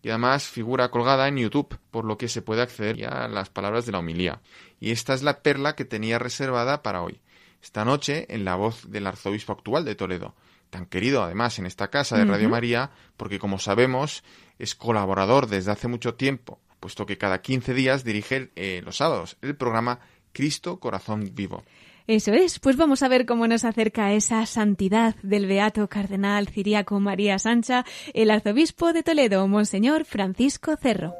y 0.00 0.08
además 0.08 0.44
figura 0.44 0.90
colgada 0.90 1.28
en 1.28 1.36
YouTube, 1.36 1.78
por 1.90 2.06
lo 2.06 2.16
que 2.16 2.28
se 2.28 2.40
puede 2.40 2.62
acceder 2.62 2.96
ya 2.96 3.24
a 3.26 3.28
las 3.28 3.50
palabras 3.50 3.84
de 3.84 3.92
la 3.92 3.98
homilía. 3.98 4.40
Y 4.80 4.92
esta 4.92 5.12
es 5.12 5.22
la 5.22 5.42
perla 5.42 5.76
que 5.76 5.84
tenía 5.84 6.18
reservada 6.18 6.82
para 6.82 7.02
hoy. 7.02 7.20
Esta 7.62 7.84
noche, 7.84 8.24
en 8.30 8.46
la 8.46 8.54
voz 8.54 8.90
del 8.90 9.06
arzobispo 9.06 9.52
actual 9.52 9.84
de 9.84 9.96
Toledo, 9.96 10.34
tan 10.70 10.86
querido 10.86 11.22
además 11.22 11.58
en 11.58 11.66
esta 11.66 11.88
casa 11.88 12.16
de 12.16 12.24
Radio. 12.24 12.48
María, 12.48 12.90
porque 13.16 13.38
como 13.38 13.58
sabemos 13.58 14.24
es 14.58 14.74
colaborador 14.74 15.48
desde 15.48 15.72
hace 15.72 15.88
mucho 15.88 16.14
tiempo, 16.14 16.58
puesto 16.80 17.06
que 17.06 17.18
cada 17.18 17.42
15 17.42 17.74
días 17.74 18.04
dirige 18.04 18.50
eh, 18.56 18.82
los 18.84 18.96
sábados 18.96 19.36
el 19.42 19.56
programa 19.56 20.00
Cristo 20.32 20.78
Corazón 20.78 21.30
Vivo. 21.34 21.64
Eso 22.06 22.32
es, 22.32 22.60
pues 22.60 22.76
vamos 22.76 23.02
a 23.02 23.08
ver 23.08 23.26
cómo 23.26 23.48
nos 23.48 23.64
acerca 23.64 24.12
esa 24.12 24.46
santidad 24.46 25.16
del 25.22 25.46
beato 25.46 25.88
cardenal 25.88 26.46
ciriaco 26.48 27.00
María 27.00 27.38
Sancha, 27.38 27.84
el 28.14 28.30
arzobispo 28.30 28.92
de 28.92 29.02
Toledo, 29.02 29.48
Monseñor 29.48 30.04
Francisco 30.04 30.76
Cerro. 30.76 31.14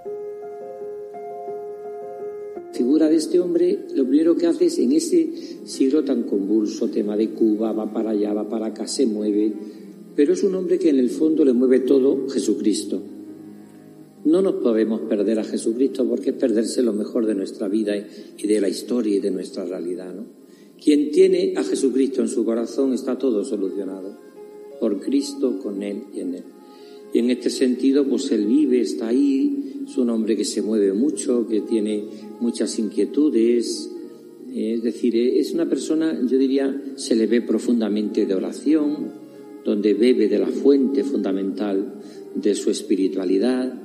Figura 2.77 3.09
de 3.09 3.17
este 3.17 3.41
hombre, 3.41 3.87
lo 3.95 4.07
primero 4.07 4.37
que 4.37 4.47
hace 4.47 4.67
es 4.67 4.79
en 4.79 4.93
ese 4.93 5.31
siglo 5.65 6.05
tan 6.05 6.25
convulso, 6.25 6.89
tema 6.89 7.17
de 7.17 7.31
Cuba, 7.31 7.73
va 7.73 7.93
para 7.93 8.11
allá, 8.11 8.35
va 8.35 8.49
para 8.49 8.67
acá, 8.67 8.87
se 8.87 9.07
mueve, 9.07 9.53
pero 10.15 10.35
es 10.35 10.45
un 10.45 10.55
hombre 10.55 10.79
que 10.79 10.91
en 10.91 10.99
el 10.99 11.11
fondo 11.11 11.45
le 11.45 11.53
mueve 11.53 11.81
todo 11.81 12.29
Jesucristo. 12.29 13.03
No 14.25 14.43
nos 14.43 14.57
podemos 14.57 15.03
perder 15.03 15.39
a 15.39 15.45
Jesucristo 15.45 16.05
porque 16.07 16.31
es 16.31 16.37
perderse 16.37 16.83
lo 16.83 16.93
mejor 16.93 17.27
de 17.27 17.35
nuestra 17.35 17.69
vida 17.69 17.97
y 17.97 18.47
de 18.47 18.61
la 18.61 18.69
historia 18.69 19.17
y 19.17 19.21
de 19.21 19.31
nuestra 19.31 19.65
realidad. 19.65 20.13
¿no? 20.15 20.25
Quien 20.83 21.11
tiene 21.13 21.55
a 21.57 21.63
Jesucristo 21.63 22.23
en 22.23 22.29
su 22.29 22.45
corazón 22.45 22.93
está 22.93 23.17
todo 23.17 23.45
solucionado. 23.45 24.19
Por 24.81 25.01
Cristo, 25.01 25.59
con 25.63 25.83
Él 25.83 26.03
y 26.15 26.21
en 26.21 26.35
Él. 26.35 26.45
Y 27.15 27.21
en 27.21 27.31
este 27.31 27.51
sentido, 27.51 28.05
pues 28.05 28.31
Él 28.33 28.47
vive, 28.47 28.81
está 28.81 29.09
ahí, 29.09 29.85
es 29.89 29.97
un 29.97 30.11
hombre 30.11 30.37
que 30.37 30.45
se 30.45 30.61
mueve 30.61 30.93
mucho, 30.93 31.47
que 31.47 31.61
tiene 31.61 32.05
muchas 32.41 32.79
inquietudes. 32.79 33.91
eh, 34.53 34.75
Es 34.75 34.83
decir, 34.83 35.17
eh, 35.17 35.39
es 35.39 35.53
una 35.53 35.69
persona, 35.69 36.19
yo 36.27 36.39
diría, 36.39 36.95
se 36.97 37.15
le 37.15 37.27
ve 37.27 37.41
profundamente 37.43 38.27
de 38.27 38.35
oración, 38.35 39.27
donde 39.65 39.95
bebe 39.95 40.29
de 40.29 40.39
la 40.39 40.49
fuente 40.49 41.03
fundamental 41.03 42.01
de 42.35 42.55
su 42.55 42.71
espiritualidad. 42.71 43.83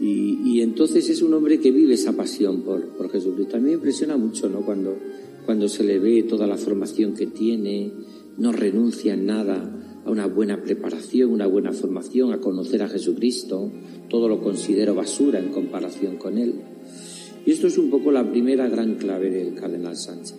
Y, 0.00 0.38
y 0.44 0.60
entonces 0.60 1.08
es 1.10 1.22
un 1.22 1.34
hombre 1.34 1.58
que 1.58 1.72
vive 1.72 1.94
esa 1.94 2.12
pasión 2.12 2.62
por, 2.62 2.96
por 2.96 3.10
Jesucristo. 3.10 3.56
A 3.56 3.60
mí 3.60 3.66
me 3.66 3.74
impresiona 3.74 4.16
mucho, 4.16 4.48
¿no? 4.48 4.60
Cuando, 4.60 4.96
cuando 5.44 5.68
se 5.68 5.82
le 5.82 5.98
ve 5.98 6.22
toda 6.22 6.46
la 6.46 6.56
formación 6.56 7.14
que 7.14 7.26
tiene, 7.26 7.92
no 8.36 8.52
renuncia 8.52 9.14
en 9.14 9.26
nada 9.26 9.74
a 10.04 10.10
una 10.10 10.26
buena 10.28 10.62
preparación, 10.62 11.32
una 11.32 11.48
buena 11.48 11.72
formación, 11.72 12.32
a 12.32 12.38
conocer 12.40 12.82
a 12.82 12.88
Jesucristo. 12.88 13.72
Todo 14.08 14.28
lo 14.28 14.40
considero 14.40 14.94
basura 14.94 15.40
en 15.40 15.48
comparación 15.48 16.16
con 16.16 16.38
él. 16.38 16.54
Y 17.48 17.52
esto 17.52 17.66
es 17.66 17.78
un 17.78 17.88
poco 17.88 18.12
la 18.12 18.30
primera 18.30 18.68
gran 18.68 18.96
clave 18.96 19.30
del 19.30 19.54
cardenal 19.54 19.96
Sánchez. 19.96 20.36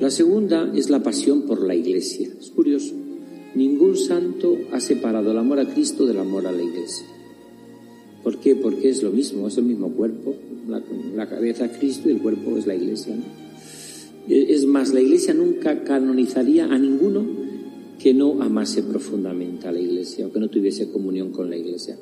La 0.00 0.10
segunda 0.10 0.72
es 0.74 0.88
la 0.88 1.02
pasión 1.02 1.42
por 1.42 1.60
la 1.66 1.74
Iglesia. 1.74 2.30
Es 2.40 2.48
curioso. 2.48 2.94
Ningún 3.54 3.98
santo 3.98 4.56
ha 4.72 4.80
separado 4.80 5.32
el 5.32 5.36
amor 5.36 5.60
a 5.60 5.68
Cristo 5.68 6.06
del 6.06 6.18
amor 6.18 6.46
a 6.46 6.52
la 6.52 6.62
Iglesia. 6.62 7.04
¿Por 8.22 8.38
qué? 8.38 8.56
Porque 8.56 8.88
es 8.88 9.02
lo 9.02 9.10
mismo, 9.10 9.48
es 9.48 9.58
el 9.58 9.64
mismo 9.64 9.92
cuerpo. 9.92 10.34
La, 11.14 11.28
cabeza 11.28 11.66
es 11.66 11.76
Cristo 11.76 12.08
y 12.08 12.12
el 12.12 12.22
cuerpo 12.22 12.56
es 12.56 12.66
la 12.66 12.74
Iglesia. 12.74 13.14
¿no? 13.14 13.24
Es 14.34 14.64
más, 14.64 14.94
la 14.94 15.02
Iglesia 15.02 15.34
nunca 15.34 15.84
canonizaría 15.84 16.72
a 16.72 16.78
ninguno 16.78 17.41
que 18.02 18.12
no 18.12 18.42
amase 18.42 18.82
profundamente 18.82 19.68
a 19.68 19.72
la 19.72 19.78
Iglesia 19.78 20.26
o 20.26 20.32
que 20.32 20.40
no 20.40 20.50
tuviese 20.50 20.90
comunión 20.90 21.30
con 21.30 21.48
la 21.48 21.56
Iglesia. 21.56 21.96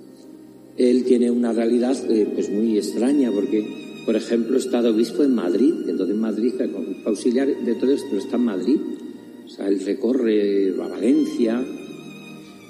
Él 0.78 1.04
tiene 1.04 1.30
una 1.30 1.52
realidad 1.52 1.94
eh, 2.10 2.26
pues 2.32 2.48
muy 2.48 2.78
extraña 2.78 3.30
porque, 3.30 3.68
por 4.06 4.16
ejemplo, 4.16 4.56
está 4.56 4.80
de 4.80 4.88
obispo 4.88 5.22
en 5.22 5.34
Madrid, 5.34 5.74
entonces 5.86 6.14
en 6.14 6.20
Madrid, 6.22 6.54
auxiliar 7.04 7.48
de 7.48 7.74
todo 7.74 7.92
esto, 7.92 8.06
pero 8.08 8.22
está 8.22 8.36
en 8.36 8.44
Madrid. 8.44 8.78
O 9.44 9.48
sea, 9.50 9.68
él 9.68 9.78
recorre 9.84 10.72
a 10.80 10.88
Valencia. 10.88 11.62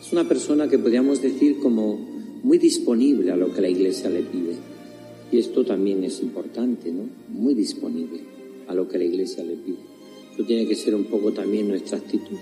Es 0.00 0.12
una 0.12 0.26
persona 0.26 0.68
que 0.68 0.78
podríamos 0.78 1.22
decir 1.22 1.58
como 1.60 2.00
muy 2.42 2.58
disponible 2.58 3.30
a 3.30 3.36
lo 3.36 3.54
que 3.54 3.60
la 3.60 3.68
Iglesia 3.68 4.10
le 4.10 4.22
pide. 4.22 4.56
Y 5.30 5.38
esto 5.38 5.64
también 5.64 6.02
es 6.02 6.20
importante, 6.20 6.90
¿no? 6.90 7.04
Muy 7.28 7.54
disponible 7.54 8.22
a 8.66 8.74
lo 8.74 8.88
que 8.88 8.98
la 8.98 9.04
Iglesia 9.04 9.44
le 9.44 9.54
pide. 9.54 9.78
Eso 10.34 10.42
tiene 10.44 10.66
que 10.66 10.74
ser 10.74 10.96
un 10.96 11.04
poco 11.04 11.30
también 11.30 11.68
nuestra 11.68 11.98
actitud. 11.98 12.38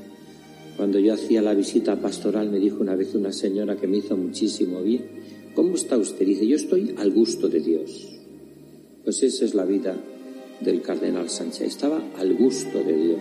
Cuando 0.79 1.01
yo 1.01 1.12
hacía 1.12 1.43
la 1.43 1.55
visita 1.55 2.01
pastoral 2.01 2.51
me 2.51 2.61
dijo 2.61 2.81
una 2.81 2.95
vez 2.95 3.12
una 3.16 3.33
señora 3.33 3.74
que 3.74 3.89
me 3.89 3.97
hizo 3.97 4.16
muchísimo 4.16 4.81
bien, 4.81 5.07
¿cómo 5.57 5.74
está 5.74 5.99
usted? 5.99 6.24
Dice, 6.24 6.47
yo 6.47 6.55
estoy 6.55 6.95
al 6.97 7.11
gusto 7.11 7.49
de 7.49 7.59
Dios. 7.59 8.09
Pues 9.03 9.20
esa 9.24 9.45
es 9.45 9.57
la 9.57 9.64
vida 9.64 10.01
del 10.61 10.81
cardenal 10.81 11.29
Sánchez. 11.29 11.62
Estaba 11.66 12.01
al 12.16 12.33
gusto 12.35 12.79
de 12.79 12.97
Dios. 12.97 13.20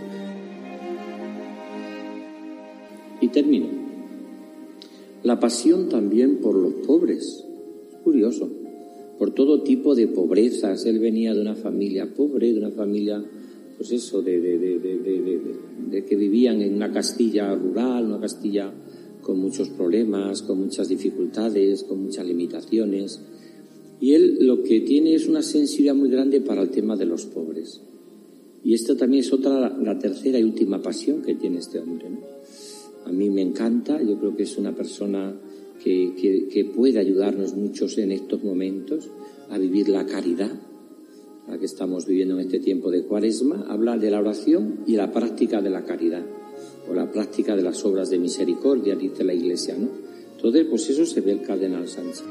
Y 3.22 3.30
termino. 3.30 3.70
La 5.24 5.40
pasión 5.40 5.90
también 5.90 6.38
por 6.38 6.54
los 6.54 6.74
pobres. 6.86 7.44
Curioso. 8.04 8.52
Por 9.18 9.32
todo 9.34 9.64
tipo 9.64 9.96
de 9.96 10.08
pobrezas. 10.08 10.86
Él 10.86 11.00
venía 11.00 11.34
de 11.34 11.42
una 11.42 11.56
familia 11.56 12.14
pobre, 12.14 12.54
de 12.54 12.60
una 12.60 12.72
familia, 12.72 13.26
pues 13.78 13.92
eso, 13.92 14.22
de, 14.24 16.04
que 16.08 16.16
vivían 16.16 16.62
en 16.62 16.74
una 16.74 16.92
Castilla 16.92 17.54
rural, 17.54 18.06
una 18.06 18.20
Castilla 18.20 18.74
con 19.22 19.40
muchos 19.40 19.70
problemas, 19.70 20.42
con 20.42 20.60
muchas 20.60 20.90
dificultades, 20.90 21.84
con 21.84 22.02
muchas 22.02 22.26
limitaciones. 22.26 23.22
Y 24.00 24.14
él 24.14 24.40
lo 24.42 24.64
que 24.64 24.82
tiene 24.82 25.14
es 25.14 25.28
una 25.28 25.44
sensibilidad 25.44 25.96
muy 25.96 26.10
grande 26.10 26.42
para 26.42 26.64
el 26.64 26.70
tema 26.70 26.96
de 26.96 27.06
los 27.06 27.26
pobres. 27.26 27.82
Y 28.64 28.74
esto 28.74 28.98
también 28.98 29.24
es 29.24 29.32
otra, 29.32 29.78
la 29.78 30.00
tercera 30.00 30.40
y 30.40 30.44
última 30.44 30.82
pasión 30.82 31.22
que 31.22 31.36
tiene 31.36 31.60
este 31.60 31.80
hombre. 31.80 32.08
A 33.06 33.12
mí 33.12 33.30
me 33.30 33.42
encanta, 33.42 34.02
yo 34.02 34.18
creo 34.18 34.36
que 34.36 34.44
es 34.44 34.58
una 34.58 34.76
persona 34.76 35.40
que, 35.84 36.48
que 36.52 36.66
puede 36.66 37.00
ayudarnos 37.00 37.54
muchos 37.54 37.98
en 37.98 38.12
estos 38.12 38.44
momentos 38.44 39.10
a 39.50 39.58
vivir 39.58 39.88
la 39.90 40.06
caridad, 40.06 40.52
la 41.48 41.58
que 41.58 41.66
estamos 41.66 42.06
viviendo 42.06 42.36
en 42.36 42.42
este 42.42 42.60
tiempo 42.60 42.92
de 42.92 43.04
cuaresma, 43.04 43.66
habla 43.70 43.98
de 43.98 44.12
la 44.12 44.20
oración 44.20 44.82
y 44.86 44.96
la 44.96 45.12
práctica 45.12 45.62
de 45.62 45.70
la 45.70 45.84
caridad, 45.84 46.26
o 46.90 46.94
la 46.94 47.10
práctica 47.12 47.56
de 47.56 47.64
las 47.64 47.84
obras 47.86 48.10
de 48.10 48.20
misericordia, 48.20 48.96
dice 48.96 49.24
la 49.24 49.34
Iglesia, 49.34 49.76
¿no? 49.78 49.88
Entonces, 50.36 50.68
pues 50.70 50.90
eso 50.90 51.06
se 51.06 51.22
ve 51.22 51.32
el 51.32 51.42
cardenal 51.42 51.88
Sánchez. 51.88 52.24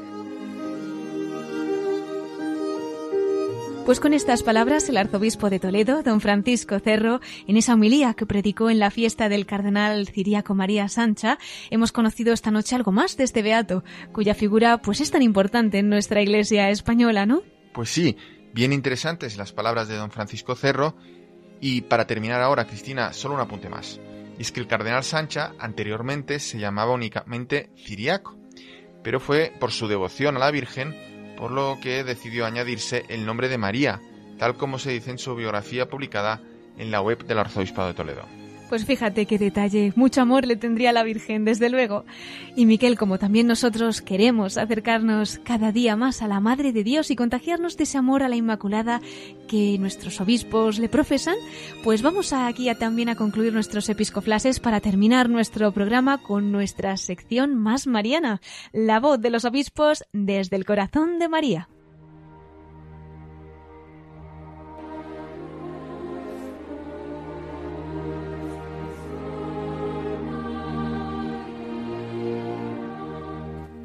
Pues 3.87 4.01
con 4.01 4.13
estas 4.13 4.43
palabras, 4.43 4.89
el 4.89 4.97
arzobispo 4.97 5.49
de 5.49 5.59
Toledo, 5.59 6.03
don 6.03 6.19
Francisco 6.19 6.77
Cerro, 6.79 7.21
en 7.47 7.55
esa 7.55 7.73
homilía 7.73 8.13
que 8.15 8.25
predicó 8.25 8.69
en 8.69 8.79
la 8.79 8.91
fiesta 8.91 9.29
del 9.29 9.45
cardenal 9.45 10.07
ciriaco 10.07 10.55
María 10.55 10.89
Sancha, 10.89 11.37
hemos 11.69 11.93
conocido 11.93 12.33
esta 12.33 12.51
noche 12.51 12.75
algo 12.75 12.91
más 12.91 13.15
de 13.15 13.23
este 13.23 13.41
beato, 13.41 13.85
cuya 14.11 14.33
figura 14.33 14.81
pues 14.81 14.99
es 14.99 15.09
tan 15.09 15.21
importante 15.21 15.77
en 15.77 15.87
nuestra 15.87 16.21
iglesia 16.21 16.69
española, 16.69 17.25
¿no? 17.25 17.43
Pues 17.73 17.89
sí, 17.89 18.17
bien 18.57 18.73
interesantes 18.73 19.37
las 19.37 19.53
palabras 19.53 19.87
de 19.87 19.97
don 19.97 20.09
Francisco 20.09 20.55
Cerro. 20.55 20.95
Y 21.61 21.81
para 21.81 22.07
terminar 22.07 22.41
ahora, 22.41 22.65
Cristina, 22.65 23.13
solo 23.13 23.35
un 23.35 23.41
apunte 23.41 23.69
más. 23.69 24.01
Y 24.39 24.41
es 24.41 24.51
que 24.51 24.59
el 24.59 24.65
cardenal 24.67 25.03
Sancha 25.03 25.53
anteriormente 25.59 26.39
se 26.39 26.57
llamaba 26.57 26.93
únicamente 26.93 27.69
ciriaco, 27.77 28.35
pero 29.03 29.19
fue 29.19 29.53
por 29.59 29.71
su 29.71 29.87
devoción 29.87 30.37
a 30.37 30.39
la 30.39 30.49
Virgen 30.49 30.95
por 31.37 31.51
lo 31.51 31.77
que 31.79 32.03
decidió 32.03 32.47
añadirse 32.47 33.05
el 33.09 33.27
nombre 33.27 33.47
de 33.47 33.59
María, 33.59 34.01
tal 34.39 34.55
como 34.55 34.79
se 34.79 34.89
dice 34.89 35.11
en 35.11 35.19
su 35.19 35.35
biografía 35.35 35.87
publicada 35.87 36.41
en 36.79 36.89
la 36.89 36.99
web 36.99 37.27
del 37.27 37.37
Arzobispado 37.37 37.89
de 37.89 37.93
Toledo. 37.93 38.46
Pues 38.69 38.83
fíjate 38.83 39.25
qué 39.25 39.37
detalle, 39.37 39.93
mucho 39.95 40.21
amor 40.21 40.45
le 40.45 40.57
tendría 40.57 40.89
a 40.89 40.93
la 40.93 41.03
Virgen, 41.03 41.45
desde 41.45 41.69
luego. 41.69 42.03
Y 42.55 42.65
Miquel, 42.65 42.97
como 42.97 43.17
también 43.17 43.47
nosotros 43.47 44.01
queremos 44.01 44.57
acercarnos 44.57 45.39
cada 45.43 45.71
día 45.71 45.95
más 45.95 46.21
a 46.21 46.27
la 46.27 46.41
Madre 46.41 46.73
de 46.73 46.83
Dios 46.83 47.09
y 47.09 47.15
contagiarnos 47.15 47.77
de 47.77 47.83
ese 47.83 47.97
amor 47.97 48.23
a 48.23 48.29
la 48.29 48.35
Inmaculada 48.35 48.99
que 49.47 49.77
nuestros 49.79 50.19
obispos 50.19 50.79
le 50.79 50.89
profesan, 50.89 51.37
pues 51.81 52.01
vamos 52.01 52.33
aquí 52.33 52.67
también 52.75 53.07
a 53.07 53.15
concluir 53.15 53.53
nuestros 53.53 53.87
episcoflases 53.87 54.59
para 54.59 54.81
terminar 54.81 55.29
nuestro 55.29 55.71
programa 55.71 56.17
con 56.17 56.51
nuestra 56.51 56.97
sección 56.97 57.55
más 57.55 57.87
mariana, 57.87 58.41
la 58.73 58.99
voz 58.99 59.21
de 59.21 59.29
los 59.29 59.45
obispos 59.45 60.03
desde 60.11 60.57
el 60.57 60.65
corazón 60.65 61.19
de 61.19 61.29
María. 61.29 61.69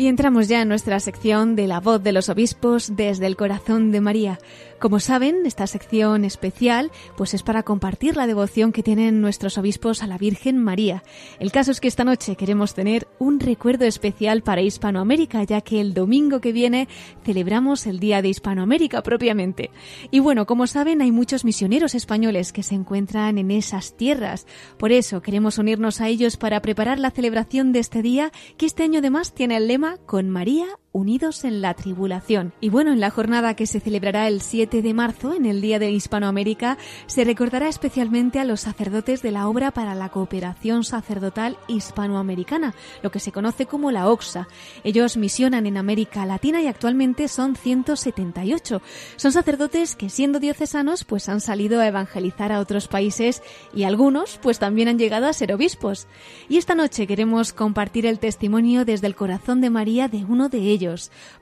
Y 0.02 0.08
entramos 0.08 0.48
ya 0.48 0.62
en 0.62 0.68
nuestra 0.68 0.98
sección 0.98 1.54
de 1.54 1.68
la 1.68 1.78
voz 1.78 2.02
de 2.02 2.10
los 2.10 2.28
obispos 2.28 2.96
desde 2.96 3.28
el 3.28 3.36
corazón 3.36 3.92
de 3.92 4.00
María. 4.00 4.40
Como 4.82 4.98
saben, 4.98 5.46
esta 5.46 5.68
sección 5.68 6.24
especial 6.24 6.90
pues 7.16 7.34
es 7.34 7.44
para 7.44 7.62
compartir 7.62 8.16
la 8.16 8.26
devoción 8.26 8.72
que 8.72 8.82
tienen 8.82 9.20
nuestros 9.20 9.56
obispos 9.56 10.02
a 10.02 10.08
la 10.08 10.18
Virgen 10.18 10.58
María. 10.58 11.04
El 11.38 11.52
caso 11.52 11.70
es 11.70 11.80
que 11.80 11.86
esta 11.86 12.02
noche 12.02 12.34
queremos 12.34 12.74
tener 12.74 13.06
un 13.20 13.38
recuerdo 13.38 13.84
especial 13.84 14.42
para 14.42 14.60
Hispanoamérica, 14.60 15.44
ya 15.44 15.60
que 15.60 15.80
el 15.80 15.94
domingo 15.94 16.40
que 16.40 16.50
viene 16.50 16.88
celebramos 17.24 17.86
el 17.86 18.00
Día 18.00 18.22
de 18.22 18.30
Hispanoamérica 18.30 19.04
propiamente. 19.04 19.70
Y 20.10 20.18
bueno, 20.18 20.46
como 20.46 20.66
saben, 20.66 21.00
hay 21.00 21.12
muchos 21.12 21.44
misioneros 21.44 21.94
españoles 21.94 22.52
que 22.52 22.64
se 22.64 22.74
encuentran 22.74 23.38
en 23.38 23.52
esas 23.52 23.96
tierras. 23.96 24.48
Por 24.80 24.90
eso 24.90 25.22
queremos 25.22 25.58
unirnos 25.58 26.00
a 26.00 26.08
ellos 26.08 26.36
para 26.36 26.60
preparar 26.60 26.98
la 26.98 27.12
celebración 27.12 27.70
de 27.70 27.78
este 27.78 28.02
día, 28.02 28.32
que 28.56 28.66
este 28.66 28.82
año 28.82 28.98
además 28.98 29.32
tiene 29.32 29.58
el 29.58 29.68
lema 29.68 29.98
Con 29.98 30.28
María 30.28 30.66
unidos 30.92 31.44
en 31.44 31.62
la 31.62 31.74
tribulación. 31.74 32.52
Y 32.60 32.68
bueno, 32.68 32.92
en 32.92 33.00
la 33.00 33.10
jornada 33.10 33.54
que 33.54 33.66
se 33.66 33.80
celebrará 33.80 34.28
el 34.28 34.42
7 34.42 34.82
de 34.82 34.94
marzo, 34.94 35.34
en 35.34 35.46
el 35.46 35.60
Día 35.60 35.78
de 35.78 35.90
Hispanoamérica, 35.90 36.76
se 37.06 37.24
recordará 37.24 37.68
especialmente 37.68 38.38
a 38.38 38.44
los 38.44 38.60
sacerdotes 38.60 39.22
de 39.22 39.30
la 39.30 39.48
obra 39.48 39.70
para 39.70 39.94
la 39.94 40.10
cooperación 40.10 40.84
sacerdotal 40.84 41.56
hispanoamericana, 41.66 42.74
lo 43.02 43.10
que 43.10 43.20
se 43.20 43.32
conoce 43.32 43.66
como 43.66 43.90
la 43.90 44.08
OXA. 44.08 44.48
Ellos 44.84 45.16
misionan 45.16 45.66
en 45.66 45.78
América 45.78 46.26
Latina 46.26 46.60
y 46.60 46.66
actualmente 46.66 47.28
son 47.28 47.56
178. 47.56 48.82
Son 49.16 49.32
sacerdotes 49.32 49.96
que 49.96 50.10
siendo 50.10 50.40
diocesanos 50.40 51.04
pues 51.04 51.28
han 51.28 51.40
salido 51.40 51.80
a 51.80 51.86
evangelizar 51.86 52.52
a 52.52 52.60
otros 52.60 52.88
países 52.88 53.42
y 53.74 53.84
algunos 53.84 54.38
pues 54.42 54.58
también 54.58 54.88
han 54.88 54.98
llegado 54.98 55.26
a 55.26 55.32
ser 55.32 55.54
obispos. 55.54 56.06
Y 56.50 56.58
esta 56.58 56.74
noche 56.74 57.06
queremos 57.06 57.54
compartir 57.54 58.04
el 58.04 58.18
testimonio 58.18 58.84
desde 58.84 59.06
el 59.06 59.14
corazón 59.14 59.60
de 59.62 59.70
María 59.70 60.08
de 60.08 60.24
uno 60.24 60.50
de 60.50 60.58
ellos 60.58 60.81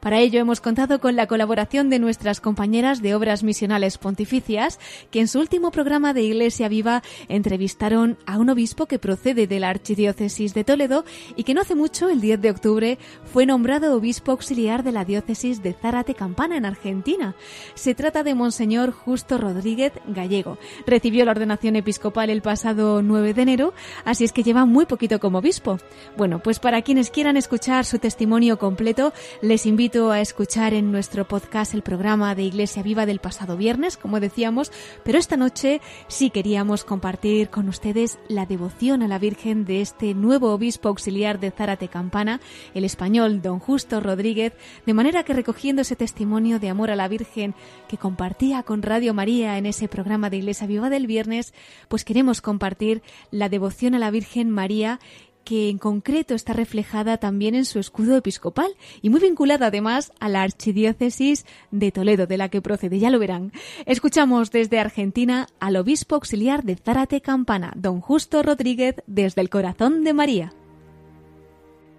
para 0.00 0.18
ello 0.18 0.38
hemos 0.38 0.60
contado 0.60 1.00
con 1.00 1.16
la 1.16 1.26
colaboración 1.26 1.88
de 1.88 1.98
nuestras 1.98 2.40
compañeras 2.40 3.00
de 3.00 3.14
Obras 3.14 3.42
Misionales 3.42 3.96
Pontificias, 3.96 4.78
que 5.10 5.20
en 5.20 5.28
su 5.28 5.40
último 5.40 5.70
programa 5.70 6.12
de 6.12 6.22
Iglesia 6.22 6.68
Viva 6.68 7.02
entrevistaron 7.28 8.18
a 8.26 8.38
un 8.38 8.50
obispo 8.50 8.86
que 8.86 8.98
procede 8.98 9.46
de 9.46 9.60
la 9.60 9.70
Archidiócesis 9.70 10.52
de 10.52 10.64
Toledo 10.64 11.04
y 11.36 11.44
que 11.44 11.54
no 11.54 11.62
hace 11.62 11.74
mucho, 11.74 12.10
el 12.10 12.20
10 12.20 12.40
de 12.40 12.50
octubre, 12.50 12.98
fue 13.32 13.46
nombrado 13.46 13.96
obispo 13.96 14.32
auxiliar 14.32 14.82
de 14.82 14.92
la 14.92 15.04
diócesis 15.04 15.62
de 15.62 15.72
Zárate 15.72 16.14
Campana 16.14 16.56
en 16.56 16.66
Argentina. 16.66 17.34
Se 17.74 17.94
trata 17.94 18.22
de 18.22 18.34
Monseñor 18.34 18.92
Justo 18.92 19.38
Rodríguez 19.38 19.92
Gallego. 20.06 20.58
Recibió 20.86 21.24
la 21.24 21.32
ordenación 21.32 21.76
episcopal 21.76 22.28
el 22.28 22.42
pasado 22.42 23.00
9 23.02 23.32
de 23.34 23.42
enero, 23.42 23.74
así 24.04 24.24
es 24.24 24.32
que 24.32 24.42
lleva 24.42 24.66
muy 24.66 24.86
poquito 24.86 25.18
como 25.18 25.38
obispo. 25.38 25.78
Bueno, 26.16 26.40
pues 26.42 26.58
para 26.58 26.82
quienes 26.82 27.10
quieran 27.10 27.36
escuchar 27.36 27.84
su 27.84 27.98
testimonio 27.98 28.58
completo, 28.58 29.12
les 29.42 29.66
invito 29.66 30.10
a 30.10 30.20
escuchar 30.20 30.74
en 30.74 30.92
nuestro 30.92 31.26
podcast 31.26 31.74
el 31.74 31.82
programa 31.82 32.34
de 32.34 32.42
Iglesia 32.42 32.82
Viva 32.82 33.06
del 33.06 33.18
pasado 33.18 33.56
viernes, 33.56 33.96
como 33.96 34.20
decíamos, 34.20 34.72
pero 35.04 35.18
esta 35.18 35.36
noche 35.36 35.80
sí 36.08 36.30
queríamos 36.30 36.84
compartir 36.84 37.50
con 37.50 37.68
ustedes 37.68 38.18
la 38.28 38.46
devoción 38.46 39.02
a 39.02 39.08
la 39.08 39.18
Virgen 39.18 39.64
de 39.64 39.80
este 39.80 40.14
nuevo 40.14 40.52
obispo 40.52 40.88
auxiliar 40.88 41.40
de 41.40 41.50
Zárate 41.50 41.88
Campana, 41.88 42.40
el 42.74 42.84
español 42.84 43.42
don 43.42 43.58
Justo 43.58 44.00
Rodríguez, 44.00 44.52
de 44.86 44.94
manera 44.94 45.22
que 45.22 45.32
recogiendo 45.32 45.82
ese 45.82 45.96
testimonio 45.96 46.58
de 46.58 46.68
amor 46.68 46.90
a 46.90 46.96
la 46.96 47.08
Virgen 47.08 47.54
que 47.88 47.98
compartía 47.98 48.62
con 48.62 48.82
Radio 48.82 49.14
María 49.14 49.58
en 49.58 49.66
ese 49.66 49.88
programa 49.88 50.30
de 50.30 50.38
Iglesia 50.38 50.66
Viva 50.66 50.90
del 50.90 51.06
viernes, 51.06 51.54
pues 51.88 52.04
queremos 52.04 52.40
compartir 52.40 53.02
la 53.30 53.48
devoción 53.48 53.94
a 53.94 53.98
la 53.98 54.10
Virgen 54.10 54.50
María 54.50 55.00
que 55.50 55.68
en 55.68 55.78
concreto 55.78 56.34
está 56.34 56.52
reflejada 56.52 57.16
también 57.16 57.56
en 57.56 57.64
su 57.64 57.80
escudo 57.80 58.16
episcopal 58.16 58.68
y 59.02 59.10
muy 59.10 59.20
vinculada 59.20 59.66
además 59.66 60.12
a 60.20 60.28
la 60.28 60.42
archidiócesis 60.42 61.44
de 61.72 61.90
Toledo, 61.90 62.28
de 62.28 62.38
la 62.38 62.50
que 62.50 62.62
procede, 62.62 63.00
ya 63.00 63.10
lo 63.10 63.18
verán. 63.18 63.50
Escuchamos 63.84 64.52
desde 64.52 64.78
Argentina 64.78 65.48
al 65.58 65.74
obispo 65.74 66.14
auxiliar 66.14 66.62
de 66.62 66.76
Zárate 66.76 67.20
Campana, 67.20 67.72
don 67.74 68.00
Justo 68.00 68.44
Rodríguez, 68.44 69.02
desde 69.08 69.40
el 69.40 69.50
corazón 69.50 70.04
de 70.04 70.12
María. 70.12 70.52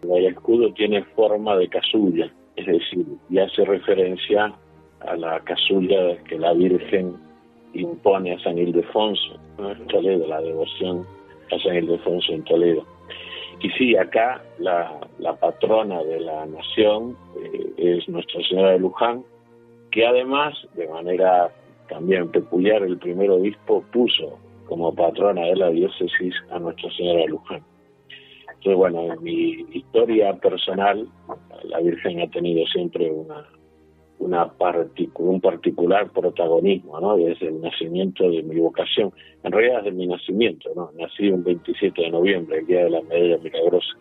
El 0.04 0.28
escudo 0.28 0.72
tiene 0.74 1.04
forma 1.14 1.58
de 1.58 1.68
casulla, 1.68 2.32
es 2.56 2.66
decir, 2.66 3.06
y 3.30 3.38
hace 3.38 3.66
referencia 3.66 4.56
a 5.02 5.16
la 5.18 5.42
casulla 5.42 6.24
que 6.24 6.40
la 6.40 6.54
Virgen 6.54 7.18
impone 7.74 8.34
a 8.34 8.40
San 8.40 8.58
Ildefonso, 8.58 9.38
¿no? 9.58 9.76
Toledo, 9.88 10.26
la 10.26 10.40
devoción 10.40 11.06
a 11.52 11.60
San 11.60 11.76
Ildefonso 11.76 12.32
en 12.32 12.46
Toledo. 12.46 12.86
Y 13.64 13.70
sí, 13.72 13.96
acá 13.96 14.42
la, 14.58 15.00
patrona 15.40 16.04
de 16.04 16.20
la 16.20 16.46
nación 16.48 17.16
eh, 17.38 17.74
es 17.78 18.10
Nuestra 18.10 18.42
Señora 18.48 18.72
de 18.72 18.80
Luján, 18.80 19.24
que 19.92 20.06
además, 20.06 20.56
de 20.76 20.88
manera 20.88 21.52
también 21.88 22.30
peculiar, 22.32 22.82
el 22.82 22.98
primer 22.98 23.30
obispo 23.30 23.84
puso 23.92 24.40
como 24.66 24.96
patrona 24.96 25.42
de 25.42 25.56
la 25.56 25.70
diócesis 25.70 26.34
a 26.50 26.58
Nuestra 26.58 26.90
Señora 26.92 27.20
de 27.20 27.28
Luján. 27.28 27.64
Entonces, 28.48 28.78
bueno, 28.78 29.14
en 29.14 29.24
mi 29.24 29.66
historia 29.74 30.34
personal, 30.34 31.08
la 31.64 31.80
Virgen 31.82 32.22
ha 32.22 32.28
tenido 32.30 32.66
siempre 32.68 33.12
una, 33.12 33.46
una 34.22 34.48
particu 34.48 35.24
un 35.24 35.42
particular 35.42 36.10
protagonismo, 36.12 37.00
¿no? 37.00 37.18
Desde 37.18 37.48
el 37.48 37.60
nacimiento 37.60 38.30
de 38.30 38.44
mi 38.44 38.60
vocación. 38.60 39.12
En 39.44 39.52
realidad 39.52 39.84
desde 39.84 39.98
mi 39.98 40.08
nacimiento, 40.08 40.70
¿no? 40.76 40.92
Nací 40.98 41.30
un 41.30 41.44
27 41.44 42.02
de 42.02 42.12
noviembre, 42.12 42.60
el 42.60 42.68
día 42.68 42.84
de 42.84 42.92
la 42.92 43.02
medalla 43.02 43.38
milagrosa. 43.40 43.94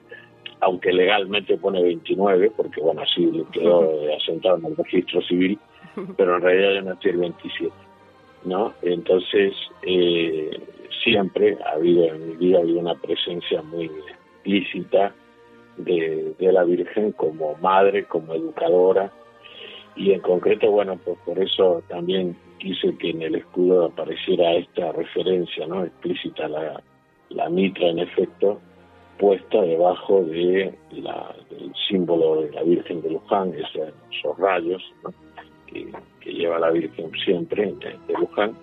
Aunque 0.60 0.92
legalmente 0.92 1.56
pone 1.56 1.82
29, 1.82 2.52
porque 2.54 2.80
bueno, 2.80 3.00
así 3.00 3.30
quedó 3.52 3.90
asentado 4.16 4.58
en 4.58 4.66
el 4.66 4.76
registro 4.76 5.22
civil, 5.22 5.58
pero 6.16 6.36
en 6.36 6.42
realidad 6.42 6.74
yo 6.74 6.82
nací 6.82 7.08
el 7.08 7.16
27, 7.16 7.72
¿no? 8.44 8.74
Entonces, 8.82 9.54
eh, 9.82 10.50
siempre 11.02 11.56
ha 11.64 11.76
habido 11.76 12.04
en 12.04 12.28
mi 12.28 12.36
vida 12.36 12.58
ha 12.58 12.60
habido 12.60 12.80
una 12.80 12.94
presencia 12.94 13.62
muy 13.62 13.86
explícita 13.86 15.14
de, 15.78 16.34
de 16.38 16.52
la 16.52 16.64
Virgen 16.64 17.12
como 17.12 17.54
madre, 17.56 18.04
como 18.04 18.34
educadora, 18.34 19.10
y 19.96 20.12
en 20.12 20.20
concreto, 20.20 20.70
bueno, 20.70 20.98
pues 21.04 21.18
por 21.24 21.38
eso 21.38 21.82
también 21.88 22.36
quise 22.58 22.96
que 22.96 23.10
en 23.10 23.22
el 23.22 23.34
escudo 23.36 23.86
apareciera 23.86 24.54
esta 24.54 24.92
referencia, 24.92 25.66
¿no? 25.66 25.84
Explícita, 25.84 26.48
la, 26.48 26.82
la 27.30 27.48
mitra 27.48 27.88
en 27.88 27.98
efecto, 27.98 28.60
puesta 29.18 29.60
debajo 29.62 30.22
de 30.24 30.74
la, 30.92 31.34
del 31.50 31.72
símbolo 31.88 32.42
de 32.42 32.52
la 32.52 32.62
Virgen 32.62 33.02
de 33.02 33.10
Luján, 33.10 33.52
esos, 33.54 34.38
rayos, 34.38 34.82
que, 35.66 35.92
que, 36.20 36.32
lleva 36.32 36.58
la 36.58 36.70
Virgen 36.70 37.10
siempre 37.24 37.66
de, 37.66 37.98
de, 38.06 38.14
Luján, 38.18 38.54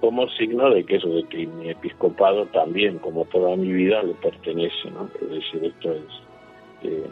como 0.00 0.28
signo 0.30 0.70
de 0.70 0.84
que 0.84 0.96
eso, 0.96 1.08
de 1.08 1.24
que 1.24 1.46
mi 1.46 1.70
episcopado 1.70 2.46
también, 2.46 2.98
como 2.98 3.24
toda 3.26 3.56
mi 3.56 3.72
vida, 3.72 4.02
le 4.02 4.14
pertenece, 4.14 4.90
¿no? 4.90 5.10
Es 5.20 5.30
decir, 5.30 5.64
esto 5.64 5.92
es 5.92 6.04
eh, 6.82 7.04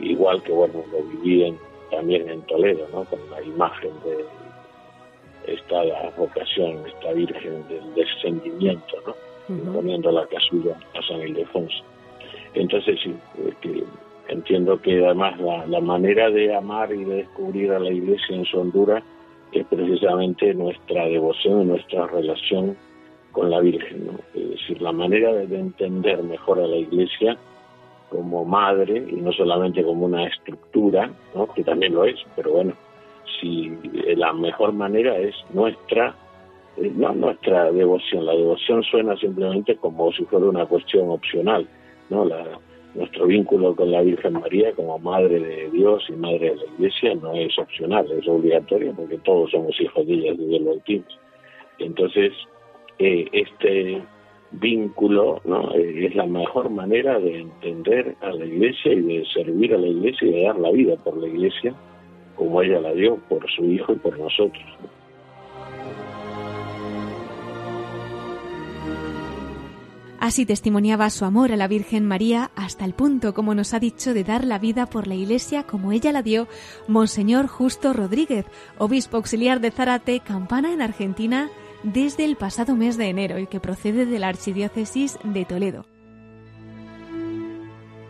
igual 0.00 0.42
que, 0.42 0.52
bueno, 0.52 0.82
lo 0.90 1.02
viví 1.04 1.44
en 1.44 1.58
también 1.92 2.28
en 2.28 2.42
Toledo, 2.42 2.88
¿no? 2.92 3.04
con 3.04 3.20
la 3.30 3.40
imagen 3.42 3.92
de 4.04 5.52
esta 5.52 5.82
vocación, 6.16 6.84
esta 6.86 7.12
Virgen 7.12 7.68
del 7.68 7.94
descendimiento, 7.94 8.96
¿no? 9.06 9.14
Uh 9.48 9.58
-huh. 9.58 9.74
poniendo 9.74 10.10
la 10.10 10.26
casulla 10.26 10.76
a 10.94 11.02
San 11.02 11.20
Ildefonso. 11.20 11.84
Entonces, 12.54 12.98
sí, 13.02 13.14
que 13.60 13.84
entiendo 14.28 14.80
que 14.80 15.04
además 15.04 15.38
la, 15.40 15.66
la, 15.66 15.80
manera 15.80 16.30
de 16.30 16.54
amar 16.54 16.92
y 16.92 17.04
de 17.04 17.16
descubrir 17.16 17.72
a 17.72 17.78
la 17.78 17.90
Iglesia 17.90 18.36
en 18.36 18.44
su 18.44 18.60
Honduras 18.60 19.02
es 19.52 19.66
precisamente 19.66 20.54
nuestra 20.54 21.06
devoción 21.06 21.62
y 21.62 21.64
nuestra 21.66 22.06
relación 22.06 22.76
con 23.32 23.50
la 23.50 23.60
Virgen. 23.60 24.06
¿no? 24.06 24.12
Es 24.34 24.50
decir, 24.50 24.80
la 24.80 24.92
manera 24.92 25.32
de 25.32 25.58
entender 25.58 26.22
mejor 26.22 26.60
a 26.60 26.66
la 26.66 26.76
Iglesia 26.76 27.36
como 28.12 28.44
madre 28.44 29.04
y 29.08 29.14
no 29.14 29.32
solamente 29.32 29.82
como 29.82 30.04
una 30.04 30.26
estructura, 30.26 31.10
¿no? 31.34 31.46
que 31.54 31.64
también 31.64 31.94
lo 31.94 32.04
es, 32.04 32.16
pero 32.36 32.52
bueno, 32.52 32.74
si 33.40 33.70
la 34.16 34.32
mejor 34.34 34.72
manera 34.72 35.16
es 35.16 35.34
nuestra 35.54 36.14
eh, 36.76 36.92
no 36.94 37.14
nuestra 37.14 37.70
devoción. 37.72 38.26
La 38.26 38.32
devoción 38.32 38.82
suena 38.82 39.16
simplemente 39.16 39.76
como 39.76 40.12
si 40.12 40.24
fuera 40.24 40.46
una 40.46 40.66
cuestión 40.66 41.10
opcional, 41.10 41.66
¿no? 42.10 42.24
La, 42.24 42.58
nuestro 42.94 43.26
vínculo 43.26 43.74
con 43.74 43.90
la 43.90 44.02
Virgen 44.02 44.34
María 44.34 44.72
como 44.72 44.98
Madre 44.98 45.40
de 45.40 45.70
Dios 45.70 46.04
y 46.08 46.12
Madre 46.12 46.50
de 46.50 46.56
la 46.56 46.64
Iglesia 46.76 47.14
no 47.14 47.32
es 47.32 47.58
opcional, 47.58 48.10
es 48.10 48.28
obligatorio 48.28 48.92
porque 48.92 49.16
todos 49.18 49.50
somos 49.50 49.78
hijos 49.80 50.06
de 50.06 50.12
ella 50.12 50.32
desde 50.32 50.56
el 50.56 50.64
bautismo. 50.64 51.06
Entonces, 51.78 52.32
eh, 52.98 53.26
este 53.32 54.02
vínculo 54.52 55.40
¿no? 55.44 55.74
Eh, 55.74 56.06
es 56.06 56.14
la 56.14 56.26
mejor 56.26 56.70
manera 56.70 57.18
de 57.18 57.40
entender 57.40 58.16
a 58.20 58.30
la 58.30 58.44
Iglesia 58.44 58.92
y 58.92 59.00
de 59.00 59.24
servir 59.32 59.74
a 59.74 59.78
la 59.78 59.86
Iglesia 59.86 60.28
y 60.28 60.32
de 60.32 60.42
dar 60.44 60.58
la 60.58 60.70
vida 60.70 60.96
por 60.96 61.16
la 61.16 61.28
Iglesia 61.28 61.74
como 62.36 62.62
ella 62.62 62.80
la 62.80 62.92
dio 62.92 63.16
por 63.28 63.48
su 63.50 63.64
Hijo 63.64 63.92
y 63.92 63.96
por 63.96 64.18
nosotros. 64.18 64.64
Así 70.22 70.46
testimoniaba 70.46 71.10
su 71.10 71.24
amor 71.24 71.50
a 71.50 71.56
la 71.56 71.66
Virgen 71.66 72.06
María 72.06 72.52
hasta 72.54 72.84
el 72.84 72.94
punto, 72.94 73.34
como 73.34 73.56
nos 73.56 73.74
ha 73.74 73.80
dicho, 73.80 74.14
de 74.14 74.22
dar 74.22 74.44
la 74.44 74.60
vida 74.60 74.86
por 74.86 75.08
la 75.08 75.16
Iglesia 75.16 75.64
como 75.64 75.90
ella 75.90 76.12
la 76.12 76.22
dio 76.22 76.46
Monseñor 76.86 77.48
Justo 77.48 77.92
Rodríguez, 77.92 78.46
obispo 78.78 79.16
auxiliar 79.16 79.60
de 79.60 79.72
Zárate, 79.72 80.20
Campana 80.20 80.72
en 80.72 80.80
Argentina, 80.80 81.50
desde 81.82 82.24
el 82.24 82.36
pasado 82.36 82.76
mes 82.76 82.96
de 82.96 83.08
enero 83.08 83.38
y 83.38 83.46
que 83.46 83.60
procede 83.60 84.06
de 84.06 84.18
la 84.18 84.28
Archidiócesis 84.28 85.18
de 85.24 85.44
Toledo. 85.44 85.91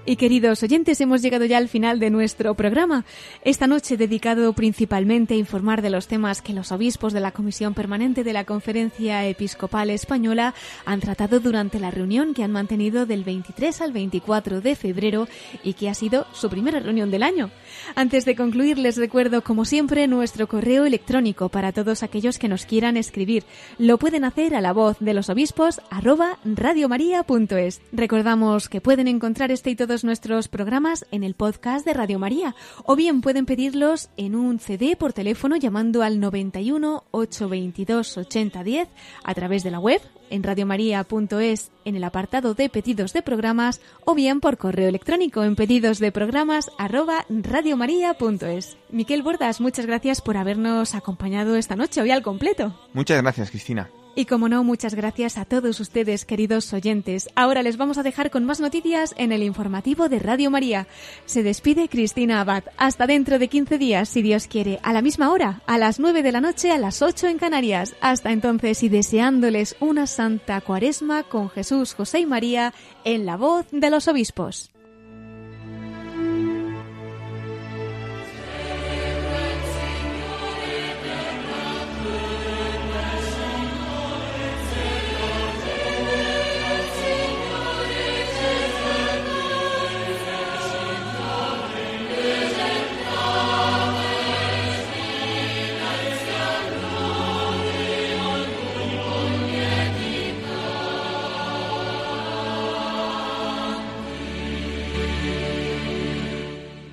Y 0.05 0.16
queridos 0.16 0.61
oyentes, 0.64 1.00
hemos 1.00 1.22
llegado 1.22 1.44
ya 1.44 1.59
al 1.59 1.68
final 1.68 2.00
de 2.00 2.11
nuestro 2.11 2.57
programa. 2.57 3.05
Esta 3.44 3.68
noche 3.68 3.96
dedicado 3.96 4.53
principalmente 4.53 5.34
a 5.34 5.36
informar 5.36 5.80
de 5.80 5.90
los 5.90 6.09
temas 6.09 6.42
que 6.42 6.53
los 6.53 6.72
obispos 6.72 7.12
de 7.12 7.20
la 7.20 7.30
Comisión 7.30 7.72
Permanente 7.72 8.24
de 8.24 8.32
la 8.32 8.44
Conferencia 8.44 9.24
Episcopal 9.28 9.90
Española 9.90 10.55
han 10.86 10.98
tratado 10.98 11.38
durante 11.38 11.78
la 11.78 11.92
reunión 11.92 12.34
que 12.34 12.42
han 12.42 12.50
mantenido 12.50 13.07
del 13.07 13.22
23 13.22 13.80
al 13.80 13.92
24 13.92 14.61
de 14.61 14.74
febrero 14.74 15.28
y 15.62 15.74
que 15.74 15.88
ha 15.88 15.94
sido 15.94 16.26
su 16.32 16.50
primera 16.50 16.80
reunión 16.80 17.12
del 17.12 17.22
año. 17.22 17.53
Antes 17.94 18.24
de 18.24 18.34
concluir, 18.34 18.78
les 18.78 18.96
recuerdo, 18.96 19.44
como 19.44 19.64
siempre, 19.64 20.09
nuestro 20.09 20.48
correo 20.48 20.84
electrónico 20.84 21.48
para 21.48 21.70
todos 21.70 22.03
aquellos 22.03 22.40
que 22.40 22.48
nos 22.48 22.66
quieran 22.66 22.96
escribir. 22.96 23.44
Lo 23.78 23.98
pueden 23.98 24.24
hacer 24.24 24.57
a 24.57 24.61
la 24.61 24.72
voz 24.72 24.96
de 24.98 25.14
los 25.14 25.30
obispos 25.30 25.80
arroba 25.90 26.40
radiomaria.es. 26.44 27.80
Recordamos 27.92 28.68
que 28.68 28.80
pueden 28.80 29.07
encontrar 29.07 29.53
este 29.53 29.70
y 29.70 29.76
nuestros 30.03 30.49
programas 30.49 31.05
en 31.11 31.22
el 31.22 31.34
podcast 31.34 31.84
de 31.84 31.93
Radio 31.93 32.18
María 32.18 32.55
o 32.84 32.97
bien 32.97 33.20
pueden 33.20 33.45
pedirlos 33.45 34.09
en 34.16 34.34
un 34.34 34.59
CD 34.59 34.97
por 34.97 35.12
teléfono 35.12 35.57
llamando 35.57 36.03
al 36.03 36.18
91 36.18 37.05
822 37.11 38.16
8010 38.16 38.88
a 39.22 39.34
través 39.34 39.62
de 39.62 39.70
la 39.70 39.78
web 39.78 40.01
en 40.30 40.43
radiomaria.es 40.43 41.70
en 41.84 41.97
el 41.97 42.05
apartado 42.05 42.55
de 42.55 42.70
pedidos 42.70 43.12
de 43.12 43.20
programas 43.20 43.82
o 44.07 44.14
bien 44.14 44.40
por 44.40 44.57
correo 44.57 44.88
electrónico 44.88 45.45
en 45.45 45.57
pedidos 45.57 45.99
de 45.99 46.11
programas 46.11 46.70
arroba 46.78 47.26
radiomaria.es. 47.28 48.78
Miquel 48.90 49.22
Bordas, 49.22 49.61
muchas 49.61 49.84
gracias 49.84 50.22
por 50.22 50.38
habernos 50.38 50.95
acompañado 50.95 51.57
esta 51.57 51.76
noche 51.76 52.01
hoy 52.01 52.11
al 52.11 52.22
completo. 52.22 52.74
Muchas 52.95 53.20
gracias, 53.20 53.51
Cristina. 53.51 53.90
Y 54.14 54.26
como 54.26 54.50
no, 54.50 54.62
muchas 54.62 54.94
gracias 54.94 55.38
a 55.38 55.46
todos 55.46 55.80
ustedes, 55.80 56.26
queridos 56.26 56.70
oyentes. 56.74 57.30
Ahora 57.34 57.62
les 57.62 57.78
vamos 57.78 57.96
a 57.96 58.02
dejar 58.02 58.30
con 58.30 58.44
más 58.44 58.60
noticias 58.60 59.14
en 59.16 59.32
el 59.32 59.42
informativo 59.42 60.10
de 60.10 60.18
Radio 60.18 60.50
María. 60.50 60.86
Se 61.24 61.42
despide 61.42 61.88
Cristina 61.88 62.42
Abad. 62.42 62.64
Hasta 62.76 63.06
dentro 63.06 63.38
de 63.38 63.48
15 63.48 63.78
días, 63.78 64.10
si 64.10 64.20
Dios 64.20 64.48
quiere, 64.48 64.80
a 64.82 64.92
la 64.92 65.00
misma 65.00 65.32
hora, 65.32 65.62
a 65.66 65.78
las 65.78 65.98
9 65.98 66.22
de 66.22 66.32
la 66.32 66.42
noche, 66.42 66.72
a 66.72 66.78
las 66.78 67.00
8 67.00 67.28
en 67.28 67.38
Canarias. 67.38 67.94
Hasta 68.02 68.32
entonces 68.32 68.82
y 68.82 68.90
deseándoles 68.90 69.76
una 69.80 70.06
santa 70.06 70.60
cuaresma 70.60 71.22
con 71.22 71.48
Jesús, 71.48 71.94
José 71.94 72.20
y 72.20 72.26
María 72.26 72.74
en 73.04 73.24
la 73.24 73.38
voz 73.38 73.66
de 73.70 73.88
los 73.88 74.08
obispos. 74.08 74.72